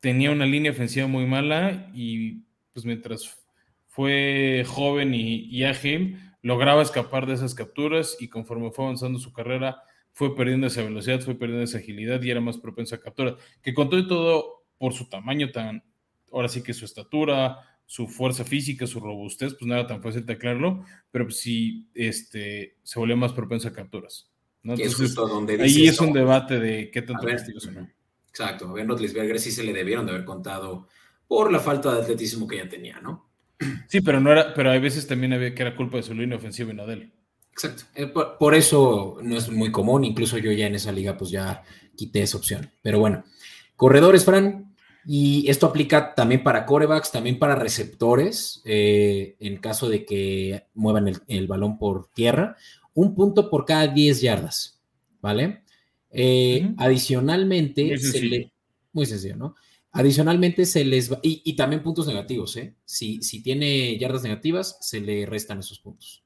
tenía 0.00 0.30
una 0.30 0.46
línea 0.46 0.72
ofensiva 0.72 1.06
muy 1.06 1.26
mala 1.26 1.90
y 1.94 2.44
pues 2.72 2.84
mientras 2.84 3.38
fue 3.86 4.64
joven 4.66 5.14
y, 5.14 5.44
y, 5.46 5.64
ágil, 5.64 6.18
lograba 6.42 6.82
escapar 6.82 7.26
de 7.26 7.34
esas 7.34 7.54
capturas 7.54 8.16
y 8.18 8.28
conforme 8.28 8.70
fue 8.70 8.86
avanzando 8.86 9.18
su 9.18 9.32
carrera, 9.32 9.82
fue 10.12 10.34
perdiendo 10.34 10.66
esa 10.66 10.82
velocidad, 10.82 11.20
fue 11.20 11.34
perdiendo 11.34 11.64
esa 11.64 11.78
agilidad 11.78 12.22
y 12.22 12.30
era 12.30 12.40
más 12.40 12.56
propenso 12.56 12.94
a 12.94 13.00
capturas. 13.00 13.34
Que 13.62 13.74
con 13.74 13.90
todo 13.90 14.00
y 14.00 14.08
todo, 14.08 14.64
por 14.78 14.94
su 14.94 15.08
tamaño 15.08 15.50
tan, 15.50 15.84
ahora 16.32 16.48
sí 16.48 16.62
que 16.62 16.72
su 16.72 16.84
estatura, 16.84 17.58
su 17.84 18.06
fuerza 18.06 18.44
física, 18.44 18.86
su 18.86 19.00
robustez, 19.00 19.54
pues 19.54 19.66
no 19.66 19.74
era 19.74 19.86
tan 19.86 20.02
fácil 20.02 20.24
de 20.24 20.32
aclararlo, 20.32 20.84
pero 21.10 21.26
pues 21.26 21.40
sí 21.40 21.90
este, 21.94 22.76
se 22.82 22.98
volvió 22.98 23.16
más 23.16 23.32
propenso 23.32 23.68
a 23.68 23.72
capturas. 23.72 24.29
Ahí 24.68 25.88
es 25.88 26.00
un 26.00 26.12
debate 26.12 26.58
de 26.58 26.90
qué 26.90 27.02
tanto 27.02 27.26
castigo 27.26 27.58
o 27.66 27.70
no. 27.70 27.88
Exacto, 28.28 28.68
a 28.68 28.72
Ben 28.72 28.88
Roethlisberger 28.88 29.40
sí 29.40 29.50
se 29.50 29.64
le 29.64 29.72
debieron 29.72 30.06
de 30.06 30.12
haber 30.12 30.24
contado 30.24 30.88
por 31.26 31.52
la 31.52 31.60
falta 31.60 31.94
de 31.94 32.02
atletismo 32.02 32.46
que 32.46 32.58
ya 32.58 32.68
tenía, 32.68 33.00
¿no? 33.00 33.28
Sí, 33.88 34.00
pero 34.00 34.20
no 34.20 34.32
era, 34.32 34.54
pero 34.54 34.70
hay 34.70 34.80
veces 34.80 35.06
también 35.06 35.32
había 35.32 35.54
que 35.54 35.62
era 35.62 35.76
culpa 35.76 35.98
de 35.98 36.02
su 36.02 36.14
línea 36.14 36.36
ofensiva 36.36 36.72
y 36.72 36.74
no 36.74 36.86
de 36.86 36.94
él. 36.94 37.12
Exacto. 37.52 37.82
Eh, 37.94 38.06
por, 38.06 38.54
eso 38.54 39.18
no 39.22 39.36
es 39.36 39.50
muy 39.50 39.70
común, 39.70 40.04
incluso 40.04 40.38
yo 40.38 40.50
ya 40.52 40.66
en 40.66 40.76
esa 40.76 40.92
liga 40.92 41.16
pues 41.16 41.30
ya 41.30 41.62
quité 41.96 42.22
esa 42.22 42.38
opción. 42.38 42.70
Pero 42.82 42.98
bueno, 43.00 43.24
corredores, 43.76 44.24
Fran, 44.24 44.74
Y 45.04 45.48
esto 45.50 45.66
aplica 45.66 46.14
también 46.14 46.42
para 46.42 46.66
corebacks, 46.66 47.10
también 47.10 47.38
para 47.38 47.54
receptores, 47.54 48.62
eh, 48.64 49.36
en 49.40 49.56
caso 49.58 49.88
de 49.88 50.04
que 50.04 50.66
muevan 50.74 51.08
el, 51.08 51.18
el, 51.26 51.46
balón 51.46 51.78
por 51.78 52.08
tierra. 52.12 52.56
Un 53.00 53.14
punto 53.14 53.48
por 53.48 53.64
cada 53.64 53.86
10 53.86 54.20
yardas, 54.20 54.78
¿vale? 55.22 55.62
Eh, 56.10 56.60
uh 56.62 56.68
-huh. 56.68 56.74
Adicionalmente, 56.76 57.84
Muy 57.84 57.98
se 57.98 58.10
sencillo. 58.10 58.30
le, 58.30 58.52
muy 58.92 59.06
sencillo, 59.06 59.36
¿no? 59.36 59.54
Adicionalmente 59.92 60.66
se 60.66 60.84
les 60.84 61.10
va, 61.10 61.18
y, 61.22 61.40
y 61.44 61.56
también 61.56 61.82
puntos 61.82 62.06
negativos, 62.06 62.56
¿eh? 62.56 62.74
Si, 62.84 63.22
si, 63.22 63.42
tiene 63.42 63.96
yardas 63.98 64.22
negativas, 64.22 64.76
se 64.82 65.00
le 65.00 65.24
restan 65.24 65.60
esos 65.60 65.78
puntos. 65.80 66.22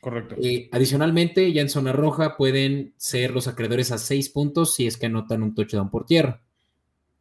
Correcto. 0.00 0.34
Eh, 0.42 0.68
adicionalmente, 0.72 1.52
ya 1.52 1.62
en 1.62 1.68
zona 1.68 1.92
roja 1.92 2.36
pueden 2.36 2.94
ser 2.96 3.30
los 3.30 3.46
acreedores 3.46 3.92
a 3.92 3.98
seis 3.98 4.28
puntos 4.28 4.74
si 4.74 4.86
es 4.88 4.96
que 4.96 5.06
anotan 5.06 5.42
un 5.44 5.54
touchdown 5.54 5.88
por 5.88 6.04
tierra. 6.04 6.42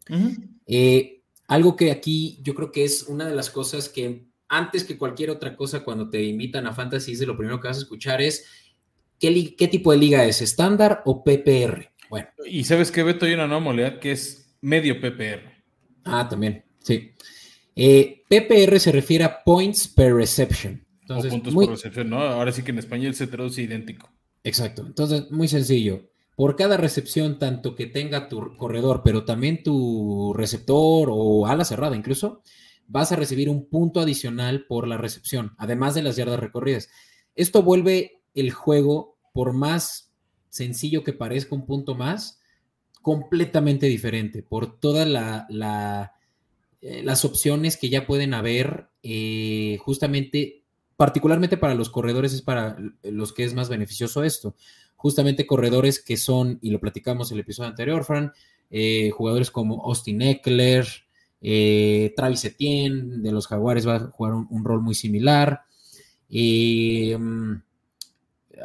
Uh 0.09 0.15
-huh. 0.15 0.49
eh, 0.65 1.21
algo 1.47 1.75
que 1.75 1.91
aquí 1.91 2.39
yo 2.41 2.53
creo 2.55 2.71
que 2.71 2.83
es 2.83 3.03
una 3.03 3.25
de 3.27 3.35
las 3.35 3.49
cosas 3.49 3.89
que 3.89 4.25
antes 4.49 4.83
que 4.85 4.97
cualquier 4.97 5.29
otra 5.29 5.55
cosa 5.55 5.83
cuando 5.83 6.09
te 6.09 6.23
invitan 6.23 6.67
a 6.67 6.73
Fantasy 6.73 7.11
es 7.11 7.19
de 7.19 7.25
lo 7.25 7.37
primero 7.37 7.59
que 7.59 7.67
vas 7.67 7.77
a 7.77 7.81
escuchar 7.81 8.21
es 8.21 8.45
¿qué, 9.19 9.55
qué 9.55 9.67
tipo 9.67 9.91
de 9.91 9.97
liga 9.97 10.25
es? 10.25 10.41
¿Estándar 10.41 11.01
o 11.05 11.23
PPR? 11.23 11.91
Bueno. 12.09 12.27
Y 12.45 12.63
sabes 12.63 12.91
que 12.91 13.03
Beto 13.03 13.25
hay 13.25 13.33
una 13.33 13.43
anomalía 13.43 13.99
que 13.99 14.11
es 14.11 14.55
medio 14.61 14.99
PPR. 14.99 15.51
Ah, 16.05 16.27
también, 16.29 16.63
sí. 16.79 17.11
Eh, 17.75 18.23
PPR 18.27 18.79
se 18.79 18.91
refiere 18.91 19.23
a 19.23 19.43
points 19.43 19.87
per 19.87 20.13
reception. 20.13 20.85
Entonces, 21.01 21.31
o 21.31 21.35
puntos 21.35 21.53
muy... 21.53 21.65
por 21.65 21.75
recepción, 21.75 22.09
¿no? 22.09 22.19
Ahora 22.19 22.51
sí 22.51 22.63
que 22.63 22.71
en 22.71 22.79
español 22.79 23.13
se 23.13 23.27
traduce 23.27 23.61
idéntico. 23.61 24.09
Exacto. 24.43 24.85
Entonces, 24.85 25.29
muy 25.31 25.47
sencillo. 25.47 26.09
Por 26.35 26.55
cada 26.55 26.77
recepción, 26.77 27.39
tanto 27.39 27.75
que 27.75 27.87
tenga 27.87 28.29
tu 28.29 28.55
corredor, 28.57 29.01
pero 29.03 29.25
también 29.25 29.63
tu 29.63 30.33
receptor 30.35 31.09
o 31.11 31.47
ala 31.47 31.65
cerrada 31.65 31.95
incluso, 31.95 32.43
vas 32.87 33.11
a 33.11 33.15
recibir 33.15 33.49
un 33.49 33.69
punto 33.69 33.99
adicional 33.99 34.65
por 34.67 34.87
la 34.87 34.97
recepción, 34.97 35.53
además 35.57 35.95
de 35.95 36.03
las 36.03 36.15
yardas 36.15 36.39
recorridas. 36.39 36.89
Esto 37.35 37.61
vuelve 37.61 38.16
el 38.37 38.51
juego, 38.51 39.17
por 39.33 39.53
más 39.53 40.11
sencillo 40.49 41.03
que 41.03 41.13
parezca 41.13 41.55
un 41.55 41.65
punto 41.65 41.95
más, 41.95 42.39
completamente 43.01 43.85
diferente, 43.85 44.43
por 44.43 44.79
todas 44.79 45.07
eh, 45.49 47.01
las 47.03 47.25
opciones 47.25 47.77
que 47.77 47.89
ya 47.89 48.05
pueden 48.05 48.33
haber, 48.33 48.89
eh, 49.01 49.77
justamente, 49.79 50.63
particularmente 50.97 51.57
para 51.57 51.75
los 51.75 51.89
corredores 51.89 52.33
es 52.33 52.41
para 52.41 52.77
los 53.03 53.33
que 53.33 53.43
es 53.43 53.53
más 53.53 53.69
beneficioso 53.69 54.23
esto. 54.23 54.55
Justamente 54.95 55.47
corredores 55.47 56.03
que 56.03 56.17
son, 56.17 56.59
y 56.61 56.69
lo 56.71 56.79
platicamos 56.79 57.31
en 57.31 57.37
el 57.37 57.41
episodio 57.41 57.69
anterior, 57.69 58.03
Fran, 58.03 58.33
eh, 58.69 59.11
jugadores 59.11 59.51
como 59.51 59.85
Austin 59.85 60.21
Eckler, 60.21 60.85
Travis 61.39 62.45
Etienne 62.45 63.21
de 63.21 63.31
los 63.31 63.47
Jaguares 63.47 63.87
va 63.87 63.95
a 63.95 63.99
jugar 64.11 64.33
un, 64.33 64.65
rol 64.65 64.81
muy 64.81 64.95
similar. 64.95 65.61
Eh, 66.29 67.17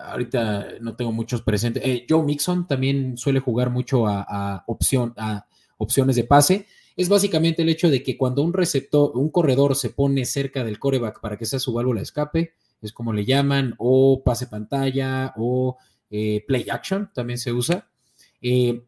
ahorita 0.01 0.79
no 0.81 0.97
tengo 0.97 1.13
muchos 1.13 1.43
presentes. 1.43 1.83
Eh, 1.85 2.07
Joe 2.09 2.23
Mixon 2.23 2.67
también 2.67 3.17
suele 3.17 3.41
jugar 3.41 3.71
mucho 3.71 4.07
a, 4.07 4.65
opción, 4.67 5.15
a 5.17 5.47
opciones 5.79 6.17
de 6.17 6.25
pase. 6.25 6.67
Es 6.97 7.09
básicamente 7.09 7.63
el 7.63 7.69
hecho 7.69 7.91
de 7.91 8.03
que 8.03 8.17
cuando 8.17 8.43
un 8.43 8.53
receptor, 8.53 9.17
un 9.17 9.31
corredor 9.31 9.77
se 9.77 9.91
pone 9.91 10.25
cerca 10.25 10.65
del 10.65 10.79
coreback 10.79 11.21
para 11.21 11.37
que 11.37 11.47
sea 11.47 11.59
su 11.59 11.73
válvula 11.73 12.01
de 12.01 12.05
escape, 12.05 12.53
es 12.81 12.93
como 12.93 13.13
le 13.13 13.25
llaman, 13.25 13.75
o 13.79 14.23
pase 14.25 14.47
pantalla, 14.47 15.33
o 15.37 15.77
eh, 16.11 16.45
play 16.47 16.67
action, 16.71 17.11
también 17.15 17.39
se 17.39 17.53
usa. 17.53 17.89
Eh, 18.41 18.85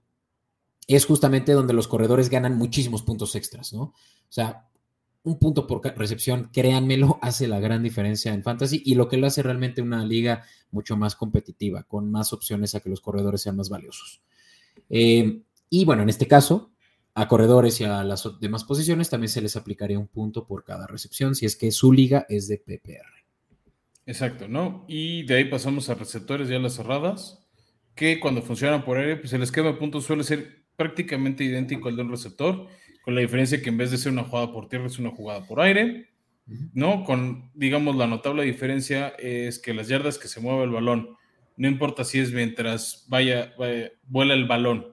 es 0.86 1.06
justamente 1.06 1.52
donde 1.52 1.72
los 1.72 1.88
corredores 1.88 2.28
ganan 2.28 2.58
muchísimos 2.58 3.02
puntos 3.02 3.34
extras, 3.36 3.72
¿no? 3.72 3.82
O 3.82 3.94
sea, 4.28 4.68
un 5.24 5.38
punto 5.38 5.66
por 5.66 5.82
recepción, 5.96 6.50
créanmelo, 6.52 7.18
hace 7.22 7.48
la 7.48 7.58
gran 7.58 7.82
diferencia 7.82 8.32
en 8.32 8.42
fantasy 8.42 8.82
y 8.84 8.94
lo 8.94 9.08
que 9.08 9.16
lo 9.16 9.26
hace 9.26 9.42
realmente 9.42 9.82
una 9.82 10.04
liga 10.04 10.44
mucho 10.70 10.96
más 10.96 11.16
competitiva, 11.16 11.82
con 11.82 12.10
más 12.10 12.32
opciones 12.32 12.74
a 12.74 12.80
que 12.80 12.90
los 12.90 13.00
corredores 13.00 13.42
sean 13.42 13.56
más 13.56 13.68
valiosos. 13.68 14.22
Eh, 14.90 15.40
y 15.70 15.84
bueno, 15.84 16.02
en 16.02 16.08
este 16.08 16.28
caso, 16.28 16.70
a 17.14 17.26
corredores 17.28 17.80
y 17.80 17.84
a 17.84 18.04
las 18.04 18.28
demás 18.40 18.64
posiciones 18.64 19.08
también 19.08 19.28
se 19.28 19.40
les 19.40 19.56
aplicaría 19.56 19.98
un 19.98 20.08
punto 20.08 20.46
por 20.46 20.64
cada 20.64 20.86
recepción 20.86 21.34
si 21.34 21.46
es 21.46 21.56
que 21.56 21.70
su 21.70 21.92
liga 21.92 22.26
es 22.28 22.48
de 22.48 22.58
PPR. 22.58 23.24
Exacto, 24.06 24.48
¿no? 24.48 24.84
Y 24.88 25.22
de 25.22 25.36
ahí 25.36 25.44
pasamos 25.46 25.88
a 25.88 25.94
receptores 25.94 26.48
ya 26.48 26.58
las 26.58 26.74
cerradas, 26.74 27.46
que 27.94 28.20
cuando 28.20 28.42
funcionan 28.42 28.84
por 28.84 28.98
aire, 28.98 29.16
pues 29.16 29.32
el 29.32 29.42
esquema 29.42 29.68
de 29.68 29.74
puntos 29.74 30.04
suele 30.04 30.24
ser 30.24 30.64
prácticamente 30.76 31.44
idéntico 31.44 31.88
al 31.88 31.96
de 31.96 32.02
un 32.02 32.10
receptor, 32.10 32.66
con 33.04 33.14
la 33.14 33.20
diferencia 33.20 33.60
que 33.60 33.68
en 33.68 33.76
vez 33.76 33.90
de 33.90 33.98
ser 33.98 34.12
una 34.12 34.24
jugada 34.24 34.52
por 34.52 34.68
tierra 34.68 34.86
es 34.86 34.98
una 34.98 35.10
jugada 35.10 35.46
por 35.46 35.60
aire, 35.60 36.08
¿no? 36.72 37.04
Con, 37.04 37.50
digamos, 37.54 37.96
la 37.96 38.06
notable 38.06 38.44
diferencia 38.44 39.08
es 39.18 39.58
que 39.58 39.74
las 39.74 39.88
yardas 39.88 40.18
que 40.18 40.28
se 40.28 40.40
mueve 40.40 40.64
el 40.64 40.70
balón, 40.70 41.16
no 41.56 41.68
importa 41.68 42.04
si 42.04 42.18
es 42.18 42.32
mientras 42.32 43.04
vaya, 43.08 43.54
vaya 43.58 43.92
vuela 44.04 44.34
el 44.34 44.46
balón 44.46 44.92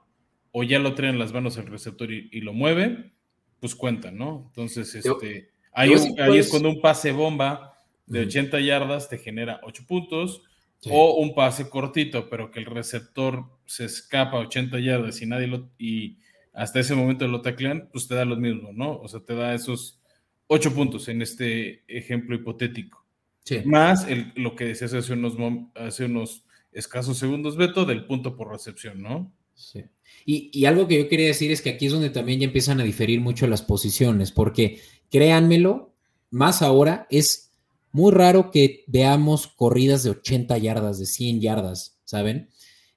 o 0.51 0.63
ya 0.63 0.79
lo 0.79 0.93
traen 0.93 1.19
las 1.19 1.33
manos 1.33 1.57
el 1.57 1.67
receptor 1.67 2.11
y, 2.11 2.29
y 2.31 2.41
lo 2.41 2.53
mueve, 2.53 3.13
pues 3.59 3.75
cuentan, 3.75 4.17
¿no? 4.17 4.45
Entonces, 4.47 4.93
este, 4.95 5.51
ahí, 5.71 5.93
ahí 6.19 6.37
es 6.37 6.49
cuando 6.49 6.69
un 6.69 6.81
pase 6.81 7.11
bomba 7.11 7.73
de 8.05 8.21
80 8.21 8.59
yardas 8.59 9.07
te 9.07 9.17
genera 9.17 9.61
8 9.63 9.85
puntos, 9.87 10.43
Sí. 10.81 10.89
O 10.91 11.17
un 11.17 11.35
pase 11.35 11.69
cortito, 11.69 12.27
pero 12.27 12.49
que 12.49 12.59
el 12.59 12.65
receptor 12.65 13.45
se 13.65 13.85
escapa 13.85 14.37
a 14.37 14.41
80 14.41 14.79
yardas 14.79 15.21
y 15.21 15.27
nadie 15.27 15.45
lo. 15.45 15.69
y 15.77 16.17
hasta 16.53 16.79
ese 16.79 16.95
momento 16.95 17.27
lo 17.27 17.41
taclean, 17.41 17.89
pues 17.91 18.07
te 18.07 18.15
da 18.15 18.25
lo 18.25 18.35
mismo, 18.35 18.71
¿no? 18.73 18.97
O 18.97 19.07
sea, 19.07 19.21
te 19.21 19.35
da 19.35 19.53
esos 19.53 19.99
8 20.47 20.73
puntos 20.73 21.07
en 21.07 21.21
este 21.21 21.83
ejemplo 21.87 22.35
hipotético. 22.35 23.05
Sí. 23.43 23.61
Más 23.65 24.07
el, 24.07 24.31
lo 24.35 24.55
que 24.55 24.65
decías 24.65 24.93
hace 24.93 25.13
unos, 25.13 25.35
hace 25.75 26.05
unos 26.05 26.43
escasos 26.71 27.17
segundos, 27.17 27.57
Beto, 27.57 27.85
del 27.85 28.05
punto 28.05 28.35
por 28.35 28.51
recepción, 28.51 29.01
¿no? 29.01 29.31
Sí. 29.53 29.83
Y, 30.25 30.49
y, 30.53 30.65
algo 30.65 30.87
que 30.87 30.97
yo 30.97 31.07
quería 31.07 31.27
decir 31.27 31.51
es 31.51 31.61
que 31.61 31.71
aquí 31.71 31.85
es 31.87 31.93
donde 31.93 32.09
también 32.09 32.39
ya 32.39 32.45
empiezan 32.45 32.79
a 32.79 32.83
diferir 32.83 33.21
mucho 33.21 33.47
las 33.47 33.61
posiciones, 33.61 34.31
porque 34.31 34.79
créanmelo, 35.09 35.93
más 36.29 36.61
ahora 36.61 37.07
es 37.09 37.51
muy 37.91 38.11
raro 38.11 38.51
que 38.51 38.83
veamos 38.87 39.47
corridas 39.47 40.03
de 40.03 40.11
80 40.11 40.57
yardas, 40.57 40.99
de 40.99 41.05
100 41.05 41.41
yardas, 41.41 41.99
¿saben? 42.05 42.49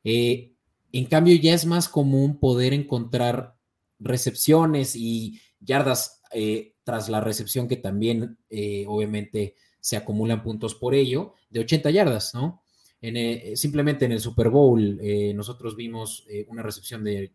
Eh, 0.05 0.54
en 0.99 1.07
cambio, 1.07 1.35
ya 1.37 1.55
es 1.55 1.67
más 1.67 1.89
común 1.89 2.39
poder 2.39 2.73
encontrar 2.73 3.57
recepciones 3.99 4.95
y 4.95 5.41
yardas 5.61 6.23
eh, 6.33 6.75
tras 6.85 7.09
la 7.09 7.21
recepción 7.21 7.67
que 7.67 7.77
también, 7.77 8.39
eh, 8.51 8.85
obviamente, 8.87 9.57
se 9.81 9.97
acumulan 9.97 10.43
puntos 10.43 10.75
por 10.75 10.95
ello, 10.95 11.35
de 11.51 11.61
80 11.61 11.91
yardas, 11.91 12.35
¿no? 12.35 12.63
Eh, 13.01 13.53
simplemente 13.57 14.07
en 14.07 14.13
el 14.13 14.21
Super 14.21 14.49
Bowl 14.49 14.99
nosotros 15.35 15.77
vimos 15.77 16.27
una 16.47 16.63
recepción 16.63 17.05
de, 17.05 17.33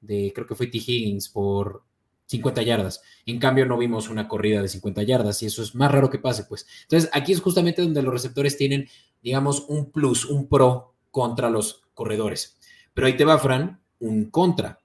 de, 0.00 0.32
creo 0.32 0.46
que 0.46 0.54
fue 0.54 0.68
T. 0.68 0.78
Higgins 0.78 1.28
por 1.28 1.82
50 2.26 2.62
yardas. 2.62 3.02
En 3.26 3.40
cambio, 3.40 3.66
no 3.66 3.76
vimos 3.76 4.08
una 4.08 4.28
corrida 4.28 4.62
de 4.62 4.68
50 4.68 5.02
yardas 5.02 5.42
y 5.42 5.46
eso 5.46 5.62
es 5.62 5.74
más 5.74 5.90
raro 5.90 6.08
que 6.08 6.20
pase, 6.20 6.44
pues. 6.44 6.66
Entonces, 6.82 7.10
aquí 7.12 7.32
es 7.32 7.40
justamente 7.40 7.82
donde 7.82 8.02
los 8.02 8.12
receptores 8.12 8.56
tienen, 8.56 8.88
digamos, 9.20 9.64
un 9.68 9.90
plus, 9.90 10.24
un 10.24 10.48
pro 10.48 10.89
contra 11.10 11.50
los 11.50 11.82
corredores. 11.94 12.58
Pero 12.94 13.06
ahí 13.06 13.16
te 13.16 13.24
va, 13.24 13.38
Fran, 13.38 13.80
un 13.98 14.30
contra. 14.30 14.80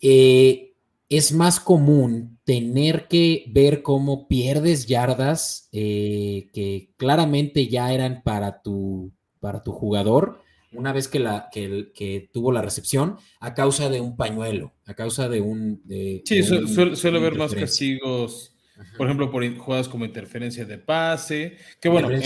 Eh, 0.00 0.74
es 1.08 1.32
más 1.32 1.60
común 1.60 2.38
tener 2.44 3.08
que 3.08 3.44
ver 3.48 3.82
cómo 3.82 4.28
pierdes 4.28 4.86
yardas 4.86 5.68
eh, 5.72 6.50
que 6.52 6.92
claramente 6.96 7.68
ya 7.68 7.92
eran 7.92 8.22
para 8.22 8.62
tu, 8.62 9.12
para 9.40 9.62
tu 9.62 9.72
jugador 9.72 10.40
una 10.74 10.92
vez 10.92 11.08
que, 11.08 11.20
la, 11.20 11.48
que, 11.52 11.92
que, 11.94 12.28
tuvo 12.32 12.52
la 12.52 12.60
recepción 12.60 13.16
a 13.40 13.54
causa 13.54 13.88
de 13.88 14.00
un 14.00 14.16
pañuelo, 14.16 14.74
a 14.86 14.94
causa 14.94 15.28
de 15.28 15.40
un... 15.40 15.80
De, 15.84 16.22
sí, 16.24 16.42
de 16.42 16.58
un, 16.58 16.68
suele, 16.68 16.96
suele 16.96 17.18
haber 17.18 17.36
más 17.36 17.54
castigos, 17.54 18.53
Ajá. 18.76 18.96
por 18.96 19.06
ejemplo, 19.06 19.30
por 19.30 19.56
jugadas 19.56 19.88
como 19.88 20.04
interferencia 20.04 20.64
de 20.64 20.78
pase, 20.78 21.58
que 21.80 21.88
bueno, 21.88 22.10
en, 22.10 22.16
el 22.16 22.22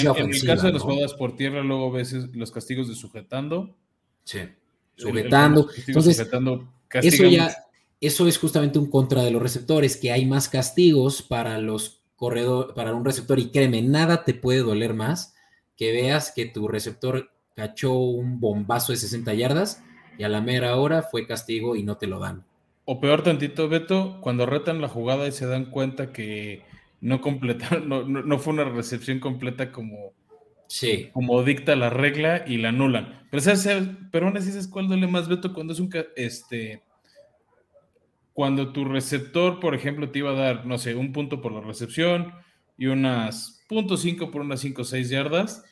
caso 0.46 0.66
de 0.66 0.72
las 0.72 0.84
¿no? 0.84 0.90
jugadas 0.90 1.14
por 1.14 1.36
tierra, 1.36 1.62
luego 1.62 1.90
ves 1.90 2.12
los 2.12 2.51
castigos 2.51 2.88
de 2.88 2.94
sujetando. 2.94 3.76
Sí, 4.24 4.40
sujetando. 4.96 5.68
El, 5.70 5.76
el 5.76 5.84
Entonces, 5.88 6.16
sujetando 6.16 6.72
eso 6.90 7.24
ya, 7.24 7.55
eso 8.01 8.28
es 8.28 8.38
justamente 8.38 8.78
un 8.78 8.90
contra 8.90 9.22
de 9.22 9.30
los 9.30 9.42
receptores, 9.42 9.96
que 9.96 10.12
hay 10.12 10.24
más 10.24 10.49
castigos 10.49 11.22
para 11.22 11.59
los 11.59 12.03
corredores, 12.16 12.74
para 12.74 12.94
un 12.94 13.05
receptor, 13.05 13.38
y 13.38 13.51
créeme, 13.51 13.82
nada 13.82 14.24
te 14.24 14.34
puede 14.34 14.61
doler 14.61 14.94
más 14.94 15.34
que 15.76 15.92
veas 15.92 16.32
que 16.34 16.46
tu 16.46 16.66
receptor 16.68 17.30
cachó 17.55 17.92
un 17.94 18.40
bombazo 18.40 18.92
de 18.92 18.99
60 18.99 19.34
yardas 19.34 19.82
y 20.16 20.24
a 20.24 20.28
la 20.28 20.40
mera 20.40 20.76
hora 20.76 21.03
fue 21.03 21.26
castigo 21.26 21.76
y 21.76 21.82
no 21.82 21.96
te 21.96 22.07
lo 22.07 22.18
dan. 22.18 22.44
O 22.91 23.01
peor 23.01 23.22
tantito, 23.22 23.68
Beto, 23.68 24.18
cuando 24.22 24.47
retan 24.47 24.80
la 24.80 24.89
jugada 24.89 25.28
y 25.28 25.32
se 25.32 25.45
dan 25.45 25.66
cuenta 25.66 26.11
que 26.11 26.62
no 27.03 27.20
completaron, 27.20 27.86
no, 27.86 28.03
no, 28.09 28.22
no 28.22 28.39
fue 28.39 28.55
una 28.55 28.64
recepción 28.64 29.20
completa 29.20 29.72
como, 29.72 30.14
sí. 30.68 31.11
como 31.12 31.43
dicta 31.43 31.76
la 31.76 31.91
regla 31.91 32.45
y 32.47 32.57
la 32.57 32.70
anulan. 32.70 33.26
Pero, 33.30 33.43
¿sabes? 33.43 33.68
pero 34.11 34.26
aún 34.26 34.39
así, 34.39 34.49
¿sabes 34.49 34.68
cuál 34.68 34.89
duele 34.89 35.07
más, 35.07 35.28
Beto? 35.28 35.53
Cuando 35.53 35.74
es 35.74 35.80
un, 35.80 35.91
este, 36.16 36.82
cuando 38.32 38.72
tu 38.72 38.86
receptor, 38.86 39.61
por 39.61 39.74
ejemplo, 39.74 40.11
te 40.11 40.20
iba 40.20 40.30
a 40.30 40.41
dar, 40.41 40.64
no 40.64 40.78
sé, 40.78 40.95
un 40.95 41.12
punto 41.12 41.43
por 41.43 41.53
la 41.53 41.61
recepción 41.61 42.32
y 42.78 42.86
unas 42.86 43.62
.5 43.68 44.30
por 44.30 44.41
unas 44.41 44.61
5 44.61 44.80
o 44.80 44.84
6 44.86 45.11
yardas, 45.11 45.62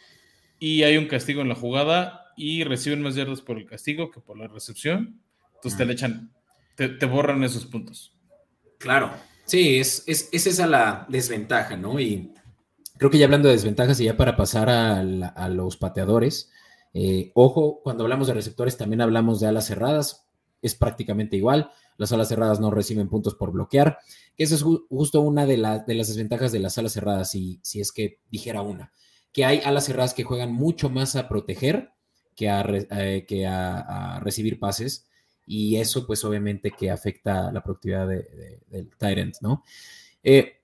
y 0.58 0.82
hay 0.82 0.98
un 0.98 1.06
castigo 1.06 1.40
en 1.40 1.48
la 1.48 1.54
jugada 1.54 2.26
y 2.36 2.62
reciben 2.64 3.00
más 3.00 3.14
yardas 3.14 3.40
por 3.40 3.56
el 3.56 3.64
castigo 3.64 4.10
que 4.10 4.20
por 4.20 4.36
la 4.36 4.48
recepción, 4.48 5.22
entonces 5.54 5.78
te 5.78 5.86
le 5.86 5.94
echan, 5.94 6.35
te, 6.76 7.06
borran 7.06 7.42
esos 7.42 7.66
puntos. 7.66 8.14
Claro, 8.78 9.10
sí, 9.44 9.78
es, 9.78 10.04
es, 10.06 10.28
esa 10.32 10.66
la 10.66 11.06
desventaja, 11.08 11.76
¿no? 11.76 11.98
Y 11.98 12.32
creo 12.98 13.10
que 13.10 13.18
ya 13.18 13.24
hablando 13.24 13.48
de 13.48 13.54
desventajas 13.54 13.98
y 14.00 14.04
ya 14.04 14.16
para 14.16 14.36
pasar 14.36 14.68
a, 14.68 15.48
los 15.48 15.76
pateadores, 15.76 16.50
eh, 16.92 17.32
ojo, 17.34 17.80
cuando 17.82 18.04
hablamos 18.04 18.26
de 18.26 18.34
receptores 18.34 18.76
también 18.76 19.00
hablamos 19.00 19.40
de 19.40 19.48
alas 19.48 19.66
cerradas, 19.66 20.26
es 20.62 20.74
prácticamente 20.74 21.36
igual. 21.36 21.70
Las 21.98 22.12
alas 22.12 22.28
cerradas 22.28 22.60
no 22.60 22.70
reciben 22.70 23.08
puntos 23.08 23.34
por 23.34 23.52
bloquear, 23.52 23.98
que 24.36 24.44
esa 24.44 24.54
es 24.54 24.62
justo 24.62 25.20
una 25.22 25.46
de, 25.46 25.56
las 25.56 25.86
desventajas 25.86 26.52
de 26.52 26.58
las 26.58 26.76
alas 26.76 26.92
cerradas, 26.92 27.30
si, 27.30 27.60
es 27.74 27.90
que 27.90 28.20
dijera 28.30 28.60
una, 28.60 28.92
que 29.32 29.46
hay 29.46 29.60
alas 29.64 29.86
cerradas 29.86 30.12
que 30.12 30.24
juegan 30.24 30.52
mucho 30.52 30.90
más 30.90 31.16
a 31.16 31.28
proteger 31.28 31.92
que 32.34 32.50
a, 32.50 32.66
eh, 32.68 33.24
que 33.26 33.46
a, 33.46 34.20
recibir 34.20 34.60
pases, 34.60 35.06
y 35.46 35.76
eso 35.76 36.06
pues 36.06 36.24
obviamente 36.24 36.72
que 36.72 36.90
afecta 36.90 37.52
la 37.52 37.62
productividad 37.62 38.08
del 38.08 38.90
Tyrant, 38.98 39.36
¿no? 39.40 39.62
Eh, 40.22 40.56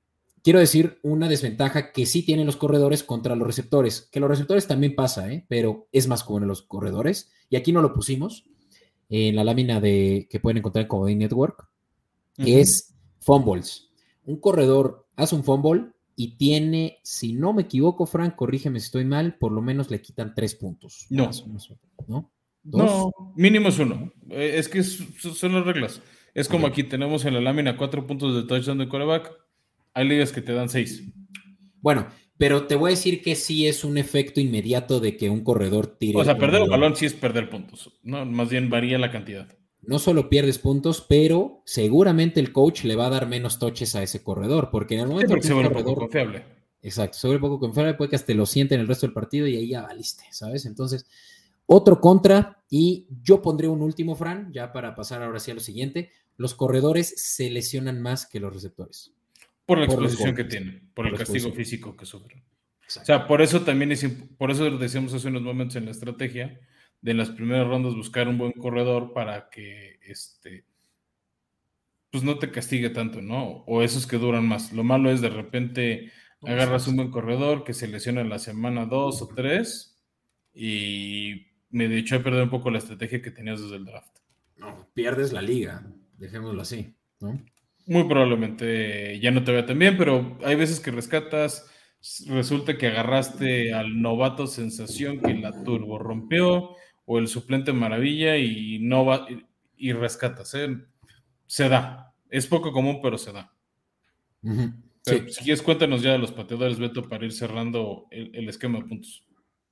quiero 0.43 0.59
decir 0.59 0.99
una 1.03 1.29
desventaja 1.29 1.93
que 1.93 2.05
sí 2.05 2.23
tienen 2.25 2.47
los 2.47 2.57
corredores 2.57 3.03
contra 3.03 3.37
los 3.37 3.47
receptores, 3.47 4.09
que 4.11 4.21
los 4.21 4.29
receptores 4.29 4.67
también 4.67 4.95
pasa, 4.95 5.33
¿eh? 5.33 5.47
pero 5.49 5.89
es 5.93 6.09
más 6.09 6.25
común 6.25 6.43
en 6.43 6.49
los 6.49 6.63
corredores, 6.63 7.31
y 7.49 7.57
aquí 7.57 7.73
no 7.73 7.81
lo 7.81 7.95
pusimos 7.95 8.45
en 9.09 9.37
la 9.37 9.45
lámina 9.45 9.81
de, 9.81 10.27
que 10.31 10.41
pueden 10.41 10.59
encontrar 10.59 10.83
en 10.83 10.89
Comodine 10.89 11.25
Network, 11.25 11.69
que 12.37 12.61
es 12.61 12.95
fumbles. 13.21 13.91
Un 14.25 14.41
corredor 14.41 15.07
hace 15.17 15.35
un 15.35 15.45
fumble 15.45 15.93
y 16.17 16.37
tiene, 16.37 16.99
si 17.03 17.35
no 17.35 17.53
me 17.53 17.63
equivoco, 17.63 18.07
Frank, 18.07 18.35
corrígeme 18.37 18.81
si 18.81 18.87
estoy 18.87 19.05
mal, 19.05 19.37
por 19.39 19.53
lo 19.53 19.61
menos 19.61 19.91
le 19.91 20.01
quitan 20.01 20.35
tres 20.35 20.55
puntos. 20.55 21.07
No. 21.11 21.31
¿no? 22.09 22.33
No, 22.65 23.13
mínimo 23.37 23.69
es 23.69 23.79
uno. 23.79 24.13
Eh, 24.31 24.55
es 24.57 24.69
que 24.69 24.83
son 24.83 25.53
las 25.55 25.65
reglas. 25.65 26.01
Es 26.35 26.49
como 26.49 26.67
aquí 26.67 26.85
tenemos 26.85 27.25
en 27.25 27.35
la 27.35 27.41
lámina 27.41 27.77
cuatro 27.77 28.07
puntos 28.07 28.35
de 28.35 28.45
touchdown 28.45 28.79
de 28.79 28.89
coreback, 28.89 29.31
hay 29.95 30.09
ligas 30.09 30.33
que 30.33 30.41
te 30.41 30.53
dan 30.53 30.69
seis. 30.69 31.03
Bueno, 31.81 32.07
pero 32.39 32.67
te 32.67 32.75
voy 32.75 32.89
a 32.89 32.95
decir 32.95 33.23
que 33.23 33.37
sí 33.37 33.67
es 33.67 33.85
un 33.85 33.99
efecto 33.99 34.41
inmediato 34.41 35.01
de 35.01 35.17
que 35.17 35.29
un 35.29 35.45
corredor 35.45 35.99
tire. 35.99 36.19
O 36.19 36.25
sea, 36.25 36.39
perder 36.39 36.63
el 36.63 36.71
balón 36.71 36.97
sí 36.97 37.07
es 37.07 37.15
perder 37.15 37.51
puntos. 37.51 37.93
No, 38.03 38.25
más 38.25 38.49
bien 38.49 38.71
varía 38.71 38.99
la 38.99 39.11
cantidad. 39.11 39.49
No 39.83 39.99
solo 39.99 40.29
pierdes 40.29 40.59
puntos, 40.59 41.05
pero 41.07 41.63
seguramente 41.67 42.41
el 42.41 42.53
coach 42.53 42.85
le 42.85 42.97
va 42.97 43.07
a 43.07 43.11
dar 43.11 43.29
menos 43.29 43.59
toches 43.59 43.95
a 43.97 44.03
ese 44.03 44.23
corredor, 44.23 44.71
porque 44.71 44.95
en 44.95 45.01
el 45.01 45.09
momento 45.09 45.35
que 45.35 45.43
se 45.43 45.53
vuelve 45.53 45.71
poco 45.71 45.97
confiable. 45.97 46.45
Exacto, 46.83 47.19
vuelve 47.25 47.41
poco 47.41 47.61
confiable, 47.61 47.95
puede 47.95 48.11
que 48.11 48.17
hasta 48.17 48.33
lo 48.35 48.47
sienten 48.47 48.81
el 48.81 48.89
resto 48.89 49.07
del 49.07 49.15
partido 49.15 49.47
y 49.47 49.57
ahí 49.57 49.69
ya 49.69 49.83
valiste, 49.83 50.25
¿sabes? 50.31 50.67
Entonces, 50.67 51.07
otro 51.73 52.01
contra, 52.01 52.63
y 52.69 53.07
yo 53.23 53.43
pondré 53.43 53.69
un 53.69 53.83
último, 53.83 54.17
Fran, 54.17 54.53
ya 54.53 54.73
para 54.73 54.95
pasar 54.95 55.23
ahora 55.23 55.39
sí 55.39 55.51
a 55.51 55.55
lo 55.55 55.61
siguiente. 55.61 56.11
Los 56.37 56.55
corredores 56.55 57.13
se 57.17 57.51
lesionan 57.51 58.01
más 58.01 58.27
que 58.27 58.41
los 58.41 58.53
receptores. 58.53 59.13
Por 59.67 59.79
la 59.79 59.85
exposición 59.85 60.35
que 60.35 60.45
tienen, 60.45 60.91
por, 60.95 61.07
el 61.07 61.15
castigo 61.15 61.53
físico 61.53 61.97
que 61.97 62.07
sufren. 62.07 62.43
O 63.01 63.05
sea, 63.05 63.27
por 63.27 63.43
eso 63.43 63.63
también 63.63 63.93
es, 63.93 64.07
por 64.39 64.51
eso 64.51 64.71
decíamos 64.79 65.15
hace 65.15 65.29
unos 65.29 65.43
momentos 65.43 65.77
en 65.77 65.85
la 65.85 65.91
estrategia, 65.91 66.61
de 67.01 67.11
en 67.11 67.17
las 67.19 67.31
primeras 67.31 67.67
rondas 67.67 67.95
buscar 67.95 68.29
un 68.29 68.39
buen 68.39 68.53
corredor 68.53 69.13
para 69.13 69.51
que 69.51 69.99
este 70.03 70.65
pues 72.11 72.23
no 72.25 72.39
te 72.39 72.51
castigue 72.51 72.91
tanto, 72.91 73.23
¿no? 73.23 73.65
O 73.67 73.83
esos 73.83 74.07
que 74.07 74.19
duran 74.19 74.47
más. 74.47 74.73
Lo 74.73 74.85
malo 74.85 75.11
es 75.11 75.23
de 75.23 75.31
repente 75.31 76.13
agarras 76.43 76.87
un 76.87 76.97
buen 76.97 77.11
corredor 77.11 77.65
que 77.65 77.73
se 77.73 77.89
lesiona 77.89 78.21
en 78.21 78.29
la 78.29 78.39
semana 78.39 78.85
dos 78.85 79.23
o 79.23 79.29
tres 79.29 79.99
y 80.55 81.52
me 81.73 81.99
echó 81.99 82.17
a 82.17 82.23
perder 82.23 82.45
un 82.45 82.51
poco 82.51 82.71
la 82.71 82.79
estrategia 82.79 83.21
que 83.21 83.31
tenías 83.31 83.61
desde 83.61 83.77
el 83.77 83.85
draft. 83.85 84.19
No, 84.59 84.89
pierdes 84.95 85.33
la 85.33 85.43
liga, 85.43 85.85
dejémoslo 86.17 86.63
así, 86.63 86.95
¿no? 87.21 87.45
Muy 87.87 88.05
probablemente 88.05 89.19
ya 89.19 89.33
no 89.33 89.43
te 89.43 89.51
vea 89.51 89.67
tan 89.67 89.79
bien, 89.79 89.99
pero 89.99 90.39
hay 90.45 90.55
veces 90.55 90.79
que 90.79 90.93
rescatas, 90.93 91.69
resulta 92.29 92.79
que 92.79 92.87
agarraste 92.87 93.75
al 93.75 94.01
novato 94.01 94.47
sensación 94.47 95.21
que 95.21 95.35
la 95.35 95.65
turbo 95.65 95.99
rompió, 95.99 96.77
o 97.05 97.19
el 97.19 97.29
suplente 97.29 97.73
maravilla 97.73 98.37
y 98.37 98.79
no 98.81 99.05
va 99.05 99.27
y, 99.77 99.93
rescatas. 99.93 100.55
¿eh? 100.55 100.79
Se 101.47 101.69
da. 101.69 102.15
Es 102.31 102.47
poco 102.47 102.73
común, 102.73 103.01
pero 103.03 103.19
se 103.19 103.33
da. 103.33 103.53
Si 105.05 105.45
quieres, 105.45 105.63
cuéntanos 105.63 106.03
ya 106.03 106.13
de 106.13 106.19
los 106.19 106.33
pateadores, 106.33 106.79
Beto, 106.79 107.09
para 107.09 107.25
ir 107.25 107.33
cerrando 107.33 108.07
el, 108.11 108.49
esquema 108.49 108.79
de 108.79 108.85
puntos. 108.85 109.27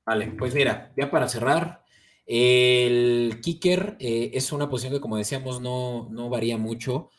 Vale, 0.05 0.27
pues 0.39 0.55
mira, 0.55 0.93
ya 0.97 1.11
para 1.11 1.29
cerrar, 1.29 1.85
el 2.33 3.41
kicker 3.43 3.97
eh, 3.99 4.31
es 4.35 4.53
una 4.53 4.71
posición 4.71 4.95
que, 4.95 5.01
como 5.01 5.17
decíamos, 5.17 5.61
no, 5.61 6.07
no 6.13 6.29
varía 6.29 6.59
mucho. 6.59 7.11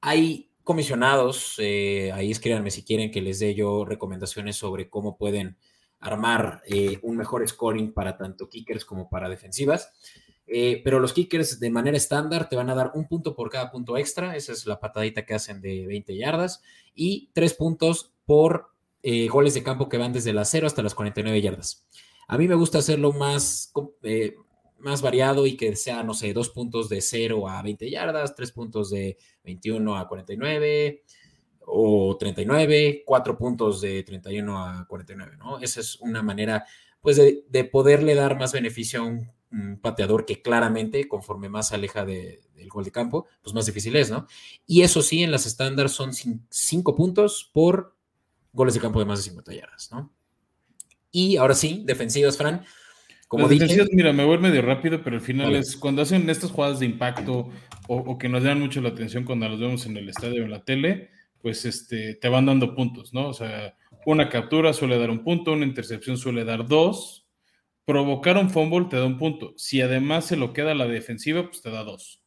Hay 0.00 0.52
comisionados, 0.62 1.56
eh, 1.58 2.12
ahí 2.12 2.30
escríbanme 2.30 2.70
si 2.70 2.84
quieren 2.84 3.10
que 3.10 3.20
les 3.20 3.40
dé 3.40 3.56
yo 3.56 3.84
recomendaciones 3.84 4.54
sobre 4.54 4.88
cómo 4.88 5.16
pueden 5.16 5.56
armar 5.98 6.62
eh, 6.68 7.00
un 7.02 7.16
mejor 7.16 7.46
scoring 7.48 7.92
para 7.92 8.16
tanto 8.16 8.48
kickers 8.48 8.84
como 8.84 9.10
para 9.10 9.28
defensivas. 9.28 9.90
Pero 10.46 11.00
los 11.00 11.14
kickers 11.14 11.58
de 11.58 11.70
manera 11.70 11.96
estándar 11.96 12.48
te 12.48 12.54
van 12.54 12.70
a 12.70 12.76
dar 12.76 12.92
un 12.94 13.08
punto 13.08 13.34
por 13.34 13.50
cada 13.50 13.72
punto 13.72 13.96
extra, 13.96 14.36
esa 14.36 14.52
es 14.52 14.66
la 14.66 14.78
patadita 14.78 15.26
que 15.26 15.34
hacen 15.34 15.60
de 15.60 15.84
20 15.86 16.16
yardas, 16.16 16.62
y 16.94 17.30
tres 17.32 17.54
puntos 17.54 18.12
por 18.24 18.68
goles 19.30 19.54
de 19.54 19.64
campo 19.64 19.88
que 19.88 19.96
van 19.96 20.12
desde 20.12 20.32
las 20.32 20.50
0 20.50 20.68
hasta 20.68 20.82
las 20.82 20.94
49 20.94 21.40
yardas. 21.40 21.88
A 22.28 22.38
mí 22.38 22.46
me 22.46 22.54
gusta 22.54 22.78
hacerlo 22.78 23.12
más, 23.12 23.72
más 24.84 25.02
variado 25.02 25.46
y 25.46 25.56
que 25.56 25.74
sea, 25.74 26.02
no 26.02 26.14
sé, 26.14 26.32
dos 26.32 26.50
puntos 26.50 26.88
de 26.88 27.00
0 27.00 27.48
a 27.48 27.62
20 27.62 27.90
yardas, 27.90 28.34
tres 28.34 28.52
puntos 28.52 28.90
de 28.90 29.16
21 29.42 29.96
a 29.96 30.06
49 30.06 31.02
o 31.66 32.16
39, 32.18 33.02
cuatro 33.06 33.36
puntos 33.36 33.80
de 33.80 34.02
31 34.02 34.58
a 34.58 34.86
49, 34.86 35.36
¿no? 35.38 35.58
Esa 35.58 35.80
es 35.80 35.96
una 36.00 36.22
manera, 36.22 36.66
pues, 37.00 37.16
de, 37.16 37.64
poderle 37.64 38.14
dar 38.14 38.38
más 38.38 38.52
beneficio 38.52 39.00
a 39.00 39.04
un, 39.04 39.32
pateador 39.80 40.26
que 40.26 40.42
claramente, 40.42 41.06
conforme 41.06 41.48
más 41.48 41.70
aleja 41.72 42.04
del 42.04 42.68
gol 42.68 42.82
de 42.82 42.90
campo, 42.90 43.28
pues 43.40 43.54
más 43.54 43.66
difícil 43.66 43.94
es, 43.94 44.10
¿no? 44.10 44.26
Y 44.66 44.82
eso 44.82 45.00
sí, 45.00 45.22
en 45.22 45.30
las 45.30 45.46
estándar 45.46 45.88
son 45.88 46.10
cinco 46.50 46.96
puntos 46.96 47.52
por 47.54 47.96
goles 48.52 48.74
de 48.74 48.80
campo 48.80 48.98
de 48.98 49.04
más 49.04 49.20
de 49.20 49.30
50 49.30 49.54
yardas, 49.54 49.92
¿no? 49.92 50.12
Y 51.12 51.36
ahora 51.36 51.54
sí, 51.54 51.84
defensivas, 51.86 52.36
Fran, 52.36 52.64
como 53.34 53.48
Las 53.48 53.90
mira, 53.92 54.12
me 54.12 54.24
voy 54.24 54.38
medio 54.38 54.62
rápido, 54.62 55.02
pero 55.02 55.16
al 55.16 55.22
final 55.22 55.54
es 55.56 55.76
cuando 55.76 56.02
hacen 56.02 56.28
estas 56.30 56.50
jugadas 56.50 56.80
de 56.80 56.86
impacto 56.86 57.50
o, 57.88 58.18
que 58.18 58.28
nos 58.28 58.42
dan 58.42 58.60
mucho 58.60 58.80
la 58.80 58.90
atención 58.90 59.24
cuando 59.24 59.48
los 59.48 59.60
vemos 59.60 59.86
en 59.86 59.96
el 59.96 60.08
estadio 60.08 60.42
o 60.42 60.44
en 60.44 60.50
la 60.50 60.64
tele, 60.64 61.10
pues 61.42 61.64
este, 61.64 62.14
te 62.14 62.28
van 62.28 62.46
dando 62.46 62.74
puntos, 62.74 63.12
¿no? 63.12 63.28
O 63.28 63.34
sea, 63.34 63.76
una 64.06 64.28
captura 64.28 64.72
suele 64.72 64.98
dar 64.98 65.10
un 65.10 65.24
punto, 65.24 65.52
una 65.52 65.66
intercepción 65.66 66.16
suele 66.16 66.44
dar 66.44 66.66
dos, 66.66 67.26
provocar 67.84 68.36
un 68.38 68.50
fumble 68.50 68.86
te 68.88 68.96
da 68.96 69.04
un 69.04 69.18
punto. 69.18 69.54
Si 69.56 69.80
además 69.80 70.26
se 70.26 70.36
lo 70.36 70.52
queda 70.52 70.74
la 70.74 70.86
defensiva, 70.86 71.44
pues 71.44 71.60
te 71.60 71.70
da 71.70 71.82
dos. 71.84 72.20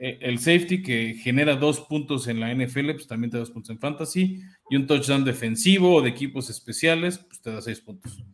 E, 0.00 0.18
el 0.22 0.38
safety 0.38 0.82
que 0.82 1.14
genera 1.22 1.54
dos 1.54 1.80
puntos 1.80 2.26
en 2.26 2.40
la 2.40 2.54
NFL, 2.54 2.92
pues 2.92 3.06
también 3.06 3.30
te 3.30 3.36
da 3.36 3.40
dos 3.40 3.50
puntos 3.50 3.70
en 3.70 3.78
fantasy. 3.78 4.40
Y 4.70 4.76
un 4.76 4.86
touchdown 4.86 5.24
defensivo 5.24 5.96
o 5.96 6.02
de 6.02 6.10
equipos 6.10 6.48
especiales, 6.50 7.18
pues 7.18 7.40
te 7.40 7.52
da 7.52 7.60
seis 7.60 7.80
puntos. 7.80 8.24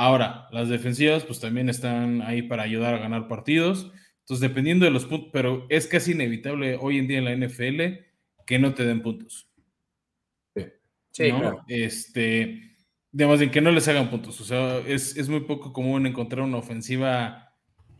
Ahora, 0.00 0.48
las 0.50 0.70
defensivas 0.70 1.24
pues 1.24 1.40
también 1.40 1.68
están 1.68 2.22
ahí 2.22 2.40
para 2.40 2.62
ayudar 2.62 2.94
a 2.94 2.98
ganar 3.00 3.28
partidos. 3.28 3.92
Entonces, 4.20 4.40
dependiendo 4.40 4.86
de 4.86 4.90
los 4.90 5.04
puntos, 5.04 5.28
pero 5.30 5.66
es 5.68 5.86
casi 5.86 6.12
inevitable 6.12 6.78
hoy 6.80 6.96
en 6.96 7.06
día 7.06 7.18
en 7.18 7.24
la 7.26 7.36
NFL 7.36 8.02
que 8.46 8.58
no 8.58 8.72
te 8.72 8.86
den 8.86 9.02
puntos. 9.02 9.50
Sí, 10.54 11.28
claro. 11.28 11.62
Este, 11.68 12.78
digamos, 13.12 13.42
en 13.42 13.50
que 13.50 13.60
no 13.60 13.70
les 13.72 13.88
hagan 13.88 14.08
puntos. 14.08 14.40
O 14.40 14.44
sea, 14.44 14.78
es, 14.78 15.28
muy 15.28 15.40
poco 15.40 15.70
común 15.70 16.06
encontrar 16.06 16.46
una 16.46 16.56
ofensiva 16.56 17.54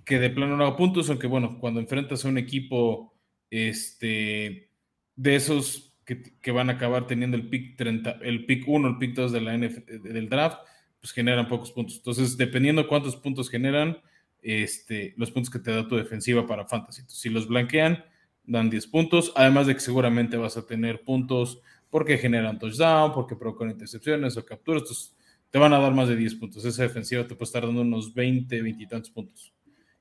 que 0.07 0.19
de 0.19 0.31
plano 0.31 0.57
no 0.57 0.65
haga 0.65 0.79
puntos, 0.79 1.11
aunque 1.11 1.27
bueno, 1.27 1.59
cuando 1.61 1.81
enfrentas 1.81 2.25
a 2.25 2.29
un 2.29 2.39
equipo 2.39 3.13
este, 3.51 4.71
de 5.17 5.35
esos 5.35 5.99
que, 6.07 6.51
van 6.51 6.71
a 6.71 6.73
acabar 6.73 7.07
teniendo 7.07 7.37
el 7.37 7.51
pick 7.51 7.77
30, 7.77 8.21
el 8.23 8.47
pick 8.47 8.67
1, 8.67 8.89
el 8.89 8.97
pick 8.97 9.13
2 9.13 9.33
de 9.33 9.41
la 9.43 9.59
del 9.59 10.31
draft, 10.31 10.61
pues 11.01 11.13
generan 11.13 11.49
pocos 11.49 11.73
puntos. 11.73 11.97
Entonces, 11.97 12.37
dependiendo 12.37 12.87
cuántos 12.87 13.17
puntos 13.17 13.49
generan, 13.49 13.99
este, 14.43 15.15
los 15.17 15.31
puntos 15.31 15.51
que 15.51 15.59
te 15.59 15.71
da 15.71 15.87
tu 15.87 15.97
defensiva 15.97 16.47
para 16.47 16.67
fantasy. 16.67 17.03
si 17.07 17.29
los 17.29 17.47
blanquean, 17.49 18.05
dan 18.45 18.71
10 18.71 18.87
puntos, 18.89 19.33
además 19.37 19.67
de 19.67 19.75
que 19.75 19.81
seguramente 19.81 20.37
vas 20.37 20.57
a 20.57 20.67
tener 20.67 21.03
puntos 21.03 21.61
porque 21.89 22.19
generan 22.19 22.59
touchdown, 22.59 23.13
porque 23.13 23.37
provocan 23.37 23.71
intercepciones 23.71 24.37
o 24.37 24.45
capturas, 24.45 24.83
entonces 24.83 25.17
te 25.51 25.59
van 25.59 25.73
a 25.73 25.79
dar 25.79 25.93
más 25.93 26.09
de 26.09 26.17
10 26.17 26.35
puntos. 26.37 26.65
Esa 26.65 26.83
defensiva 26.83 27.27
te 27.27 27.35
puede 27.35 27.45
estar 27.45 27.67
dando 27.67 27.83
unos 27.83 28.15
20, 28.15 28.63
20 28.63 28.83
y 28.83 28.87
tantos 28.87 29.11
puntos. 29.11 29.53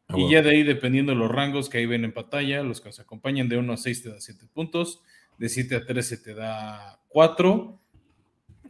Ah, 0.08 0.18
y 0.18 0.32
ya 0.32 0.42
de 0.42 0.52
ahí, 0.52 0.64
dependiendo 0.64 1.12
de 1.12 1.18
los 1.18 1.30
rangos 1.30 1.70
que 1.70 1.80
ahí 1.80 1.86
ven 1.86 2.06
en 2.06 2.14
pantalla, 2.14 2.64
los 2.64 2.82
que 2.82 2.90
nos 2.90 3.00
acompañan 3.00 3.50
de 3.50 3.58
1 3.58 3.74
a 3.74 3.78
6 3.78 4.04
te 4.04 4.10
da 4.10 4.20
7 4.20 4.46
puntos, 4.54 5.02
de 5.38 5.50
7 5.50 5.76
a 5.76 5.86
13 5.86 6.18
te 6.18 6.34
da 6.34 7.00
4, 7.10 7.80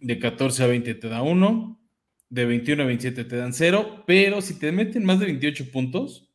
de 0.01 0.19
14 0.19 0.63
a 0.63 0.67
20 0.67 0.93
te 0.95 1.09
da 1.09 1.21
1, 1.21 1.78
de 2.29 2.45
21 2.45 2.83
a 2.83 2.85
27 2.85 3.25
te 3.25 3.35
dan 3.35 3.53
0, 3.53 4.03
pero 4.05 4.41
si 4.41 4.59
te 4.59 4.71
meten 4.71 5.03
más 5.03 5.19
de 5.19 5.25
28 5.25 5.71
puntos, 5.71 6.29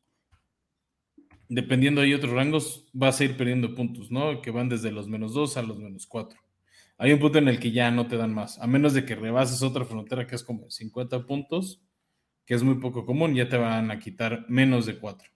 dependiendo 1.47 2.01
de 2.01 2.15
otros 2.15 2.33
rangos, 2.33 2.89
vas 2.93 3.19
a 3.19 3.23
ir 3.23 3.37
perdiendo 3.37 3.75
puntos, 3.75 4.11
¿no? 4.11 4.41
Que 4.41 4.51
van 4.51 4.69
desde 4.69 4.91
los 4.91 5.07
menos 5.07 5.33
2 5.33 5.57
a 5.57 5.61
los 5.61 5.77
menos 5.79 6.05
4. 6.05 6.39
Hay 6.97 7.11
un 7.11 7.19
punto 7.19 7.39
en 7.39 7.47
el 7.47 7.59
que 7.59 7.71
ya 7.71 7.91
no 7.91 8.07
te 8.07 8.17
dan 8.17 8.33
más, 8.33 8.59
a 8.59 8.67
menos 8.67 8.93
de 8.93 9.05
que 9.05 9.15
rebases 9.15 9.61
otra 9.61 9.85
frontera 9.85 10.27
que 10.27 10.35
es 10.35 10.43
como 10.43 10.69
50 10.69 11.25
puntos, 11.25 11.81
que 12.45 12.53
es 12.53 12.63
muy 12.63 12.75
poco 12.75 13.05
común, 13.05 13.33
ya 13.33 13.49
te 13.49 13.57
van 13.57 13.91
a 13.91 13.99
quitar 13.99 14.45
menos 14.49 14.85
de 14.85 14.99
4. 14.99 15.29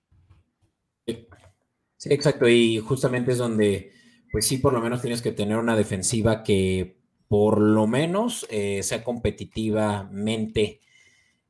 Sí, 1.05 2.09
exacto. 2.11 2.47
Y 2.47 2.79
justamente 2.79 3.31
es 3.31 3.37
donde, 3.37 3.91
pues 4.31 4.47
sí, 4.47 4.57
por 4.57 4.73
lo 4.73 4.81
menos 4.81 5.01
tienes 5.01 5.21
que 5.21 5.31
tener 5.31 5.57
una 5.57 5.75
defensiva 5.75 6.43
que 6.43 6.98
por 7.29 7.61
lo 7.61 7.87
menos 7.87 8.45
eh, 8.49 8.83
sea 8.83 9.03
competitivamente 9.03 10.81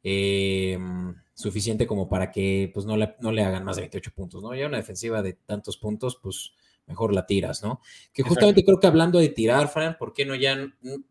eh, 0.03 0.77
suficiente 1.33 1.87
como 1.87 2.09
para 2.09 2.31
que 2.31 2.69
pues 2.73 2.85
no 2.85 2.97
le, 2.97 3.15
no 3.21 3.31
le 3.31 3.43
hagan 3.43 3.63
más 3.63 3.77
de 3.77 3.83
28 3.83 4.11
puntos, 4.13 4.43
¿no? 4.43 4.53
Ya 4.53 4.67
una 4.67 4.77
defensiva 4.77 5.23
de 5.23 5.33
tantos 5.33 5.77
puntos, 5.77 6.19
pues 6.21 6.51
mejor 6.85 7.13
la 7.13 7.25
tiras, 7.25 7.63
¿no? 7.63 7.79
Que 8.11 8.23
justamente 8.23 8.65
creo 8.65 8.79
que 8.79 8.87
hablando 8.87 9.19
de 9.19 9.29
tirar, 9.29 9.69
Fran, 9.69 9.95
¿por 9.97 10.11
qué 10.11 10.25
no 10.25 10.35
ya 10.35 10.57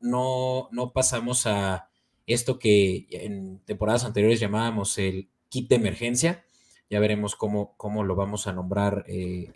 no, 0.00 0.68
no 0.70 0.92
pasamos 0.92 1.46
a 1.46 1.88
esto 2.26 2.58
que 2.58 3.06
en 3.10 3.60
temporadas 3.64 4.04
anteriores 4.04 4.38
llamábamos 4.38 4.98
el 4.98 5.30
kit 5.48 5.70
de 5.70 5.76
emergencia? 5.76 6.44
Ya 6.90 7.00
veremos 7.00 7.36
cómo, 7.36 7.74
cómo 7.78 8.04
lo 8.04 8.16
vamos 8.16 8.46
a 8.46 8.52
nombrar 8.52 9.04
eh, 9.08 9.50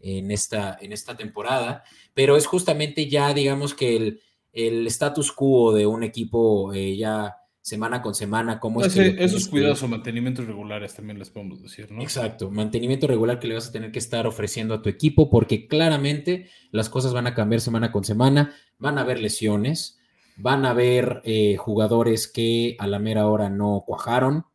en, 0.00 0.30
esta, 0.30 0.76
en 0.80 0.92
esta 0.92 1.16
temporada, 1.16 1.84
pero 2.14 2.36
es 2.36 2.46
justamente 2.46 3.08
ya, 3.08 3.32
digamos 3.34 3.74
que 3.74 3.96
el, 3.96 4.20
el 4.52 4.86
status 4.86 5.32
quo 5.32 5.72
de 5.72 5.86
un 5.86 6.02
equipo 6.02 6.72
eh, 6.72 6.96
ya 6.96 7.36
semana 7.62 8.00
con 8.00 8.14
semana, 8.14 8.58
cómo 8.58 8.80
es 8.82 8.94
que... 8.94 9.00
Lo 9.00 9.06
tienes 9.10 9.32
esos 9.32 9.44
que- 9.44 9.50
cuidados 9.50 9.82
o 9.82 9.88
mantenimientos 9.88 10.46
regulares 10.46 10.94
también 10.94 11.18
les 11.18 11.28
podemos 11.30 11.62
decir, 11.62 11.92
¿no? 11.92 12.02
Exacto, 12.02 12.50
mantenimiento 12.50 13.06
regular 13.06 13.38
que 13.38 13.46
le 13.48 13.54
vas 13.54 13.68
a 13.68 13.72
tener 13.72 13.92
que 13.92 13.98
estar 13.98 14.26
ofreciendo 14.26 14.74
a 14.74 14.82
tu 14.82 14.88
equipo 14.88 15.28
porque 15.28 15.68
claramente 15.68 16.48
las 16.72 16.88
cosas 16.88 17.12
van 17.12 17.26
a 17.26 17.34
cambiar 17.34 17.60
semana 17.60 17.92
con 17.92 18.02
semana, 18.04 18.54
van 18.78 18.96
a 18.96 19.02
haber 19.02 19.20
lesiones, 19.20 19.98
van 20.36 20.64
a 20.64 20.70
haber 20.70 21.20
eh, 21.24 21.56
jugadores 21.58 22.26
que 22.26 22.76
a 22.78 22.86
la 22.86 22.98
mera 22.98 23.26
hora 23.28 23.50
no 23.50 23.84
cuajaron 23.86 24.46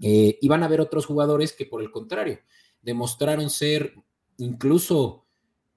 eh, 0.00 0.36
y 0.42 0.48
van 0.48 0.64
a 0.64 0.66
haber 0.66 0.80
otros 0.80 1.06
jugadores 1.06 1.52
que 1.52 1.66
por 1.66 1.80
el 1.82 1.92
contrario 1.92 2.40
demostraron 2.82 3.48
ser 3.48 3.94
incluso 4.38 5.24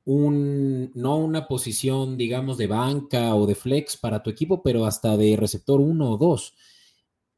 un, 0.06 0.92
no 0.96 1.18
una 1.18 1.48
posición, 1.48 2.18
digamos, 2.18 2.58
de 2.58 2.68
banca 2.68 3.36
o 3.36 3.46
de 3.48 3.56
flex 3.56 3.98
para 3.98 4.24
tu 4.24 4.30
equipo, 4.30 4.64
pero 4.64 4.86
hasta 4.86 5.18
de 5.18 5.36
receptor 5.38 5.82
1 5.82 6.12
o 6.14 6.18
2. 6.18 6.54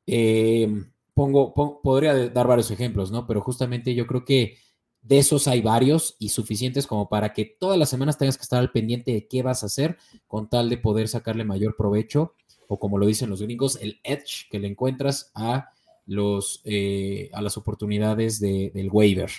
Eh, 0.08 0.68
pongo, 1.14 1.54
pon- 1.54 1.78
podría 1.84 2.30
dar 2.30 2.48
varios 2.48 2.72
ejemplos, 2.72 3.12
¿no? 3.12 3.28
Pero 3.28 3.42
justamente 3.42 3.94
yo 3.96 4.08
creo 4.08 4.26
que 4.26 4.58
de 5.02 5.20
esos 5.20 5.48
hay 5.48 5.62
varios 5.62 6.16
y 6.20 6.30
suficientes 6.30 6.86
como 6.88 7.10
para 7.10 7.34
que 7.34 7.46
todas 7.46 7.78
las 7.78 7.90
semanas 7.90 8.18
tengas 8.18 8.38
que 8.38 8.44
estar 8.44 8.60
al 8.60 8.72
pendiente 8.72 9.12
de 9.14 9.28
qué 9.28 9.44
vas 9.44 9.64
a 9.64 9.68
hacer 9.68 9.98
con 10.28 10.50
tal 10.50 10.70
de 10.70 10.78
poder 10.78 11.08
sacarle 11.08 11.46
mayor 11.46 11.76
provecho 11.78 12.34
o 12.68 12.80
como 12.80 12.98
lo 12.98 13.06
dicen 13.08 13.30
los 13.30 13.42
gringos, 13.42 13.78
el 13.82 14.00
edge 14.04 14.48
que 14.52 14.60
le 14.60 14.68
encuentras 14.68 15.32
a, 15.36 15.70
los, 16.06 16.62
eh, 16.66 17.30
a 17.34 17.42
las 17.42 17.58
oportunidades 17.58 18.40
de- 18.40 18.72
del 18.74 18.90
waiver. 18.92 19.30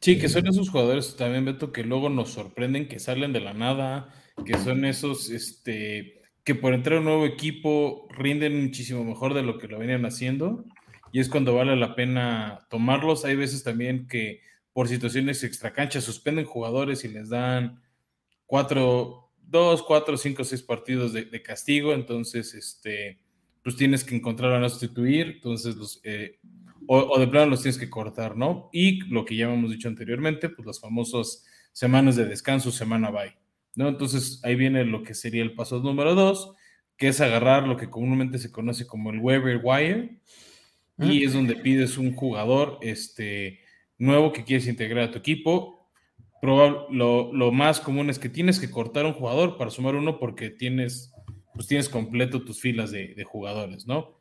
Sí, 0.00 0.18
que 0.18 0.30
son 0.30 0.46
esos 0.46 0.70
jugadores 0.70 1.14
también, 1.16 1.44
Beto, 1.44 1.72
que 1.72 1.84
luego 1.84 2.08
nos 2.08 2.30
sorprenden, 2.30 2.88
que 2.88 2.98
salen 2.98 3.34
de 3.34 3.40
la 3.40 3.52
nada, 3.52 4.08
que 4.46 4.56
son 4.56 4.86
esos, 4.86 5.28
este, 5.28 6.22
que 6.42 6.54
por 6.54 6.72
entrar 6.72 6.96
a 6.96 6.98
un 7.00 7.04
nuevo 7.04 7.26
equipo 7.26 8.08
rinden 8.10 8.62
muchísimo 8.62 9.04
mejor 9.04 9.34
de 9.34 9.42
lo 9.42 9.58
que 9.58 9.68
lo 9.68 9.78
venían 9.78 10.06
haciendo. 10.06 10.64
Y 11.12 11.20
es 11.20 11.28
cuando 11.28 11.54
vale 11.54 11.76
la 11.76 11.94
pena 11.94 12.66
tomarlos. 12.70 13.26
Hay 13.26 13.36
veces 13.36 13.62
también 13.62 14.06
que 14.08 14.40
por 14.72 14.88
situaciones 14.88 15.44
extracanchas 15.44 16.04
suspenden 16.04 16.46
jugadores 16.46 17.04
y 17.04 17.08
les 17.08 17.28
dan 17.28 17.82
cuatro, 18.46 19.30
dos, 19.42 19.82
cuatro, 19.82 20.16
cinco, 20.16 20.44
seis 20.44 20.62
partidos 20.62 21.12
de, 21.12 21.26
de 21.26 21.42
castigo. 21.42 21.92
Entonces, 21.92 22.54
este, 22.54 23.18
pues 23.62 23.76
tienes 23.76 24.04
que 24.04 24.16
encontrar 24.16 24.52
a 24.52 24.60
no 24.60 24.68
sustituir. 24.70 25.26
Entonces, 25.34 25.76
los, 25.76 26.00
eh, 26.04 26.38
o, 26.92 26.98
o 26.98 27.20
de 27.20 27.28
plano 27.28 27.50
los 27.50 27.62
tienes 27.62 27.78
que 27.78 27.88
cortar, 27.88 28.36
¿no? 28.36 28.68
Y 28.72 29.04
lo 29.12 29.24
que 29.24 29.36
ya 29.36 29.44
hemos 29.52 29.70
dicho 29.70 29.86
anteriormente, 29.86 30.48
pues 30.48 30.66
las 30.66 30.80
famosas 30.80 31.44
semanas 31.72 32.16
de 32.16 32.24
descanso, 32.24 32.72
semana 32.72 33.10
bye, 33.10 33.36
¿no? 33.76 33.86
Entonces 33.86 34.40
ahí 34.42 34.56
viene 34.56 34.84
lo 34.84 35.04
que 35.04 35.14
sería 35.14 35.42
el 35.42 35.54
paso 35.54 35.78
número 35.78 36.16
dos, 36.16 36.52
que 36.96 37.06
es 37.08 37.20
agarrar 37.20 37.68
lo 37.68 37.76
que 37.76 37.88
comúnmente 37.88 38.38
se 38.38 38.50
conoce 38.50 38.86
como 38.86 39.10
el 39.10 39.20
waiver 39.20 39.60
wire, 39.62 40.20
y 40.98 41.24
es 41.24 41.32
donde 41.32 41.54
pides 41.54 41.96
un 41.96 42.14
jugador 42.14 42.78
este, 42.82 43.60
nuevo 43.96 44.32
que 44.32 44.44
quieres 44.44 44.66
integrar 44.66 45.04
a 45.04 45.10
tu 45.10 45.18
equipo. 45.18 45.88
Probab- 46.42 46.88
lo, 46.90 47.32
lo 47.32 47.52
más 47.52 47.80
común 47.80 48.10
es 48.10 48.18
que 48.18 48.28
tienes 48.28 48.58
que 48.58 48.70
cortar 48.70 49.06
un 49.06 49.14
jugador 49.14 49.56
para 49.56 49.70
sumar 49.70 49.94
uno 49.94 50.18
porque 50.18 50.50
tienes, 50.50 51.12
pues 51.54 51.66
tienes 51.68 51.88
completo 51.88 52.42
tus 52.42 52.60
filas 52.60 52.90
de, 52.90 53.14
de 53.14 53.24
jugadores, 53.24 53.86
¿no? 53.86 54.19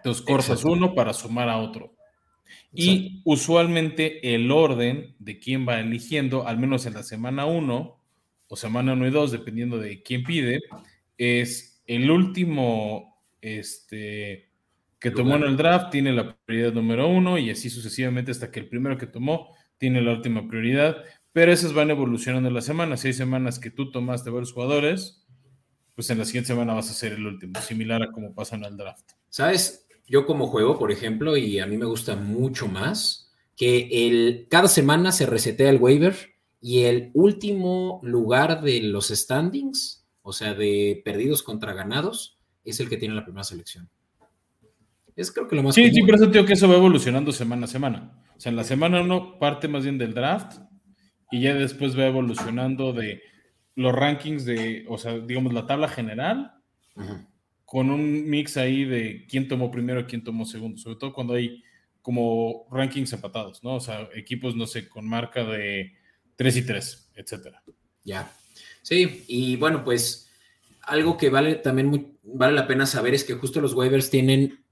Entonces 0.00 0.22
cortas 0.24 0.64
uno 0.64 0.94
para 0.94 1.12
sumar 1.12 1.48
a 1.48 1.58
otro. 1.58 1.94
Y 2.72 3.20
usualmente 3.24 4.34
el 4.34 4.50
orden 4.50 5.14
de 5.18 5.38
quién 5.38 5.66
va 5.68 5.80
eligiendo, 5.80 6.46
al 6.46 6.58
menos 6.58 6.86
en 6.86 6.94
la 6.94 7.02
semana 7.02 7.46
1 7.46 8.00
o 8.48 8.56
semana 8.56 8.92
1 8.94 9.06
y 9.06 9.10
2, 9.10 9.32
dependiendo 9.32 9.78
de 9.78 10.02
quién 10.02 10.24
pide, 10.24 10.60
es 11.18 11.82
el 11.86 12.10
último 12.10 13.22
este, 13.40 14.50
que 14.98 15.10
tomó 15.10 15.36
en 15.36 15.42
el 15.42 15.56
draft 15.56 15.90
tiene 15.90 16.12
la 16.12 16.36
prioridad 16.44 16.72
número 16.72 17.08
1 17.08 17.38
y 17.38 17.50
así 17.50 17.70
sucesivamente 17.70 18.30
hasta 18.30 18.50
que 18.50 18.60
el 18.60 18.68
primero 18.68 18.98
que 18.98 19.06
tomó 19.06 19.54
tiene 19.78 20.00
la 20.00 20.12
última 20.12 20.46
prioridad. 20.46 20.98
Pero 21.32 21.52
esas 21.52 21.72
van 21.72 21.90
evolucionando 21.90 22.48
en 22.48 22.54
la 22.54 22.60
semana. 22.60 22.96
Si 22.96 23.08
hay 23.08 23.14
semanas 23.14 23.58
que 23.58 23.70
tú 23.70 23.90
tomaste 23.90 24.30
varios 24.30 24.52
jugadores, 24.52 25.26
pues 25.94 26.10
en 26.10 26.18
la 26.18 26.24
siguiente 26.24 26.48
semana 26.48 26.74
vas 26.74 26.90
a 26.90 26.94
ser 26.94 27.12
el 27.12 27.26
último, 27.26 27.60
similar 27.60 28.02
a 28.02 28.10
como 28.10 28.34
pasa 28.34 28.56
en 28.56 28.64
el 28.64 28.76
draft. 28.76 29.12
¿Sabes? 29.28 29.86
Yo 30.10 30.26
como 30.26 30.48
juego, 30.48 30.76
por 30.76 30.90
ejemplo, 30.90 31.36
y 31.36 31.60
a 31.60 31.66
mí 31.66 31.78
me 31.78 31.86
gusta 31.86 32.16
mucho 32.16 32.66
más, 32.66 33.30
que 33.56 33.88
el, 33.92 34.48
cada 34.50 34.66
semana 34.66 35.12
se 35.12 35.24
resetea 35.24 35.70
el 35.70 35.80
waiver 35.80 36.16
y 36.60 36.80
el 36.80 37.12
último 37.14 38.00
lugar 38.02 38.60
de 38.60 38.80
los 38.80 39.10
standings, 39.10 40.04
o 40.22 40.32
sea, 40.32 40.54
de 40.54 41.00
perdidos 41.04 41.44
contra 41.44 41.74
ganados, 41.74 42.40
es 42.64 42.80
el 42.80 42.88
que 42.88 42.96
tiene 42.96 43.14
la 43.14 43.22
primera 43.22 43.44
selección. 43.44 43.88
Es 45.14 45.30
creo 45.30 45.46
que 45.46 45.54
lo 45.54 45.62
más 45.62 45.76
Sí, 45.76 45.88
sí, 45.92 46.02
por 46.02 46.16
eso 46.16 46.26
digo 46.26 46.44
que 46.44 46.54
eso 46.54 46.68
va 46.68 46.74
evolucionando 46.74 47.30
semana 47.30 47.66
a 47.66 47.68
semana. 47.68 48.20
O 48.36 48.40
sea, 48.40 48.50
en 48.50 48.56
la 48.56 48.64
semana 48.64 49.02
uno 49.02 49.38
parte 49.38 49.68
más 49.68 49.84
bien 49.84 49.96
del 49.96 50.12
draft 50.12 50.58
y 51.30 51.40
ya 51.42 51.54
después 51.54 51.96
va 51.96 52.06
evolucionando 52.06 52.92
de 52.92 53.22
los 53.76 53.94
rankings 53.94 54.44
de, 54.44 54.84
o 54.88 54.98
sea, 54.98 55.16
digamos, 55.20 55.52
la 55.52 55.68
tabla 55.68 55.86
general 55.86 56.60
Ujú. 56.96 57.29
Con 57.70 57.88
un 57.88 58.28
mix 58.28 58.56
ahí 58.56 58.84
de 58.84 59.24
quién 59.28 59.46
tomó 59.46 59.70
primero 59.70 60.04
quién 60.04 60.24
tomó 60.24 60.44
segundo, 60.44 60.76
sobre 60.76 60.96
todo 60.96 61.12
cuando 61.12 61.34
hay 61.34 61.62
como 62.02 62.66
rankings 62.68 63.12
empatados, 63.12 63.62
¿no? 63.62 63.76
O 63.76 63.80
sea, 63.80 64.08
equipos, 64.12 64.56
no 64.56 64.66
sé, 64.66 64.88
con 64.88 65.08
marca 65.08 65.44
de 65.44 65.92
3 66.34 66.56
y 66.56 66.62
3, 66.66 67.12
etcétera. 67.14 67.62
Ya. 68.02 68.28
Sí, 68.82 69.24
y 69.28 69.54
bueno, 69.54 69.84
pues 69.84 70.28
algo 70.82 71.16
que 71.16 71.30
vale 71.30 71.54
también 71.54 72.18
vale 72.24 72.54
la 72.54 72.66
pena 72.66 72.86
saber 72.86 73.14
es 73.14 73.22
que 73.22 73.34
justo 73.34 73.60
los 73.60 73.74
waivers 73.74 74.10
tienen, 74.10 74.64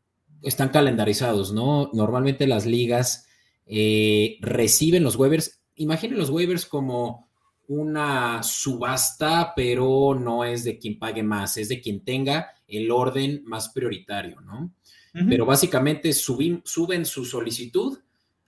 están 0.42 0.70
calendarizados, 0.70 1.53
¿no? 1.53 1.90
Normalmente 1.92 2.49
las 2.49 2.66
ligas 2.66 3.28
eh, 3.64 4.38
reciben 4.40 5.05
los 5.05 5.14
waivers. 5.14 5.62
Imaginen 5.76 6.18
los 6.18 6.30
waivers 6.30 6.66
como 6.66 7.30
una 7.68 8.42
subasta, 8.42 9.53
pero 9.55 10.18
no 10.20 10.42
es 10.44 10.64
de 10.64 10.80
quien 10.80 10.99
pague 10.99 11.22
más, 11.22 11.59
es 11.59 11.68
de 11.68 11.80
quien 11.80 12.03
tenga 12.03 12.57
el 12.69 12.91
orden 12.91 13.43
más 13.45 13.71
prioritario, 13.71 14.41
¿no? 14.43 14.73
Pero 15.29 15.45
básicamente 15.47 16.11
subim- 16.11 16.61
suben 16.64 17.05
su 17.05 17.25
solicitud 17.25 17.99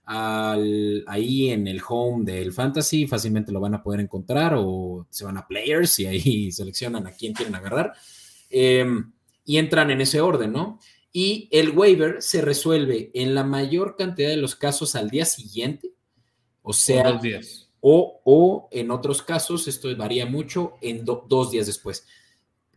al- 0.05 1.03
ahí 1.07 1.49
en 1.49 1.67
el 1.67 1.81
home 1.87 2.23
del 2.23 2.53
fantasy, 2.53 3.07
fácilmente 3.07 3.51
lo 3.51 3.59
van 3.59 3.73
a 3.75 3.83
poder 3.83 3.99
encontrar 3.99 4.53
o 4.57 5.05
se 5.09 5.25
van 5.25 5.37
a 5.37 5.47
players 5.47 5.99
y 5.99 6.05
ahí 6.05 6.51
seleccionan 6.51 7.07
a 7.07 7.11
quién 7.11 7.33
quieren 7.33 7.55
agarrar 7.55 7.93
eh, 8.49 8.85
y 9.45 9.57
entran 9.57 9.91
en 9.91 10.01
ese 10.01 10.21
orden, 10.21 10.51
¿no? 10.53 10.79
Y 11.13 11.49
el 11.51 11.71
waiver 11.77 12.21
se 12.21 12.41
resuelve 12.41 13.11
en 13.13 13.35
la 13.35 13.43
mayor 13.43 13.95
cantidad 13.97 14.29
de 14.29 14.37
los 14.37 14.55
casos 14.55 14.95
al 14.95 15.09
día 15.09 15.25
siguiente, 15.25 15.91
o 16.61 16.71
sea, 16.73 17.11
dos 17.11 17.21
días. 17.21 17.69
o, 17.81 18.21
o 18.23 18.69
en 18.71 18.91
otros 18.91 19.21
casos, 19.21 19.67
esto 19.67 19.93
varía 19.97 20.25
mucho, 20.25 20.73
en 20.81 21.03
do- 21.03 21.25
dos 21.27 21.51
días 21.51 21.65
después. 21.67 22.05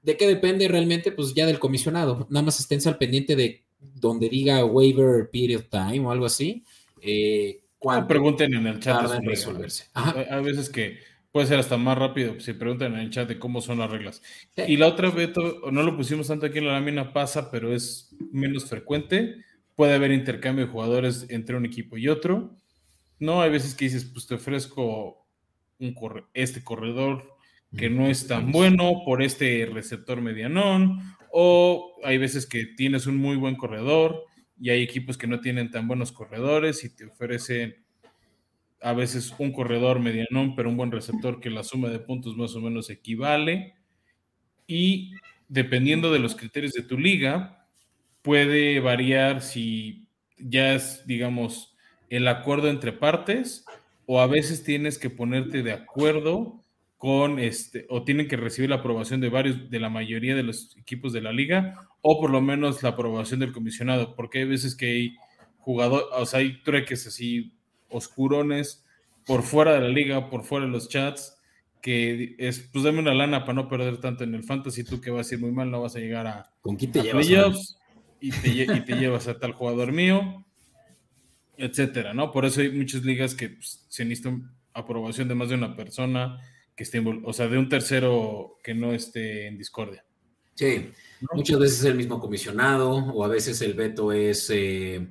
¿De 0.05 0.19
qué 0.19 0.27
depende 0.27 0.69
realmente? 0.69 1.13
Pues 1.13 1.35
ya 1.35 1.47
del 1.47 1.59
comisionado. 1.59 2.27
Nada 2.31 2.45
más 2.45 2.61
esténse 2.61 2.91
al 2.91 2.99
pendiente 2.99 3.35
de 3.35 3.65
donde 3.81 4.29
diga 4.29 4.65
waiver 4.65 5.31
period 5.31 5.65
time 5.71 6.01
o 6.01 6.11
algo 6.11 6.27
así. 6.27 6.63
eh, 7.01 7.63
cuánto 7.79 8.09
pregunten 8.09 8.55
en 8.55 8.67
el 8.67 8.81
chat 8.81 9.01
tarda 9.01 9.17
en 9.17 9.25
resolverse. 9.25 9.87
A 9.95 10.41
veces 10.41 10.69
que 10.69 10.99
puede 11.33 11.47
ser 11.47 11.59
hasta 11.59 11.77
más 11.77 11.99
rápido 11.99 12.39
si 12.39 12.53
preguntan 12.53 12.95
en 12.95 13.01
el 13.01 13.11
chat 13.11 13.29
de 13.29 13.39
cómo 13.39 13.61
son 13.61 13.79
las 13.79 13.91
reglas. 13.91 14.23
Y 14.69 14.77
la 14.77 14.89
otra, 14.89 15.11
Beto, 15.11 15.71
no 15.73 15.83
lo 15.83 15.97
pusimos 15.97 16.29
tanto 16.29 16.47
aquí 16.47 16.59
en 16.59 16.67
la 16.67 16.75
lámina, 16.75 17.13
pasa, 17.13 17.51
pero 17.51 17.75
es 17.75 18.15
menos 18.31 18.67
frecuente. 18.67 19.37
Puede 19.75 19.95
haber 19.95 20.13
intercambio 20.13 20.67
de 20.67 20.71
jugadores 20.73 21.27
entre 21.31 21.57
un 21.57 21.65
equipo 21.67 21.97
y 21.97 22.09
otro. 22.09 22.55
No, 23.19 23.41
hay 23.41 23.51
veces 23.51 23.75
que 23.75 23.87
dices, 23.87 24.05
pues 24.05 24.27
te 24.27 24.35
ofrezco 24.35 25.27
un 25.79 25.95
este 26.35 26.63
corredor 26.63 27.34
que 27.77 27.91
no 27.91 28.07
es 28.07 28.27
tan 28.27 28.53
bueno 28.53 29.03
por 29.05 29.23
este 29.23 29.69
receptor 29.73 30.21
medianón, 30.21 31.01
o 31.31 31.97
hay 32.05 32.19
veces 32.19 32.47
que 32.47 32.65
tienes 32.65 33.07
un 33.07 33.17
muy 33.17 33.37
buen 33.37 33.57
corredor 33.57 34.25
y 34.61 34.71
hay 34.71 34.83
equipos 34.83 35.19
que 35.19 35.27
no 35.27 35.41
tienen 35.41 35.71
tan 35.71 35.89
buenos 35.89 36.13
corredores 36.13 36.85
y 36.85 36.95
te 36.95 37.07
ofrecen 37.07 37.85
a 38.81 38.93
veces 38.93 39.35
un 39.39 39.53
corredor 39.53 39.99
medianón, 39.99 40.55
pero 40.55 40.69
un 40.69 40.77
buen 40.77 40.93
receptor 40.93 41.41
que 41.41 41.51
la 41.51 41.65
suma 41.65 41.89
de 41.89 41.99
puntos 41.99 42.37
más 42.37 42.55
o 42.55 42.61
menos 42.61 42.91
equivale. 42.91 43.75
Y 44.67 45.13
dependiendo 45.49 46.13
de 46.13 46.19
los 46.19 46.37
criterios 46.37 46.73
de 46.73 46.83
tu 46.83 46.99
liga, 46.99 47.67
puede 48.23 48.81
variar 48.81 49.43
si 49.43 50.07
ya 50.39 50.75
es, 50.75 51.07
digamos, 51.07 51.75
el 52.11 52.29
acuerdo 52.29 52.69
entre 52.69 52.93
partes 52.93 53.65
o 54.07 54.21
a 54.21 54.27
veces 54.27 54.63
tienes 54.65 54.99
que 54.99 55.11
ponerte 55.11 55.63
de 55.63 55.73
acuerdo 55.73 56.64
con 57.05 57.39
este, 57.39 57.85
o 57.91 58.03
tienen 58.03 58.29
que 58.29 58.39
recibir 58.39 58.71
la 58.71 58.77
aprobación 58.77 59.21
de 59.21 59.29
varios, 59.29 59.69
de 59.69 59.79
la 59.79 59.91
mayoría 59.91 60.35
de 60.35 60.43
los 60.43 60.75
equipos 60.79 61.13
de 61.13 61.21
la 61.21 61.35
liga, 61.35 61.87
o 62.01 62.19
por 62.19 62.31
lo 62.31 62.41
menos 62.41 62.83
la 62.83 62.89
aprobación 62.89 63.41
del 63.41 63.53
comisionado, 63.53 64.17
porque 64.17 64.39
hay 64.39 64.45
veces 64.47 64.75
que 64.75 64.87
hay 64.87 65.17
jugadores, 65.59 66.07
o 66.13 66.25
sea, 66.25 66.41
hay 66.41 66.63
trueques 66.63 67.07
así 67.07 67.53
oscurones 67.91 68.87
por 69.27 69.43
fuera 69.43 69.75
de 69.75 69.83
la 69.83 69.91
liga, 69.91 70.31
por 70.31 70.45
fuera 70.45 70.65
de 70.65 70.73
los 70.73 70.89
chats, 70.89 71.39
que 71.83 72.37
es, 72.39 72.71
pues 72.73 72.87
dame 72.87 73.01
una 73.01 73.13
lana 73.13 73.45
para 73.45 73.53
no 73.53 73.69
perder 73.69 73.99
tanto 73.99 74.25
en 74.25 74.35
el 74.35 74.43
fantasy, 74.43 74.83
tú 74.83 75.03
que 75.03 75.11
vas 75.11 75.31
a 75.31 75.35
ir 75.35 75.43
muy 75.43 75.53
mal, 75.53 75.71
no 75.71 75.83
vas 75.83 75.97
a 75.97 75.99
llegar 75.99 76.27
a, 76.27 76.55
¿Con 76.63 76.77
quién 76.77 76.91
te 76.91 77.03
llevas, 77.03 77.79
y 78.19 78.31
te, 78.31 78.49
y 78.49 78.81
te 78.81 78.95
llevas 78.99 79.29
a 79.29 79.39
tal 79.39 79.53
jugador 79.53 79.93
mío, 79.93 80.47
etcétera, 81.59 82.15
¿no? 82.15 82.33
Por 82.33 82.47
eso 82.47 82.63
hay 82.63 82.71
muchas 82.71 83.05
ligas 83.05 83.35
que 83.35 83.51
pues, 83.51 83.85
se 83.91 84.07
necesitan 84.07 84.55
aprobación 84.73 85.29
de 85.29 85.35
más 85.35 85.51
de 85.51 85.57
una 85.57 85.77
persona, 85.77 86.41
que 86.75 86.83
esté, 86.83 87.03
o 87.25 87.33
sea, 87.33 87.49
de 87.49 87.59
un 87.59 87.69
tercero 87.69 88.59
que 88.63 88.75
no 88.75 88.93
esté 88.93 89.47
en 89.47 89.59
discordia. 89.59 90.05
Sí, 90.55 90.91
muchas 91.33 91.59
veces 91.59 91.79
es 91.81 91.85
el 91.85 91.97
mismo 91.97 92.21
comisionado 92.21 92.91
o 92.93 93.25
a 93.25 93.29
veces 93.29 93.61
el 93.63 93.75
veto 93.75 94.13
es... 94.13 94.51
Eh, 94.51 95.07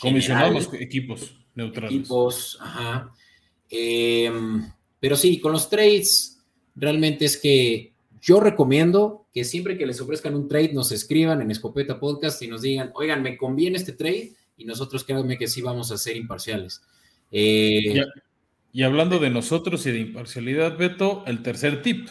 comisionado 0.00 0.52
los 0.52 0.72
equipos 0.74 1.34
neutrales. 1.54 1.96
Equipos, 1.96 2.58
ajá. 2.60 3.12
Em, 3.68 4.70
pero 5.00 5.16
sí, 5.16 5.40
con 5.40 5.52
los 5.52 5.68
trades, 5.68 6.44
realmente 6.74 7.24
es 7.24 7.36
que 7.36 7.94
yo 8.20 8.40
recomiendo 8.40 9.26
que 9.32 9.44
siempre 9.44 9.78
que 9.78 9.86
les 9.86 10.00
ofrezcan 10.00 10.34
un 10.34 10.48
trade 10.48 10.72
nos 10.72 10.92
escriban 10.92 11.40
en 11.40 11.50
Escopeta 11.50 11.98
Podcast 11.98 12.42
y 12.42 12.48
nos 12.48 12.62
digan, 12.62 12.90
oigan, 12.94 13.22
me 13.22 13.36
conviene 13.36 13.78
este 13.78 13.92
trade 13.92 14.34
y 14.56 14.64
nosotros 14.64 15.04
créanme 15.04 15.38
que 15.38 15.48
sí 15.48 15.62
vamos 15.62 15.90
a 15.92 15.98
ser 15.98 16.16
imparciales. 16.16 16.82
Eh, 17.30 18.02
y 18.72 18.82
hablando 18.82 19.18
de 19.18 19.30
nosotros 19.30 19.86
y 19.86 19.92
de 19.92 20.00
imparcialidad, 20.00 20.76
Beto, 20.76 21.24
el 21.26 21.42
tercer 21.42 21.82
tip, 21.82 22.08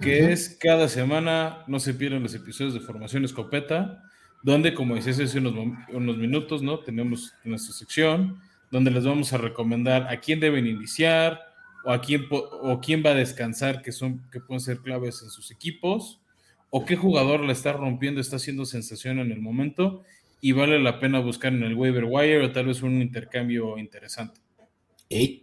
que 0.00 0.32
es 0.32 0.58
cada 0.60 0.88
semana 0.88 1.64
no 1.68 1.80
se 1.80 1.94
pierdan 1.94 2.22
los 2.22 2.34
episodios 2.34 2.74
de 2.74 2.80
Formación 2.80 3.24
Escopeta, 3.24 4.02
donde, 4.42 4.74
como 4.74 4.94
decías 4.94 5.18
hace 5.20 5.38
unos, 5.38 5.54
unos 5.92 6.16
minutos, 6.18 6.62
¿no? 6.62 6.80
Tenemos 6.80 7.32
nuestra 7.44 7.74
sección 7.74 8.40
donde 8.70 8.90
les 8.90 9.04
vamos 9.04 9.32
a 9.32 9.38
recomendar 9.38 10.08
a 10.08 10.20
quién 10.20 10.40
deben 10.40 10.66
iniciar 10.66 11.40
o 11.84 11.92
a 11.92 12.00
quién, 12.00 12.26
o 12.30 12.80
quién 12.80 13.02
va 13.04 13.10
a 13.10 13.14
descansar, 13.14 13.80
que, 13.80 13.92
son, 13.92 14.28
que 14.30 14.40
pueden 14.40 14.60
ser 14.60 14.78
claves 14.78 15.22
en 15.22 15.30
sus 15.30 15.50
equipos, 15.50 16.20
o 16.70 16.84
qué 16.84 16.96
jugador 16.96 17.40
la 17.40 17.52
está 17.52 17.72
rompiendo, 17.72 18.20
está 18.20 18.36
haciendo 18.36 18.66
sensación 18.66 19.18
en 19.20 19.30
el 19.30 19.40
momento 19.40 20.02
y 20.40 20.52
vale 20.52 20.80
la 20.80 21.00
pena 21.00 21.20
buscar 21.20 21.52
en 21.52 21.62
el 21.62 21.74
waiver 21.74 22.04
wire 22.04 22.44
o 22.44 22.52
tal 22.52 22.66
vez 22.66 22.82
un 22.82 23.00
intercambio 23.00 23.78
interesante. 23.78 24.40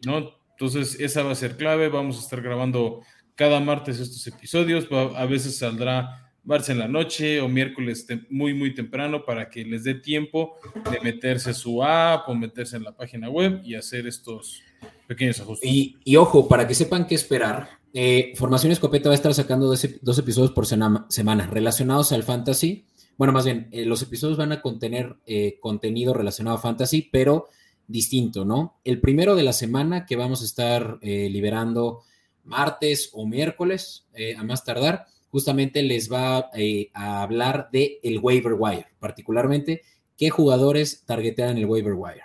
¿No? 0.06 0.32
Entonces, 0.52 1.00
esa 1.00 1.24
va 1.24 1.32
a 1.32 1.36
ser 1.36 1.58
clave. 1.58 1.90
Vamos 1.90 2.18
a 2.18 2.22
estar 2.22 2.42
grabando 2.42 3.02
cada 3.36 3.60
martes 3.60 4.00
estos 4.00 4.26
episodios. 4.28 4.88
A 5.16 5.26
veces 5.26 5.58
saldrá 5.58 6.24
martes 6.44 6.70
en 6.70 6.80
la 6.80 6.88
noche 6.88 7.40
o 7.42 7.48
miércoles 7.48 8.06
muy, 8.30 8.54
muy 8.54 8.76
temprano 8.76 9.26
para 9.26 9.50
que 9.50 9.64
les 9.64 9.84
dé 9.84 9.96
tiempo 9.96 10.56
de 10.92 11.00
meterse 11.00 11.52
a 11.52 11.54
su 11.54 11.84
app 11.84 12.28
o 12.28 12.36
meterse 12.36 12.78
en 12.78 12.84
la 12.84 12.96
página 12.96 13.30
web 13.30 13.62
y 13.64 13.76
hacer 13.76 14.08
estos 14.08 14.62
pequeños 15.08 15.40
ajustes. 15.40 15.70
Y, 15.72 16.16
ojo, 16.16 16.48
para 16.48 16.68
que 16.68 16.76
sepan 16.76 17.08
qué 17.08 17.16
esperar, 17.16 17.70
eh, 17.94 18.34
Formación 18.36 18.72
Escopeta 18.72 19.10
va 19.10 19.14
a 19.14 19.16
estar 19.16 19.34
sacando 19.34 19.68
dos, 19.68 20.20
episodios 20.20 20.52
por 20.52 20.66
semana 20.66 21.48
relacionados 21.48 22.12
al 22.12 22.24
fantasy. 22.24 22.86
Bueno, 23.18 23.32
más 23.32 23.46
bien, 23.46 23.70
eh, 23.72 23.86
los 23.86 24.02
episodios 24.02 24.38
van 24.38 24.52
a 24.52 24.62
contener 24.62 25.16
eh, 25.26 25.58
contenido 25.62 26.14
relacionado 26.14 26.58
a 26.58 26.62
fantasy, 26.62 27.10
pero 27.12 27.48
distinto, 27.94 28.44
¿no? 28.44 28.80
El 28.84 29.00
primero 29.00 29.36
de 29.36 29.44
la 29.44 29.54
semana 29.54 30.08
que 30.08 30.16
vamos 30.16 30.42
a 30.42 30.46
estar 30.46 30.98
eh, 31.02 31.30
liberando 31.30 32.02
martes 32.44 33.12
o 33.14 33.28
miércoles, 33.28 34.08
eh, 34.16 34.36
a 34.36 34.44
más 34.44 34.66
tardar, 34.66 35.06
justamente 35.30 35.84
les 35.84 36.12
va 36.12 36.50
eh, 36.56 36.90
a 36.96 37.22
hablar 37.22 37.70
de 37.72 38.00
el 38.02 38.18
waiver 38.18 38.56
wire, 38.58 38.88
particularmente 38.98 39.84
qué 40.18 40.32
jugadores 40.32 41.04
targetean 41.06 41.60
el 41.60 41.68
waiver 41.68 41.94
wire. 41.94 42.24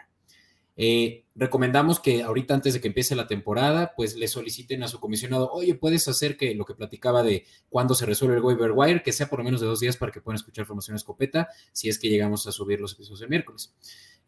recomendamos 1.35 2.01
que 2.01 2.23
ahorita 2.23 2.55
antes 2.55 2.73
de 2.73 2.81
que 2.81 2.89
empiece 2.89 3.15
la 3.15 3.27
temporada, 3.27 3.93
pues 3.95 4.17
le 4.17 4.27
soliciten 4.27 4.83
a 4.85 4.89
su 4.89 4.99
comisionado, 5.01 5.51
oye, 5.53 5.75
puedes 5.75 6.09
hacer 6.09 6.39
que 6.39 6.55
lo 6.55 6.65
que 6.65 6.75
platicaba 6.75 7.23
de 7.23 7.45
cuándo 7.69 7.95
se 7.95 8.07
resuelve 8.07 8.37
el 8.37 8.43
waiver 8.43 8.73
wire, 8.75 9.03
que 9.03 9.13
sea 9.13 9.29
por 9.29 9.41
lo 9.41 9.45
menos 9.45 9.61
de 9.61 9.67
dos 9.67 9.81
días 9.81 9.99
para 9.99 10.13
que 10.13 10.23
puedan 10.23 10.37
escuchar 10.37 10.65
formación 10.65 10.97
escopeta, 10.97 11.49
si 11.73 11.91
es 11.91 11.99
que 11.99 12.09
llegamos 12.09 12.47
a 12.47 12.53
subir 12.53 12.81
los 12.81 12.95
episodios 12.95 13.21
de 13.21 13.29
miércoles. 13.29 13.75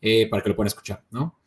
Eh, 0.01 0.29
para 0.29 0.43
que 0.43 0.49
lo 0.49 0.57
puedan 0.57 0.69
escuchar, 0.69 1.05
¿no? 1.11 1.41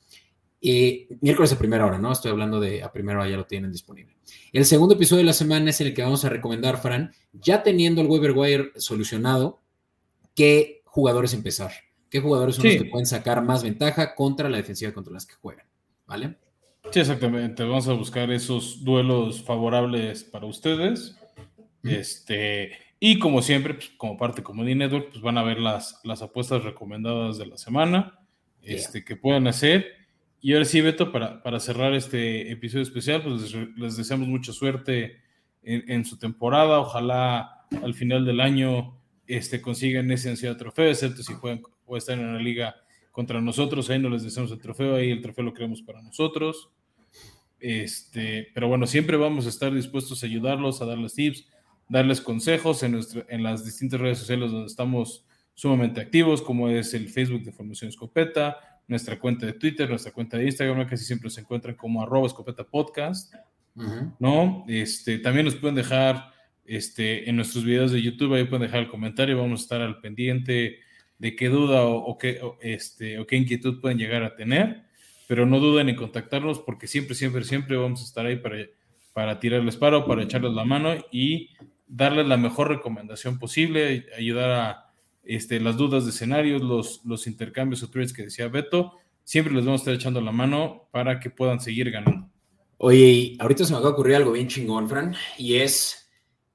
Y 0.62 1.08
miércoles 1.22 1.52
a 1.52 1.58
primera 1.58 1.86
hora, 1.86 1.98
¿no? 1.98 2.12
Estoy 2.12 2.32
hablando 2.32 2.60
de 2.60 2.84
a 2.84 2.92
primera 2.92 3.20
hora, 3.20 3.30
ya 3.30 3.36
lo 3.36 3.46
tienen 3.46 3.72
disponible. 3.72 4.16
El 4.54 4.66
segundo 4.66 4.96
episodio 4.96 5.20
de 5.20 5.26
la 5.26 5.34
semana 5.34 5.72
es 5.72 5.82
el 5.82 5.94
que 5.94 6.04
vamos 6.04 6.24
a 6.24 6.30
recomendar, 6.30 6.78
Fran, 6.78 7.12
ya 7.34 7.64
teniendo 7.64 8.02
el 8.02 8.08
waiver 8.08 8.32
wire 8.32 8.72
solucionado, 8.78 9.62
qué 10.36 10.84
jugadores 10.86 11.34
empezar, 11.34 11.72
qué 12.10 12.22
jugadores 12.22 12.56
son 12.56 12.66
los 12.66 12.76
que 12.76 12.86
pueden 12.86 13.08
sacar 13.08 13.44
más 13.44 13.64
ventaja 13.64 14.16
contra 14.16 14.48
la 14.48 14.58
defensiva 14.58 14.94
contra 14.94 15.12
las 15.12 15.26
que 15.26 15.34
juegan, 15.34 15.66
¿vale? 16.06 16.38
Sí, 16.92 17.00
exactamente. 17.00 17.64
Vamos 17.64 17.88
a 17.88 17.94
buscar 17.94 18.32
esos 18.32 18.84
duelos 18.84 19.42
favorables 19.44 20.24
para 20.24 20.46
ustedes. 20.46 21.18
Este, 21.84 22.72
y 23.00 23.20
como 23.20 23.42
siempre, 23.42 23.74
pues, 23.74 23.92
como 23.98 24.16
parte 24.16 24.44
como 24.44 24.64
Network, 24.64 25.10
pues 25.10 25.22
van 25.22 25.38
a 25.38 25.44
ver 25.44 25.60
las, 25.60 26.00
las 26.04 26.22
apuestas 26.22 26.64
recomendadas 26.64 27.38
de 27.38 27.48
la 27.48 27.58
semana 27.58 28.23
este, 28.64 29.04
que 29.04 29.16
puedan 29.16 29.48
hacer. 29.48 29.86
Y 30.42 30.54
ahora 30.54 30.66
sí, 30.66 30.82
Beto, 30.82 31.12
para, 31.12 31.42
para 31.42 31.60
cerrar 31.60 31.94
este 31.94 32.52
episodio 32.52 32.84
especial, 32.84 33.24
pues 33.24 33.54
les, 33.78 33.98
deseamos 33.98 34.28
mucha 34.28 34.52
suerte 34.52 35.22
en, 35.62 36.04
su 36.04 36.18
temporada. 36.18 36.80
Ojalá 36.80 37.66
al 37.82 37.94
final 37.94 38.26
del 38.26 38.42
año 38.42 39.00
este, 39.26 39.62
consigan 39.62 40.12
ese 40.12 40.30
ansiado 40.30 40.58
trofeo, 40.58 40.90
excepto 40.90 41.24
si 41.24 41.34
juegan 41.34 41.62
o 41.86 41.96
están 41.96 42.20
en 42.20 42.34
la 42.34 42.40
liga 42.40 42.76
contra 43.12 43.40
nosotros. 43.40 43.90
Ahí 43.90 44.00
no 44.00 44.10
les 44.10 44.24
deseamos 44.24 44.52
el 44.52 44.60
trofeo, 44.60 44.96
ahí 44.96 45.12
el 45.12 45.22
trofeo 45.22 45.46
lo 45.46 45.54
queremos 45.54 45.82
para 45.82 46.02
nosotros. 46.02 46.70
Este, 47.60 48.50
pero 48.54 48.68
bueno, 48.68 48.86
siempre 48.86 49.16
vamos 49.16 49.46
a 49.46 49.50
estar 49.50 49.74
dispuestos 49.74 50.22
a 50.22 50.26
ayudarlos, 50.26 50.82
a 50.82 50.86
darles 50.86 51.14
tips, 51.14 51.48
darles 51.88 52.20
consejos 52.20 52.84
en, 52.84 52.92
nuestra, 52.92 53.26
en 53.30 53.44
las 53.44 53.64
distintas 53.64 54.02
redes 54.02 54.18
sociales 54.18 54.52
donde 54.52 54.68
estamos 54.68 55.26
sumamente 55.54 56.02
activos, 56.02 56.42
como 56.42 56.70
es 56.70 56.94
el 56.94 57.10
Facebook 57.10 57.44
de 57.44 57.52
Formación 57.52 57.90
Escopeta, 57.90 58.58
nuestra 58.88 59.20
cuenta 59.20 59.46
de 59.46 59.54
Twitter, 59.54 59.90
nuestra 59.90 60.12
cuenta 60.12 60.38
de 60.38 60.46
Instagram, 60.46 60.88
casi 60.88 61.06
siempre 61.06 61.30
se 61.30 61.42
encuentran 61.42 61.76
como 61.76 62.02
arroba 62.02 62.28
escopeta 62.28 62.64
podcast, 62.64 63.34
¿no? 64.20 64.66
Este, 64.68 65.20
también 65.20 65.46
nos 65.46 65.56
pueden 65.56 65.76
dejar 65.76 66.32
este, 66.66 67.30
en 67.30 67.36
nuestros 67.36 67.64
videos 67.64 67.92
de 67.92 68.02
YouTube, 68.02 68.34
ahí 68.34 68.46
pueden 68.46 68.64
dejar 68.64 68.82
el 68.82 68.90
comentario, 68.90 69.38
vamos 69.38 69.62
a 69.62 69.64
estar 69.64 69.82
al 69.82 70.00
pendiente 70.00 70.80
de 71.18 71.36
qué 71.36 71.50
duda 71.50 71.86
o, 71.86 72.18
qué, 72.18 72.42
este, 72.62 73.20
o 73.20 73.26
qué 73.26 73.38
inquietud 73.38 73.80
pueden 73.80 73.98
llegar 73.98 74.24
a 74.24 74.36
tener, 74.36 74.84
pero 75.28 75.46
no 75.46 75.60
duden 75.60 75.90
en 75.90 75.96
contactarnos 75.96 76.60
porque 76.60 76.88
siempre, 76.88 77.16
siempre, 77.16 77.44
siempre 77.44 77.78
vamos 77.78 78.02
a 78.02 78.04
estar 78.04 78.26
ahí 78.26 78.36
para, 78.36 78.58
para 79.14 79.40
tirarles 79.40 79.78
paro, 79.78 80.06
para 80.06 80.24
echarles 80.24 80.54
la 80.54 80.66
mano 80.66 80.94
y 81.12 81.52
darles 81.88 82.28
la 82.28 82.38
mejor 82.38 82.70
recomendación 82.70 83.40
posible, 83.40 84.08
ayudar 84.18 84.52
a 84.52 84.93
este, 85.24 85.60
las 85.60 85.78
dudas 85.78 86.04
de 86.06 86.12
escenarios, 86.12 86.62
los, 86.62 87.02
los 87.06 87.28
intercambios 87.28 87.84
o 87.84 87.90
trades 87.90 88.14
que 88.14 88.24
decía 88.24 88.48
Beto, 88.48 88.94
siempre 89.24 89.54
les 89.54 89.66
vamos 89.66 89.82
a 89.82 89.84
estar 89.84 89.94
echando 89.96 90.22
la 90.22 90.32
mano 90.32 90.88
para 90.92 91.20
que 91.20 91.30
puedan 91.30 91.60
seguir 91.60 91.92
ganando. 91.92 92.30
Oye, 92.78 93.38
ahorita 93.40 93.64
se 93.64 93.72
me 93.72 93.78
acaba 93.78 93.92
de 93.92 93.94
ocurrir 93.94 94.16
algo 94.18 94.34
bien 94.34 94.48
chingón, 94.48 94.90
Fran, 94.90 95.16
y 95.38 95.56
es 95.56 96.04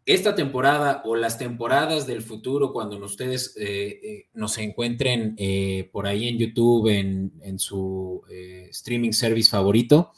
esta 0.08 0.34
temporada 0.34 1.02
o 1.04 1.16
las 1.16 1.38
temporadas 1.38 2.06
del 2.06 2.22
futuro, 2.22 2.72
cuando 2.72 2.96
ustedes 3.04 3.54
eh, 3.58 4.00
eh, 4.02 4.26
nos 4.32 4.56
encuentren 4.56 5.34
eh, 5.36 5.88
por 5.92 6.06
ahí 6.06 6.28
en 6.28 6.38
YouTube, 6.38 6.88
en, 6.88 7.58
su 7.58 8.22
streaming 8.70 9.12
service 9.12 9.50
favorito, 9.50 10.12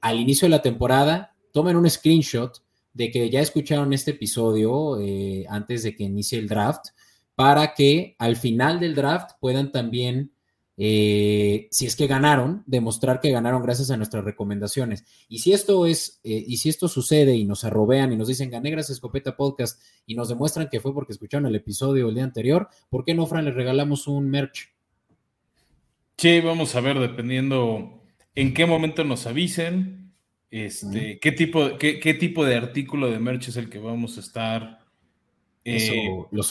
al 0.00 0.20
inicio 0.20 0.46
de 0.46 0.50
la 0.50 0.62
temporada, 0.62 1.34
tomen 1.52 1.76
un 1.76 1.90
screenshot 1.90 2.62
de 2.92 3.10
que 3.10 3.30
ya 3.30 3.40
escucharon 3.40 3.92
este 3.92 4.12
episodio 4.12 4.96
antes 5.48 5.82
de 5.82 5.96
que 5.96 6.04
inicie 6.04 6.38
el 6.38 6.46
draft, 6.46 6.90
para 7.42 7.74
que 7.74 8.14
al 8.20 8.36
final 8.36 8.78
del 8.78 8.94
draft 8.94 9.32
puedan 9.40 9.72
también 9.72 10.30
eh, 10.76 11.66
si 11.72 11.86
es 11.86 11.96
que 11.96 12.06
ganaron, 12.06 12.62
demostrar 12.66 13.18
que 13.18 13.32
ganaron 13.32 13.64
gracias 13.64 13.90
a 13.90 13.96
nuestras 13.96 14.22
recomendaciones. 14.22 15.04
Y 15.28 15.40
si 15.40 15.52
esto 15.52 15.86
es, 15.86 16.20
eh, 16.22 16.44
y 16.46 16.58
si 16.58 16.68
esto 16.68 16.86
sucede 16.86 17.34
y 17.34 17.44
nos 17.44 17.64
arrobean 17.64 18.12
y 18.12 18.16
nos 18.16 18.28
dicen 18.28 18.48
gané 18.48 18.70
gracias 18.70 18.98
Escopeta 18.98 19.36
Podcast 19.36 19.82
y 20.06 20.14
nos 20.14 20.28
demuestran 20.28 20.68
que 20.70 20.78
fue 20.78 20.94
porque 20.94 21.14
escucharon 21.14 21.48
el 21.48 21.56
episodio 21.56 22.10
el 22.10 22.14
día 22.14 22.22
anterior, 22.22 22.68
¿por 22.88 23.04
qué 23.04 23.12
no, 23.12 23.26
Fran, 23.26 23.44
les 23.44 23.56
regalamos 23.56 24.06
un 24.06 24.30
merch? 24.30 24.72
Sí, 26.18 26.40
vamos 26.42 26.76
a 26.76 26.80
ver, 26.80 27.00
dependiendo 27.00 28.04
en 28.36 28.54
qué 28.54 28.66
momento 28.66 29.02
nos 29.02 29.26
avisen, 29.26 30.14
este, 30.48 31.18
qué, 31.18 31.32
tipo, 31.32 31.76
qué, 31.76 31.98
qué, 31.98 32.14
tipo 32.14 32.44
de 32.44 32.54
artículo 32.54 33.10
de 33.10 33.18
merch 33.18 33.48
es 33.48 33.56
el 33.56 33.68
que 33.68 33.80
vamos 33.80 34.16
a 34.16 34.20
estar 34.20 34.81
eh, 35.64 36.24
lo 36.30 36.42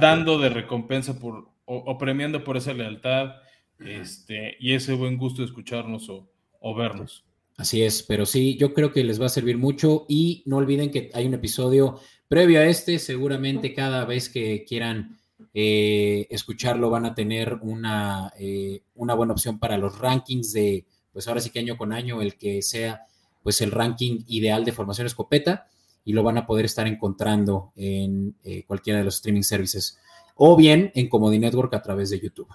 dando 0.00 0.38
de 0.38 0.48
recompensa 0.48 1.18
por, 1.18 1.48
o, 1.64 1.98
premiando 1.98 2.42
por 2.44 2.56
esa 2.56 2.72
lealtad 2.72 3.36
este, 3.78 4.56
y 4.60 4.74
ese 4.74 4.94
buen 4.94 5.16
gusto 5.16 5.42
de 5.42 5.46
escucharnos 5.46 6.08
o, 6.08 6.74
vernos. 6.74 7.24
Así 7.56 7.82
es, 7.82 8.02
pero 8.02 8.26
sí, 8.26 8.56
yo 8.56 8.72
creo 8.72 8.92
que 8.92 9.04
les 9.04 9.20
va 9.20 9.26
a 9.26 9.30
servir 9.30 9.58
mucho 9.58 10.06
y 10.08 10.42
no 10.46 10.56
olviden 10.56 10.90
que 10.90 11.10
hay 11.14 11.26
un 11.26 11.34
episodio 11.34 12.00
previo 12.28 12.60
a 12.60 12.64
este, 12.64 12.98
seguramente 12.98 13.74
cada 13.74 14.04
vez 14.04 14.28
que 14.28 14.64
quieran 14.64 15.18
eh, 15.54 16.26
escucharlo 16.30 16.88
van 16.88 17.04
a 17.04 17.14
tener 17.14 17.58
una, 17.62 18.32
eh, 18.38 18.82
una 18.94 19.14
buena 19.14 19.34
opción 19.34 19.58
para 19.58 19.76
los 19.76 19.98
rankings 19.98 20.52
de, 20.52 20.86
pues 21.12 21.28
ahora 21.28 21.40
sí 21.40 21.50
que 21.50 21.58
año 21.58 21.76
con 21.76 21.92
año, 21.92 22.22
el 22.22 22.36
que 22.36 22.62
sea 22.62 23.02
pues 23.42 23.60
el 23.60 23.70
ranking 23.70 24.20
ideal 24.28 24.64
de 24.64 24.72
formación 24.72 25.06
escopeta 25.06 25.66
y 26.04 26.12
lo 26.12 26.22
van 26.22 26.38
a 26.38 26.46
poder 26.46 26.64
estar 26.64 26.86
encontrando 26.86 27.72
en 27.76 28.34
eh, 28.44 28.64
cualquiera 28.64 28.98
de 28.98 29.04
los 29.04 29.16
streaming 29.16 29.42
services 29.42 29.98
o 30.34 30.56
bien 30.56 30.90
en 30.94 31.08
Comedy 31.08 31.38
Network 31.38 31.74
a 31.74 31.82
través 31.82 32.10
de 32.10 32.20
YouTube. 32.20 32.48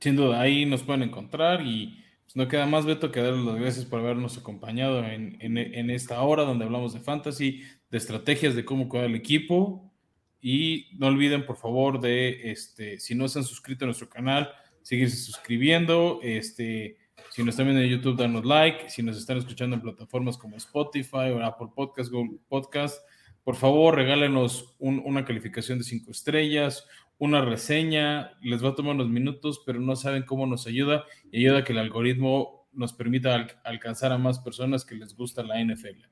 Sin 0.00 0.16
duda, 0.16 0.40
ahí 0.40 0.66
nos 0.66 0.82
pueden 0.82 1.02
encontrar 1.02 1.62
y 1.62 1.98
pues, 2.24 2.36
no 2.36 2.48
queda 2.48 2.66
más, 2.66 2.84
Beto, 2.84 3.10
que 3.10 3.20
darles 3.20 3.44
las 3.44 3.56
gracias 3.56 3.84
por 3.84 4.00
habernos 4.00 4.36
acompañado 4.36 5.04
en, 5.04 5.38
en, 5.40 5.90
esta 5.90 6.20
hora 6.22 6.44
donde 6.44 6.64
hablamos 6.64 6.92
de 6.92 7.00
fantasy, 7.00 7.62
de 7.90 7.98
estrategias 7.98 8.54
de 8.54 8.64
cómo 8.64 8.88
cuidar 8.88 9.06
el 9.06 9.14
equipo. 9.14 9.92
Y 10.40 10.90
no 10.98 11.06
olviden, 11.06 11.46
por 11.46 11.56
favor, 11.56 12.00
de, 12.00 12.50
este, 12.50 13.00
si 13.00 13.14
no 13.14 13.26
se 13.26 13.38
han 13.38 13.44
suscrito 13.44 13.84
a 13.84 13.86
nuestro 13.86 14.08
canal, 14.08 14.50
seguirse 14.82 15.16
suscribiendo. 15.16 16.20
Este, 16.22 16.98
si 17.36 17.42
nos 17.44 17.52
están 17.52 17.66
viendo 17.66 17.82
en 17.82 17.90
YouTube, 17.90 18.16
darnos 18.16 18.46
like. 18.46 18.88
Si 18.88 19.02
nos 19.02 19.18
están 19.18 19.36
escuchando 19.36 19.76
en 19.76 19.82
plataformas 19.82 20.38
como 20.38 20.56
Spotify 20.56 21.28
o 21.34 21.44
Apple 21.44 21.66
Podcast, 21.74 22.10
Google 22.10 22.38
Podcast, 22.48 22.96
por 23.44 23.56
favor, 23.56 23.94
regálenos 23.94 24.74
una 24.78 25.22
calificación 25.26 25.76
de 25.76 25.84
cinco 25.84 26.12
estrellas, 26.12 26.86
una 27.18 27.42
reseña. 27.42 28.30
Les 28.40 28.64
va 28.64 28.70
a 28.70 28.74
tomar 28.74 28.94
unos 28.94 29.10
minutos, 29.10 29.62
pero 29.66 29.80
no 29.80 29.96
saben 29.96 30.22
cómo 30.22 30.46
nos 30.46 30.66
ayuda 30.66 31.04
y 31.30 31.40
ayuda 31.40 31.58
a 31.58 31.64
que 31.64 31.74
el 31.74 31.78
algoritmo 31.78 32.70
nos 32.72 32.94
permita 32.94 33.46
alcanzar 33.64 34.12
a 34.12 34.18
más 34.18 34.38
personas 34.38 34.86
que 34.86 34.94
les 34.94 35.14
gusta 35.14 35.42
la 35.42 35.62
NFL. 35.62 36.06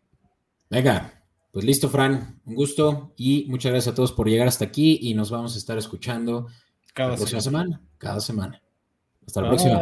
Venga, 0.69 1.25
pues 1.51 1.65
listo, 1.65 1.89
Fran. 1.89 2.39
Un 2.45 2.55
gusto 2.55 3.15
y 3.17 3.47
muchas 3.49 3.73
gracias 3.73 3.95
a 3.95 3.97
todos 3.97 4.13
por 4.13 4.29
llegar 4.29 4.47
hasta 4.47 4.67
aquí 4.67 4.99
y 5.01 5.15
nos 5.15 5.31
vamos 5.31 5.55
a 5.55 5.59
estar 5.59 5.79
escuchando 5.79 6.49
cada 6.93 7.13
la 7.13 7.17
próxima 7.17 7.41
semana. 7.41 7.81
Cada 7.97 8.21
semana. 8.21 8.61
Hasta 9.27 9.41
la 9.41 9.49
próxima. 9.49 9.81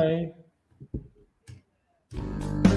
Thank 2.14 2.66
you. 2.66 2.71